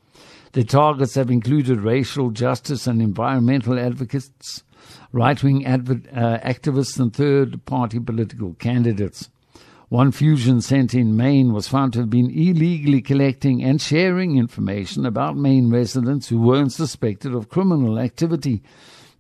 The 0.52 0.64
targets 0.64 1.16
have 1.16 1.32
included 1.32 1.80
racial 1.82 2.30
justice 2.30 2.86
and 2.86 3.02
environmental 3.02 3.80
advocates, 3.80 4.64
right 5.12 5.42
wing 5.42 5.66
adv- 5.66 6.08
uh, 6.14 6.38
activists, 6.46 7.00
and 7.00 7.12
third 7.12 7.66
party 7.66 8.00
political 8.00 8.54
candidates. 8.54 9.32
One 9.94 10.12
fusion 10.12 10.60
center 10.62 10.98
in 10.98 11.16
Maine 11.16 11.54
was 11.54 11.68
found 11.68 11.94
to 11.94 12.00
have 12.00 12.10
been 12.10 12.32
illegally 12.32 13.00
collecting 13.00 13.64
and 13.64 13.80
sharing 13.80 14.40
information 14.40 15.06
about 15.06 15.38
Maine 15.38 15.70
residents 15.70 16.30
who 16.30 16.42
weren't 16.42 16.74
suspected 16.74 17.36
of 17.36 17.50
criminal 17.50 18.00
activity. 18.00 18.64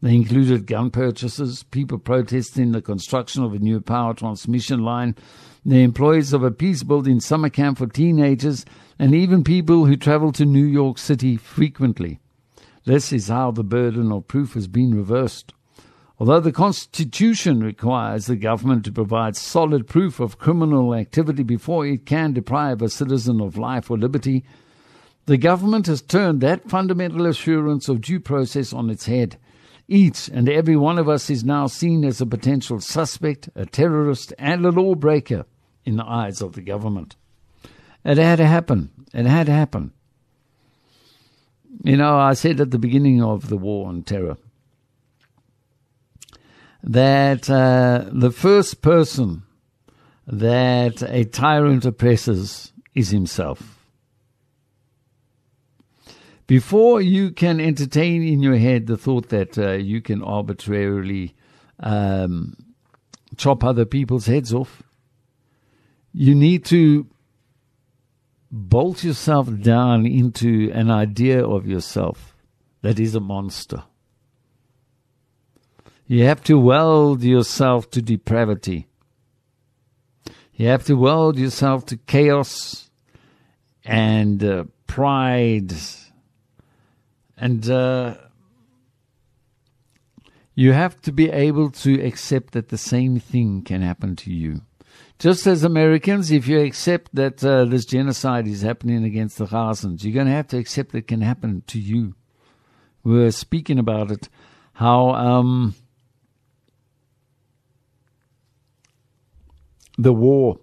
They 0.01 0.15
included 0.15 0.65
gun 0.65 0.89
purchases, 0.89 1.61
people 1.61 1.99
protesting 1.99 2.71
the 2.71 2.81
construction 2.81 3.43
of 3.43 3.53
a 3.53 3.59
new 3.59 3.81
power 3.81 4.15
transmission 4.15 4.79
line, 4.79 5.15
the 5.63 5.83
employees 5.83 6.33
of 6.33 6.41
a 6.41 6.49
peace 6.49 6.81
building 6.81 7.19
summer 7.19 7.49
camp 7.49 7.77
for 7.77 7.85
teenagers, 7.85 8.65
and 8.97 9.13
even 9.13 9.43
people 9.43 9.85
who 9.85 9.95
travel 9.95 10.31
to 10.31 10.43
New 10.43 10.65
York 10.65 10.97
City 10.97 11.37
frequently. 11.37 12.19
This 12.83 13.13
is 13.13 13.27
how 13.27 13.51
the 13.51 13.63
burden 13.63 14.11
of 14.11 14.27
proof 14.27 14.55
has 14.55 14.67
been 14.67 14.95
reversed. 14.95 15.53
Although 16.19 16.41
the 16.41 16.51
Constitution 16.51 17.61
requires 17.61 18.27
the 18.27 18.35
government 18.35 18.85
to 18.85 18.91
provide 18.91 19.35
solid 19.35 19.87
proof 19.87 20.19
of 20.19 20.37
criminal 20.37 20.93
activity 20.93 21.43
before 21.43 21.87
it 21.87 22.05
can 22.05 22.33
deprive 22.33 22.81
a 22.81 22.89
citizen 22.89 23.41
of 23.41 23.57
life 23.57 23.89
or 23.89 23.97
liberty, 23.97 24.43
the 25.25 25.37
government 25.37 25.87
has 25.87 26.01
turned 26.01 26.41
that 26.41 26.69
fundamental 26.69 27.25
assurance 27.25 27.89
of 27.89 28.01
due 28.01 28.19
process 28.19 28.73
on 28.73 28.89
its 28.89 29.05
head. 29.05 29.37
Each 29.87 30.27
and 30.27 30.47
every 30.47 30.75
one 30.75 30.99
of 30.99 31.09
us 31.09 31.29
is 31.29 31.43
now 31.43 31.67
seen 31.67 32.05
as 32.05 32.21
a 32.21 32.25
potential 32.25 32.79
suspect, 32.79 33.49
a 33.55 33.65
terrorist, 33.65 34.33
and 34.37 34.65
a 34.65 34.69
lawbreaker 34.69 35.45
in 35.83 35.97
the 35.97 36.05
eyes 36.05 36.41
of 36.41 36.53
the 36.53 36.61
government. 36.61 37.15
It 38.05 38.17
had 38.17 38.37
to 38.37 38.45
happen. 38.45 38.91
It 39.13 39.25
had 39.25 39.47
to 39.47 39.51
happen. 39.51 39.93
You 41.83 41.97
know, 41.97 42.17
I 42.17 42.33
said 42.33 42.61
at 42.61 42.71
the 42.71 42.79
beginning 42.79 43.21
of 43.23 43.49
the 43.49 43.57
war 43.57 43.87
on 43.87 44.03
terror 44.03 44.37
that 46.83 47.49
uh, 47.49 48.05
the 48.11 48.31
first 48.31 48.81
person 48.81 49.43
that 50.27 51.01
a 51.01 51.23
tyrant 51.23 51.85
oppresses 51.85 52.73
is 52.93 53.09
himself. 53.09 53.87
Before 56.45 57.01
you 57.01 57.31
can 57.31 57.61
entertain 57.61 58.21
in 58.21 58.43
your 58.43 58.57
head 58.57 58.87
the 58.87 58.97
thought 58.97 59.29
that 59.29 59.57
uh, 59.57 59.71
you 59.71 60.01
can 60.01 60.21
arbitrarily 60.21 61.35
um, 61.79 62.55
chop 63.37 63.63
other 63.63 63.85
people's 63.85 64.25
heads 64.25 64.53
off, 64.53 64.83
you 66.11 66.35
need 66.35 66.65
to 66.65 67.07
bolt 68.51 69.03
yourself 69.03 69.49
down 69.61 70.05
into 70.05 70.69
an 70.73 70.91
idea 70.91 71.43
of 71.43 71.65
yourself 71.65 72.35
that 72.81 72.99
is 72.99 73.15
a 73.15 73.19
monster. 73.19 73.83
You 76.07 76.25
have 76.25 76.43
to 76.43 76.59
weld 76.59 77.23
yourself 77.23 77.89
to 77.91 78.01
depravity. 78.01 78.87
You 80.55 80.67
have 80.67 80.85
to 80.85 80.95
weld 80.95 81.37
yourself 81.37 81.85
to 81.87 81.97
chaos 81.97 82.89
and 83.85 84.43
uh, 84.43 84.65
pride. 84.85 85.73
And 87.37 87.69
uh, 87.69 88.15
you 90.55 90.73
have 90.73 91.01
to 91.01 91.11
be 91.11 91.29
able 91.29 91.71
to 91.71 92.01
accept 92.05 92.53
that 92.53 92.69
the 92.69 92.77
same 92.77 93.19
thing 93.19 93.63
can 93.63 93.81
happen 93.81 94.15
to 94.17 94.31
you. 94.31 94.61
Just 95.19 95.47
as 95.47 95.63
Americans, 95.63 96.31
if 96.31 96.47
you 96.47 96.59
accept 96.59 97.15
that 97.15 97.43
uh, 97.43 97.65
this 97.65 97.85
genocide 97.85 98.47
is 98.47 98.61
happening 98.61 99.03
against 99.03 99.37
the 99.37 99.45
Gazans, 99.45 100.03
you're 100.03 100.13
going 100.13 100.27
to 100.27 100.33
have 100.33 100.47
to 100.49 100.57
accept 100.57 100.91
that 100.91 100.99
it 100.99 101.07
can 101.07 101.21
happen 101.21 101.63
to 101.67 101.79
you. 101.79 102.15
We 103.03 103.23
are 103.23 103.31
speaking 103.31 103.79
about 103.79 104.11
it, 104.11 104.29
how 104.73 105.11
um, 105.11 105.75
the 109.97 110.13
war, 110.13 110.59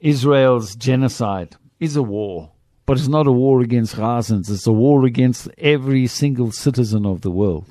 Israel's 0.00 0.74
genocide, 0.74 1.56
is 1.80 1.96
a 1.96 2.02
war. 2.02 2.52
But 2.84 2.98
it's 2.98 3.08
not 3.08 3.26
a 3.26 3.32
war 3.32 3.60
against 3.60 3.96
Gazans, 3.96 4.48
it's 4.48 4.66
a 4.66 4.72
war 4.72 5.04
against 5.04 5.48
every 5.58 6.06
single 6.06 6.52
citizen 6.52 7.04
of 7.04 7.22
the 7.22 7.30
world. 7.30 7.66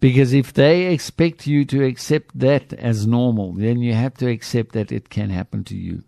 Because 0.00 0.32
if 0.32 0.52
they 0.52 0.86
expect 0.86 1.46
you 1.46 1.64
to 1.66 1.84
accept 1.84 2.38
that 2.38 2.72
as 2.72 3.06
normal, 3.06 3.52
then 3.52 3.82
you 3.82 3.94
have 3.94 4.14
to 4.14 4.30
accept 4.30 4.72
that 4.72 4.92
it 4.92 5.10
can 5.10 5.30
happen 5.30 5.64
to 5.64 5.76
you. 5.76 6.04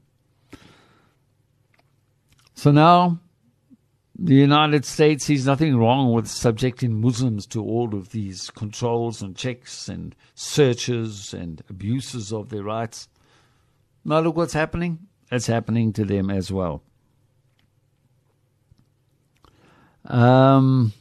So 2.55 2.71
now, 2.71 3.19
the 4.23 4.35
United 4.35 4.85
States 4.85 5.25
sees 5.25 5.47
nothing 5.47 5.77
wrong 5.77 6.13
with 6.13 6.29
subjecting 6.29 7.01
Muslims 7.01 7.47
to 7.47 7.65
all 7.65 7.95
of 7.95 8.11
these 8.11 8.51
controls 8.51 9.23
and 9.23 9.35
checks 9.35 9.89
and 9.89 10.15
searches 10.35 11.33
and 11.33 11.63
abuses 11.71 12.31
of 12.31 12.51
their 12.51 12.63
rights. 12.63 13.09
Now, 14.05 14.21
look 14.21 14.37
what's 14.37 14.53
happening. 14.53 14.99
It's 15.33 15.47
happening 15.47 15.95
to 15.95 16.05
them 16.05 16.29
as 16.29 16.53
well. 16.53 16.83
Um, 20.05 20.93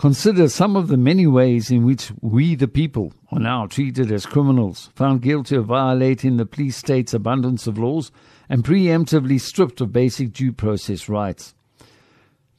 Consider 0.00 0.48
some 0.48 0.76
of 0.76 0.88
the 0.88 0.96
many 0.96 1.26
ways 1.26 1.70
in 1.70 1.84
which 1.84 2.10
we, 2.22 2.54
the 2.54 2.66
people, 2.68 3.12
are 3.30 3.38
now 3.38 3.66
treated 3.66 4.10
as 4.10 4.24
criminals, 4.24 4.88
found 4.94 5.20
guilty 5.20 5.56
of 5.56 5.66
violating 5.66 6.38
the 6.38 6.46
police 6.46 6.78
state's 6.78 7.12
abundance 7.12 7.66
of 7.66 7.76
laws, 7.76 8.10
and 8.48 8.64
preemptively 8.64 9.38
stripped 9.38 9.78
of 9.82 9.92
basic 9.92 10.32
due 10.32 10.52
process 10.52 11.06
rights. 11.06 11.54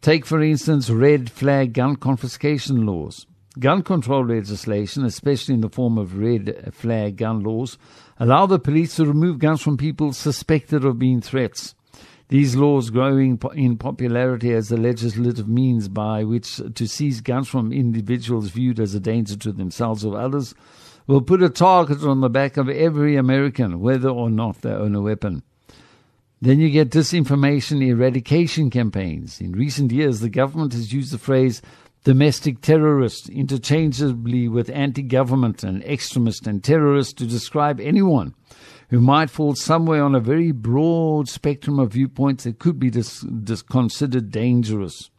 Take, 0.02 0.26
for 0.26 0.42
instance, 0.42 0.90
red 0.90 1.30
flag 1.30 1.74
gun 1.74 1.96
confiscation 1.96 2.88
laws. 2.88 3.28
Gun 3.60 3.84
control 3.84 4.26
legislation, 4.26 5.06
especially 5.06 5.54
in 5.54 5.62
the 5.62 5.70
form 5.70 6.00
of 6.00 6.18
red 6.18 6.74
flag 6.74 7.18
gun 7.18 7.42
laws, 7.42 7.78
allow 8.18 8.48
the 8.48 8.58
police 8.58 8.96
to 8.96 9.06
remove 9.06 9.38
guns 9.38 9.62
from 9.62 9.78
people 9.78 10.12
suspected 10.12 10.84
of 10.84 10.98
being 10.98 11.22
threats. 11.22 11.76
These 12.30 12.56
laws 12.56 12.90
growing 12.90 13.40
in 13.54 13.78
popularity 13.78 14.54
as 14.54 14.70
the 14.70 14.78
legislative 14.78 15.48
means 15.48 15.88
by 15.88 16.24
which 16.24 16.60
to 16.74 16.88
seize 16.88 17.22
guns 17.22 17.48
from 17.48 17.72
individuals 17.72 18.50
viewed 18.50 18.80
as 18.80 18.96
a 18.96 19.00
danger 19.00 19.36
to 19.36 19.52
themselves 19.52 20.04
or 20.04 20.18
others 20.18 20.56
will 21.06 21.22
put 21.22 21.44
a 21.44 21.50
target 21.50 22.04
on 22.04 22.22
the 22.22 22.30
back 22.30 22.58
of 22.58 22.70
every 22.70 23.18
American, 23.18 23.82
whether 23.82 24.10
or 24.10 24.32
not 24.32 24.62
they 24.62 24.72
own 24.72 24.96
a 24.96 25.02
weapon. 25.02 25.44
Then 26.42 26.60
you 26.60 26.72
get 26.72 26.90
disinformation 26.90 27.86
eradication 27.86 28.72
campaigns. 28.72 29.40
In 29.40 29.52
recent 29.52 29.92
years, 29.92 30.22
the 30.22 30.30
government 30.30 30.74
has 30.74 30.92
used 30.92 31.14
the 31.14 31.20
phrase 31.20 31.62
domestic 32.04 32.62
terrorist 32.62 33.30
interchangeably 33.30 34.48
with 34.48 34.72
anti 34.72 35.04
government 35.04 35.64
and 35.64 35.84
extremist 35.84 36.48
and 36.48 36.64
terrorist 36.64 37.18
to 37.18 37.28
describe 37.28 37.80
anyone 37.80 38.34
who 38.90 39.00
might 39.00 39.30
fall 39.30 39.54
somewhere 39.54 40.04
on 40.04 40.16
a 40.16 40.20
very 40.20 40.52
broad 40.52 41.30
spectrum 41.30 41.78
of 41.78 41.94
viewpoints 41.94 42.44
that 42.44 42.58
could 42.58 42.80
be 42.80 42.90
dis- 42.90 43.22
dis- 43.22 43.62
considered 43.62 44.32
dangerous. 44.32 45.12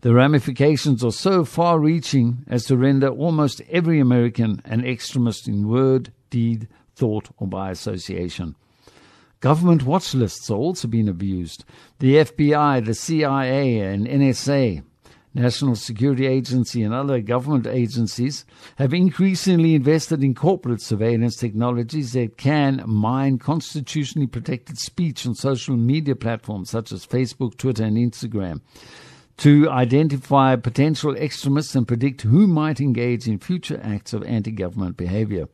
The 0.00 0.12
ramifications 0.12 1.04
are 1.04 1.12
so 1.12 1.44
far 1.44 1.78
reaching 1.78 2.44
as 2.48 2.64
to 2.66 2.76
render 2.76 3.08
almost 3.08 3.62
every 3.70 4.00
American 4.00 4.60
an 4.64 4.84
extremist 4.84 5.46
in 5.46 5.68
word, 5.68 6.12
deed, 6.30 6.66
thought, 6.96 7.30
or 7.38 7.46
by 7.46 7.70
association. 7.70 8.56
Government 9.40 9.84
watch 9.84 10.14
lists 10.14 10.50
are 10.50 10.56
also 10.56 10.88
being 10.88 11.08
abused. 11.08 11.64
The 12.00 12.16
FBI, 12.16 12.84
the 12.84 12.94
CIA, 12.94 13.78
and 13.80 14.06
NSA 14.06 14.82
National 15.32 15.76
Security 15.76 16.26
Agency 16.26 16.82
and 16.82 16.92
other 16.92 17.20
government 17.20 17.66
agencies 17.66 18.44
have 18.76 18.92
increasingly 18.92 19.76
invested 19.76 20.24
in 20.24 20.34
corporate 20.34 20.82
surveillance 20.82 21.36
technologies 21.36 22.14
that 22.14 22.36
can 22.36 22.82
mine 22.86 23.38
constitutionally 23.38 24.26
protected 24.26 24.78
speech 24.78 25.24
on 25.24 25.36
social 25.36 25.76
media 25.76 26.16
platforms 26.16 26.70
such 26.70 26.90
as 26.90 27.06
Facebook, 27.06 27.56
Twitter, 27.56 27.84
and 27.84 27.96
Instagram 27.96 28.60
to 29.36 29.70
identify 29.70 30.56
potential 30.56 31.14
extremists 31.14 31.76
and 31.76 31.86
predict 31.86 32.22
who 32.22 32.48
might 32.48 32.80
engage 32.80 33.28
in 33.28 33.38
future 33.38 33.80
acts 33.84 34.12
of 34.12 34.24
anti 34.24 34.50
government 34.50 34.96
behavior. 34.96 35.46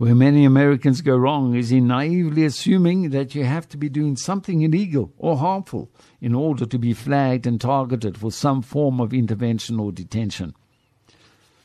Where 0.00 0.14
many 0.14 0.46
Americans 0.46 1.02
go 1.02 1.14
wrong 1.14 1.54
is 1.54 1.70
in 1.70 1.88
naively 1.88 2.46
assuming 2.46 3.10
that 3.10 3.34
you 3.34 3.44
have 3.44 3.68
to 3.68 3.76
be 3.76 3.90
doing 3.90 4.16
something 4.16 4.62
illegal 4.62 5.12
or 5.18 5.36
harmful 5.36 5.90
in 6.22 6.34
order 6.34 6.64
to 6.64 6.78
be 6.78 6.94
flagged 6.94 7.46
and 7.46 7.60
targeted 7.60 8.16
for 8.16 8.32
some 8.32 8.62
form 8.62 8.98
of 8.98 9.12
intervention 9.12 9.78
or 9.78 9.92
detention. 9.92 10.54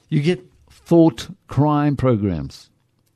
You 0.10 0.22
get 0.22 0.44
thought 0.70 1.30
crime 1.48 1.96
programs. 1.96 2.70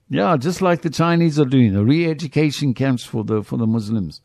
Yeah, 0.09 0.37
just 0.37 0.61
like 0.61 0.83
the 0.83 0.89
Chinese 0.89 1.37
are 1.37 1.43
doing, 1.43 1.73
the 1.73 1.83
re-education 1.83 2.73
camps 2.73 3.03
for 3.03 3.25
the 3.25 3.43
for 3.43 3.57
the 3.57 3.67
Muslims. 3.67 4.21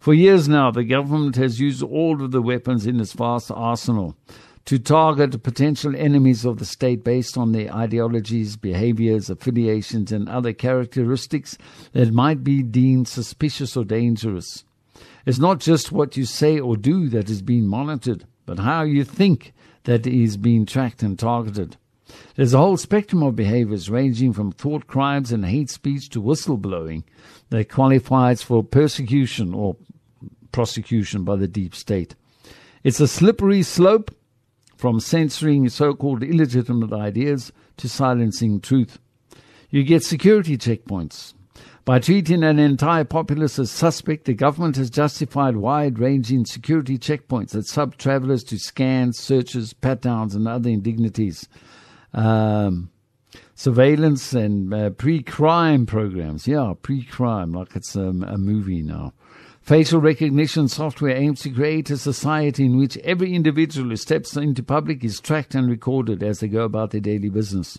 For 0.00 0.12
years 0.12 0.48
now, 0.48 0.72
the 0.72 0.82
government 0.82 1.36
has 1.36 1.60
used 1.60 1.84
all 1.84 2.20
of 2.20 2.32
the 2.32 2.42
weapons 2.42 2.84
in 2.84 2.98
its 2.98 3.12
vast 3.12 3.52
arsenal 3.52 4.16
to 4.64 4.78
target 4.78 5.42
potential 5.42 5.94
enemies 5.96 6.44
of 6.44 6.58
the 6.58 6.64
state 6.64 7.02
based 7.02 7.36
on 7.36 7.52
their 7.52 7.72
ideologies, 7.74 8.56
behaviors, 8.56 9.28
affiliations, 9.28 10.12
and 10.12 10.28
other 10.28 10.52
characteristics 10.52 11.58
that 11.92 12.12
might 12.12 12.44
be 12.44 12.62
deemed 12.62 13.08
suspicious 13.08 13.76
or 13.76 13.84
dangerous. 13.84 14.64
It's 15.26 15.38
not 15.38 15.60
just 15.60 15.92
what 15.92 16.16
you 16.16 16.24
say 16.24 16.58
or 16.60 16.76
do 16.76 17.08
that 17.08 17.28
is 17.28 17.42
being 17.42 17.66
monitored, 17.66 18.24
but 18.46 18.58
how 18.58 18.82
you 18.82 19.04
think 19.04 19.52
that 19.84 20.06
is 20.06 20.36
being 20.36 20.66
tracked 20.66 21.02
and 21.02 21.18
targeted. 21.18 21.76
There's 22.36 22.54
a 22.54 22.58
whole 22.58 22.76
spectrum 22.76 23.22
of 23.22 23.36
behaviors 23.36 23.90
ranging 23.90 24.32
from 24.32 24.52
thought 24.52 24.86
crimes 24.86 25.32
and 25.32 25.44
hate 25.44 25.70
speech 25.70 26.08
to 26.10 26.22
whistleblowing 26.22 27.04
that 27.50 27.70
qualifies 27.70 28.42
for 28.42 28.62
persecution 28.62 29.54
or 29.54 29.76
prosecution 30.50 31.24
by 31.24 31.36
the 31.36 31.48
deep 31.48 31.74
state. 31.74 32.14
It's 32.84 33.00
a 33.00 33.08
slippery 33.08 33.62
slope 33.62 34.14
from 34.82 34.98
censoring 34.98 35.68
so 35.68 35.94
called 35.94 36.24
illegitimate 36.24 36.92
ideas 36.92 37.52
to 37.76 37.88
silencing 37.88 38.60
truth. 38.60 38.98
You 39.70 39.84
get 39.84 40.02
security 40.02 40.58
checkpoints. 40.58 41.34
By 41.84 42.00
treating 42.00 42.42
an 42.42 42.58
entire 42.58 43.04
populace 43.04 43.60
as 43.60 43.70
suspect, 43.70 44.24
the 44.24 44.34
government 44.34 44.74
has 44.78 44.90
justified 44.90 45.56
wide 45.56 46.00
ranging 46.00 46.46
security 46.46 46.98
checkpoints 46.98 47.50
that 47.50 47.68
sub 47.68 47.96
travelers 47.96 48.42
to 48.42 48.58
scans, 48.58 49.20
searches, 49.20 49.72
pat 49.72 50.02
downs, 50.02 50.34
and 50.34 50.48
other 50.48 50.70
indignities. 50.70 51.48
Um, 52.12 52.90
surveillance 53.54 54.32
and 54.32 54.74
uh, 54.74 54.90
pre 54.90 55.22
crime 55.22 55.86
programs. 55.86 56.48
Yeah, 56.48 56.72
pre 56.82 57.04
crime, 57.04 57.52
like 57.52 57.76
it's 57.76 57.94
um, 57.94 58.24
a 58.24 58.36
movie 58.36 58.82
now. 58.82 59.12
Facial 59.72 60.02
recognition 60.02 60.68
software 60.68 61.16
aims 61.16 61.40
to 61.40 61.48
create 61.48 61.88
a 61.88 61.96
society 61.96 62.66
in 62.66 62.76
which 62.76 62.98
every 62.98 63.32
individual 63.32 63.88
who 63.88 63.96
steps 63.96 64.36
into 64.36 64.62
public 64.62 65.02
is 65.02 65.18
tracked 65.18 65.54
and 65.54 65.66
recorded 65.66 66.22
as 66.22 66.40
they 66.40 66.46
go 66.46 66.64
about 66.64 66.90
their 66.90 67.00
daily 67.00 67.30
business. 67.30 67.78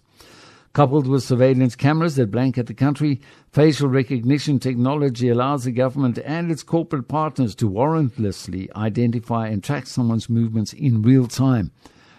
Coupled 0.74 1.06
with 1.06 1.22
surveillance 1.22 1.76
cameras 1.76 2.16
that 2.16 2.32
blanket 2.32 2.66
the 2.66 2.74
country, 2.74 3.22
facial 3.52 3.90
recognition 3.90 4.58
technology 4.58 5.30
allows 5.30 5.66
the 5.66 5.72
government 5.72 6.18
and 6.26 6.50
its 6.50 6.64
corporate 6.64 7.08
partners 7.08 7.54
to 7.54 7.70
warrantlessly 7.70 8.76
identify 8.76 9.46
and 9.48 9.64
track 9.64 9.86
someone's 9.86 10.28
movements 10.28 10.74
in 10.74 11.04
real 11.04 11.28
time, 11.28 11.72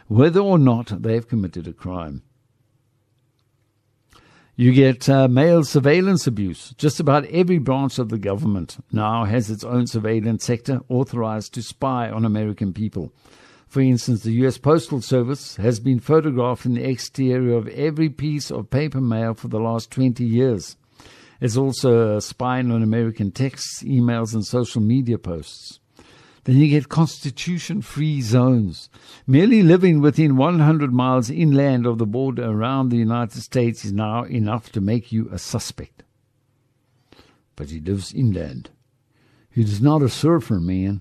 whether 0.06 0.38
or 0.38 0.56
not 0.56 1.02
they 1.02 1.14
have 1.14 1.26
committed 1.26 1.66
a 1.66 1.72
crime. 1.72 2.22
You 4.56 4.72
get 4.72 5.08
uh, 5.08 5.26
mail 5.26 5.64
surveillance 5.64 6.28
abuse. 6.28 6.74
Just 6.78 7.00
about 7.00 7.24
every 7.26 7.58
branch 7.58 7.98
of 7.98 8.08
the 8.08 8.18
government 8.18 8.76
now 8.92 9.24
has 9.24 9.50
its 9.50 9.64
own 9.64 9.88
surveillance 9.88 10.44
sector 10.44 10.80
authorized 10.88 11.54
to 11.54 11.62
spy 11.62 12.08
on 12.08 12.24
American 12.24 12.72
people. 12.72 13.12
For 13.66 13.80
instance, 13.80 14.22
the 14.22 14.30
U.S. 14.34 14.56
Postal 14.56 15.00
Service 15.00 15.56
has 15.56 15.80
been 15.80 15.98
photographing 15.98 16.74
the 16.74 16.88
exterior 16.88 17.56
of 17.56 17.66
every 17.66 18.08
piece 18.08 18.52
of 18.52 18.70
paper 18.70 19.00
mail 19.00 19.34
for 19.34 19.48
the 19.48 19.58
last 19.58 19.90
20 19.90 20.24
years. 20.24 20.76
It's 21.40 21.56
also 21.56 22.20
spying 22.20 22.70
on 22.70 22.84
American 22.84 23.32
texts, 23.32 23.82
emails, 23.82 24.34
and 24.34 24.46
social 24.46 24.80
media 24.80 25.18
posts. 25.18 25.80
Then 26.44 26.56
you 26.56 26.68
get 26.68 26.90
constitution 26.90 27.80
free 27.80 28.20
zones. 28.20 28.90
Merely 29.26 29.62
living 29.62 30.00
within 30.00 30.36
100 30.36 30.92
miles 30.92 31.30
inland 31.30 31.86
of 31.86 31.98
the 31.98 32.06
border 32.06 32.44
around 32.44 32.90
the 32.90 32.98
United 32.98 33.42
States 33.42 33.84
is 33.84 33.92
now 33.92 34.24
enough 34.24 34.70
to 34.72 34.80
make 34.80 35.10
you 35.10 35.28
a 35.32 35.38
suspect. 35.38 36.04
But 37.56 37.70
he 37.70 37.80
lives 37.80 38.12
inland. 38.12 38.70
He 39.50 39.62
is 39.62 39.80
not 39.80 40.02
a 40.02 40.08
surfer, 40.08 40.60
man. 40.60 41.00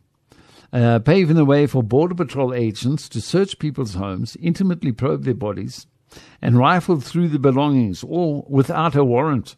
Uh, 0.71 0.99
paving 0.99 1.35
the 1.35 1.45
way 1.45 1.67
for 1.67 1.83
Border 1.83 2.15
Patrol 2.15 2.53
agents 2.53 3.09
to 3.09 3.21
search 3.21 3.59
people's 3.59 3.95
homes, 3.95 4.37
intimately 4.39 4.91
probe 4.91 5.23
their 5.23 5.33
bodies, 5.33 5.87
and 6.41 6.57
rifle 6.57 6.99
through 6.99 7.27
the 7.27 7.39
belongings, 7.39 8.03
all 8.03 8.45
without 8.49 8.95
a 8.95 9.03
warrant. 9.03 9.55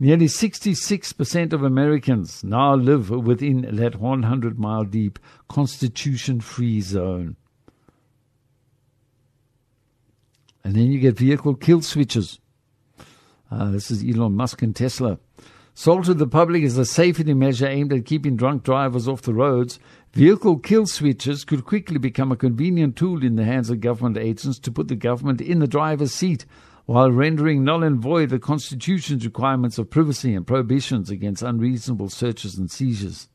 Nearly 0.00 0.26
66% 0.26 1.52
of 1.52 1.64
Americans 1.64 2.44
now 2.44 2.74
live 2.74 3.10
within 3.10 3.68
that 3.76 3.96
100 3.96 4.58
mile 4.58 4.84
deep 4.84 5.18
constitution 5.48 6.40
free 6.40 6.80
zone. 6.80 7.36
And 10.62 10.76
then 10.76 10.92
you 10.92 11.00
get 11.00 11.18
vehicle 11.18 11.54
kill 11.54 11.82
switches. 11.82 12.38
Uh, 13.50 13.70
this 13.70 13.90
is 13.90 14.04
Elon 14.04 14.34
Musk 14.34 14.62
and 14.62 14.76
Tesla. 14.76 15.18
Sold 15.74 16.04
to 16.04 16.14
the 16.14 16.26
public 16.26 16.62
as 16.62 16.76
a 16.76 16.84
safety 16.84 17.34
measure 17.34 17.66
aimed 17.66 17.92
at 17.92 18.04
keeping 18.04 18.36
drunk 18.36 18.64
drivers 18.64 19.08
off 19.08 19.22
the 19.22 19.34
roads, 19.34 19.78
vehicle 20.12 20.58
kill 20.58 20.86
switches 20.86 21.44
could 21.44 21.64
quickly 21.64 21.98
become 21.98 22.30
a 22.30 22.36
convenient 22.36 22.96
tool 22.96 23.24
in 23.24 23.36
the 23.36 23.44
hands 23.44 23.70
of 23.70 23.80
government 23.80 24.18
agents 24.18 24.58
to 24.60 24.70
put 24.70 24.88
the 24.88 24.96
government 24.96 25.40
in 25.40 25.60
the 25.60 25.66
driver's 25.66 26.12
seat 26.12 26.44
while 26.88 27.12
rendering 27.12 27.62
null 27.64 27.84
and 27.84 28.00
void 28.00 28.30
the 28.30 28.38
Constitution's 28.38 29.22
requirements 29.22 29.76
of 29.76 29.90
privacy 29.90 30.34
and 30.34 30.46
prohibitions 30.46 31.10
against 31.10 31.42
unreasonable 31.42 32.08
searches 32.08 32.56
and 32.56 32.70
seizures. 32.70 33.28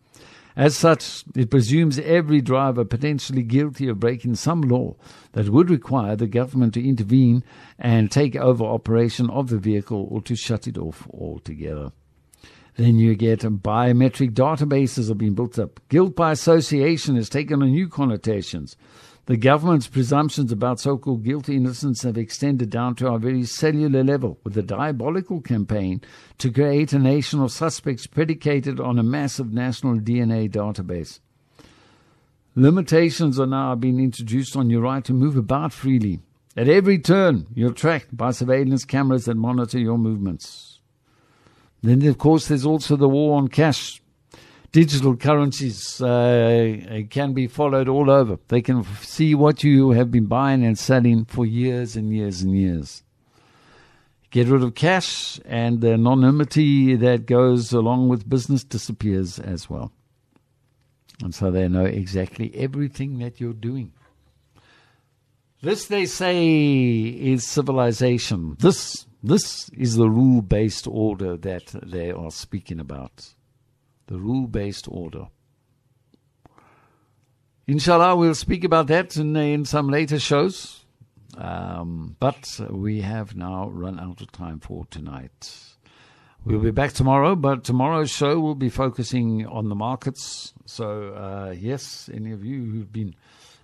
As 0.56 0.76
such, 0.76 1.24
it 1.36 1.52
presumes 1.52 2.00
every 2.00 2.42
driver 2.42 2.84
potentially 2.84 3.44
guilty 3.44 3.88
of 3.88 4.00
breaking 4.00 4.36
some 4.36 4.62
law 4.62 4.96
that 5.34 5.50
would 5.50 5.70
require 5.70 6.16
the 6.16 6.26
government 6.26 6.74
to 6.74 6.84
intervene 6.84 7.44
and 7.78 8.10
take 8.10 8.36
over 8.36 8.64
operation 8.64 9.30
of 9.30 9.50
the 9.50 9.60
vehicle 9.60 10.08
or 10.10 10.20
to 10.24 10.36
shut 10.36 10.66
it 10.68 10.80
off 10.80 11.08
altogether. 11.14 11.92
Then 12.76 12.98
you 12.98 13.14
get 13.14 13.42
biometric 13.42 14.32
databases 14.32 15.12
are 15.12 15.16
being 15.16 15.36
built 15.36 15.60
up. 15.60 15.80
Guilt 15.90 16.16
by 16.16 16.32
association 16.32 17.18
has 17.18 17.30
taken 17.30 17.62
on 17.62 17.70
new 17.70 17.88
connotations. 17.88 18.76
The 19.26 19.38
government's 19.38 19.88
presumptions 19.88 20.52
about 20.52 20.82
so 20.82 20.98
called 20.98 21.24
guilty 21.24 21.56
innocence 21.56 22.04
have 22.04 22.18
extended 22.18 22.70
down 22.70 22.96
to 22.96 23.08
our 23.08 23.18
very 23.18 23.46
cellular 23.46 24.04
level 24.04 24.38
with 24.44 24.58
a 24.58 24.62
diabolical 24.62 25.40
campaign 25.40 26.02
to 26.40 26.52
create 26.52 26.92
a 26.92 27.00
nation 27.00 27.40
of 27.40 27.54
suspects 27.54 28.06
predicated 28.06 28.82
on 28.82 29.00
a 29.00 29.04
massive 29.04 29.54
national 29.54 30.00
DNA 30.00 30.50
database. 30.52 31.22
Limitations 32.56 33.40
are 33.40 33.48
now 33.48 33.76
being 33.76 34.02
introduced 34.02 34.58
on 34.58 34.70
your 34.70 34.82
right 34.82 35.06
to 35.06 35.14
move 35.14 35.38
about 35.38 35.72
freely. 35.72 36.20
At 36.58 36.68
every 36.68 37.00
turn, 37.00 37.48
you're 37.56 37.72
tracked 37.72 38.16
by 38.16 38.32
surveillance 38.32 38.84
cameras 38.84 39.26
that 39.26 39.36
monitor 39.36 39.80
your 39.80 39.98
movements. 39.98 40.82
Then, 41.82 42.06
of 42.06 42.18
course, 42.18 42.50
there's 42.50 42.66
also 42.66 42.98
the 42.98 43.10
war 43.10 43.38
on 43.38 43.48
cash 43.48 44.03
digital 44.74 45.16
currencies 45.16 46.02
uh, 46.02 47.04
can 47.10 47.32
be 47.34 47.48
followed 47.48 47.88
all 47.88 48.10
over. 48.10 48.38
They 48.50 48.62
can 48.62 48.84
see 49.02 49.36
what 49.36 49.64
you 49.64 49.92
have 49.92 50.12
been 50.12 50.26
buying 50.26 50.66
and 50.66 50.78
selling 50.78 51.26
for 51.26 51.46
years 51.46 51.96
and 51.96 52.14
years 52.14 52.42
and 52.42 52.58
years. 52.58 53.04
Get 54.32 54.48
rid 54.48 54.64
of 54.64 54.74
cash, 54.74 55.40
and 55.46 55.80
the 55.80 55.94
anonymity 55.94 56.96
that 56.96 57.28
goes 57.28 57.72
along 57.72 58.10
with 58.10 58.28
business 58.28 58.64
disappears 58.64 59.38
as 59.38 59.70
well. 59.70 59.92
And 61.22 61.36
so 61.36 61.52
they 61.52 61.68
know 61.68 61.86
exactly 61.86 62.52
everything 62.56 63.20
that 63.20 63.40
you're 63.40 63.54
doing. 63.54 63.94
This, 65.62 65.86
they 65.86 66.08
say, 66.08 66.48
is 66.48 67.46
civilization. 67.46 68.58
This, 68.60 69.06
this 69.22 69.70
is 69.70 69.96
the 69.96 70.10
rule 70.10 70.42
based 70.42 70.88
order 70.88 71.38
that 71.38 71.68
they 71.68 72.12
are 72.12 72.32
speaking 72.32 72.80
about 72.80 73.36
the 74.08 74.18
rule 74.18 74.48
based 74.48 74.88
order. 74.90 75.28
Inshallah, 77.66 78.16
we'll 78.16 78.36
speak 78.36 78.64
about 78.64 78.88
that 78.88 79.16
in, 79.16 79.36
in 79.36 79.66
some 79.66 79.90
later 79.90 80.20
shows. 80.20 80.84
Um, 81.38 82.16
but 82.20 82.60
we 82.70 83.02
have 83.02 83.36
now 83.36 83.70
run 83.70 84.00
out 84.00 84.22
of 84.22 84.32
time 84.32 84.60
for 84.60 84.86
tonight. 84.92 85.74
We'll 86.46 86.60
be 86.60 86.72
back 86.72 86.92
tomorrow, 86.92 87.36
but 87.36 87.64
tomorrow's 87.64 88.12
show 88.12 88.40
will 88.40 88.56
be 88.56 88.70
focusing 88.70 89.48
on 89.48 89.70
the 89.70 89.76
markets. 89.76 90.54
So, 90.66 91.14
uh, 91.14 91.56
yes, 91.58 92.10
any 92.14 92.32
of 92.32 92.44
you 92.44 92.66
who've 92.66 92.92
been 92.92 93.16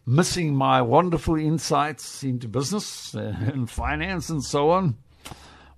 missing 0.06 0.56
my 0.56 0.82
wonderful 0.82 1.36
insights 1.36 2.24
into 2.24 2.48
business 2.48 3.14
and 3.14 3.70
finance 3.70 4.30
and 4.30 4.44
so 4.44 4.72
on, 4.72 4.98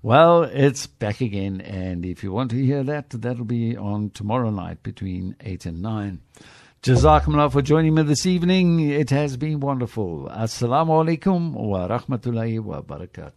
well, 0.04 0.44
it's 0.44 0.88
back 0.88 1.22
again, 1.22 1.62
and 1.62 2.06
if 2.06 2.24
you 2.24 2.32
want 2.32 2.52
to 2.52 2.58
hear 2.58 2.84
that, 2.84 3.10
that'll 3.12 3.46
be 3.46 3.78
on 3.78 4.10
tomorrow 4.10 4.50
night 4.50 4.82
between 4.84 5.36
8 5.42 5.66
and 5.68 5.82
9. 5.82 6.22
Jazakumullah 6.82 7.52
for 7.52 7.62
joining 7.62 7.94
me 7.94 8.02
this 8.02 8.26
evening. 8.26 8.80
It 8.80 9.12
has 9.12 9.38
been 9.38 9.60
wonderful. 9.60 10.28
Assalamu 10.32 11.06
alaikum 11.06 11.52
wa 11.54 11.88
rahmatullahi 11.88 12.60
wa 12.60 12.82
barakatuh. 12.82 13.34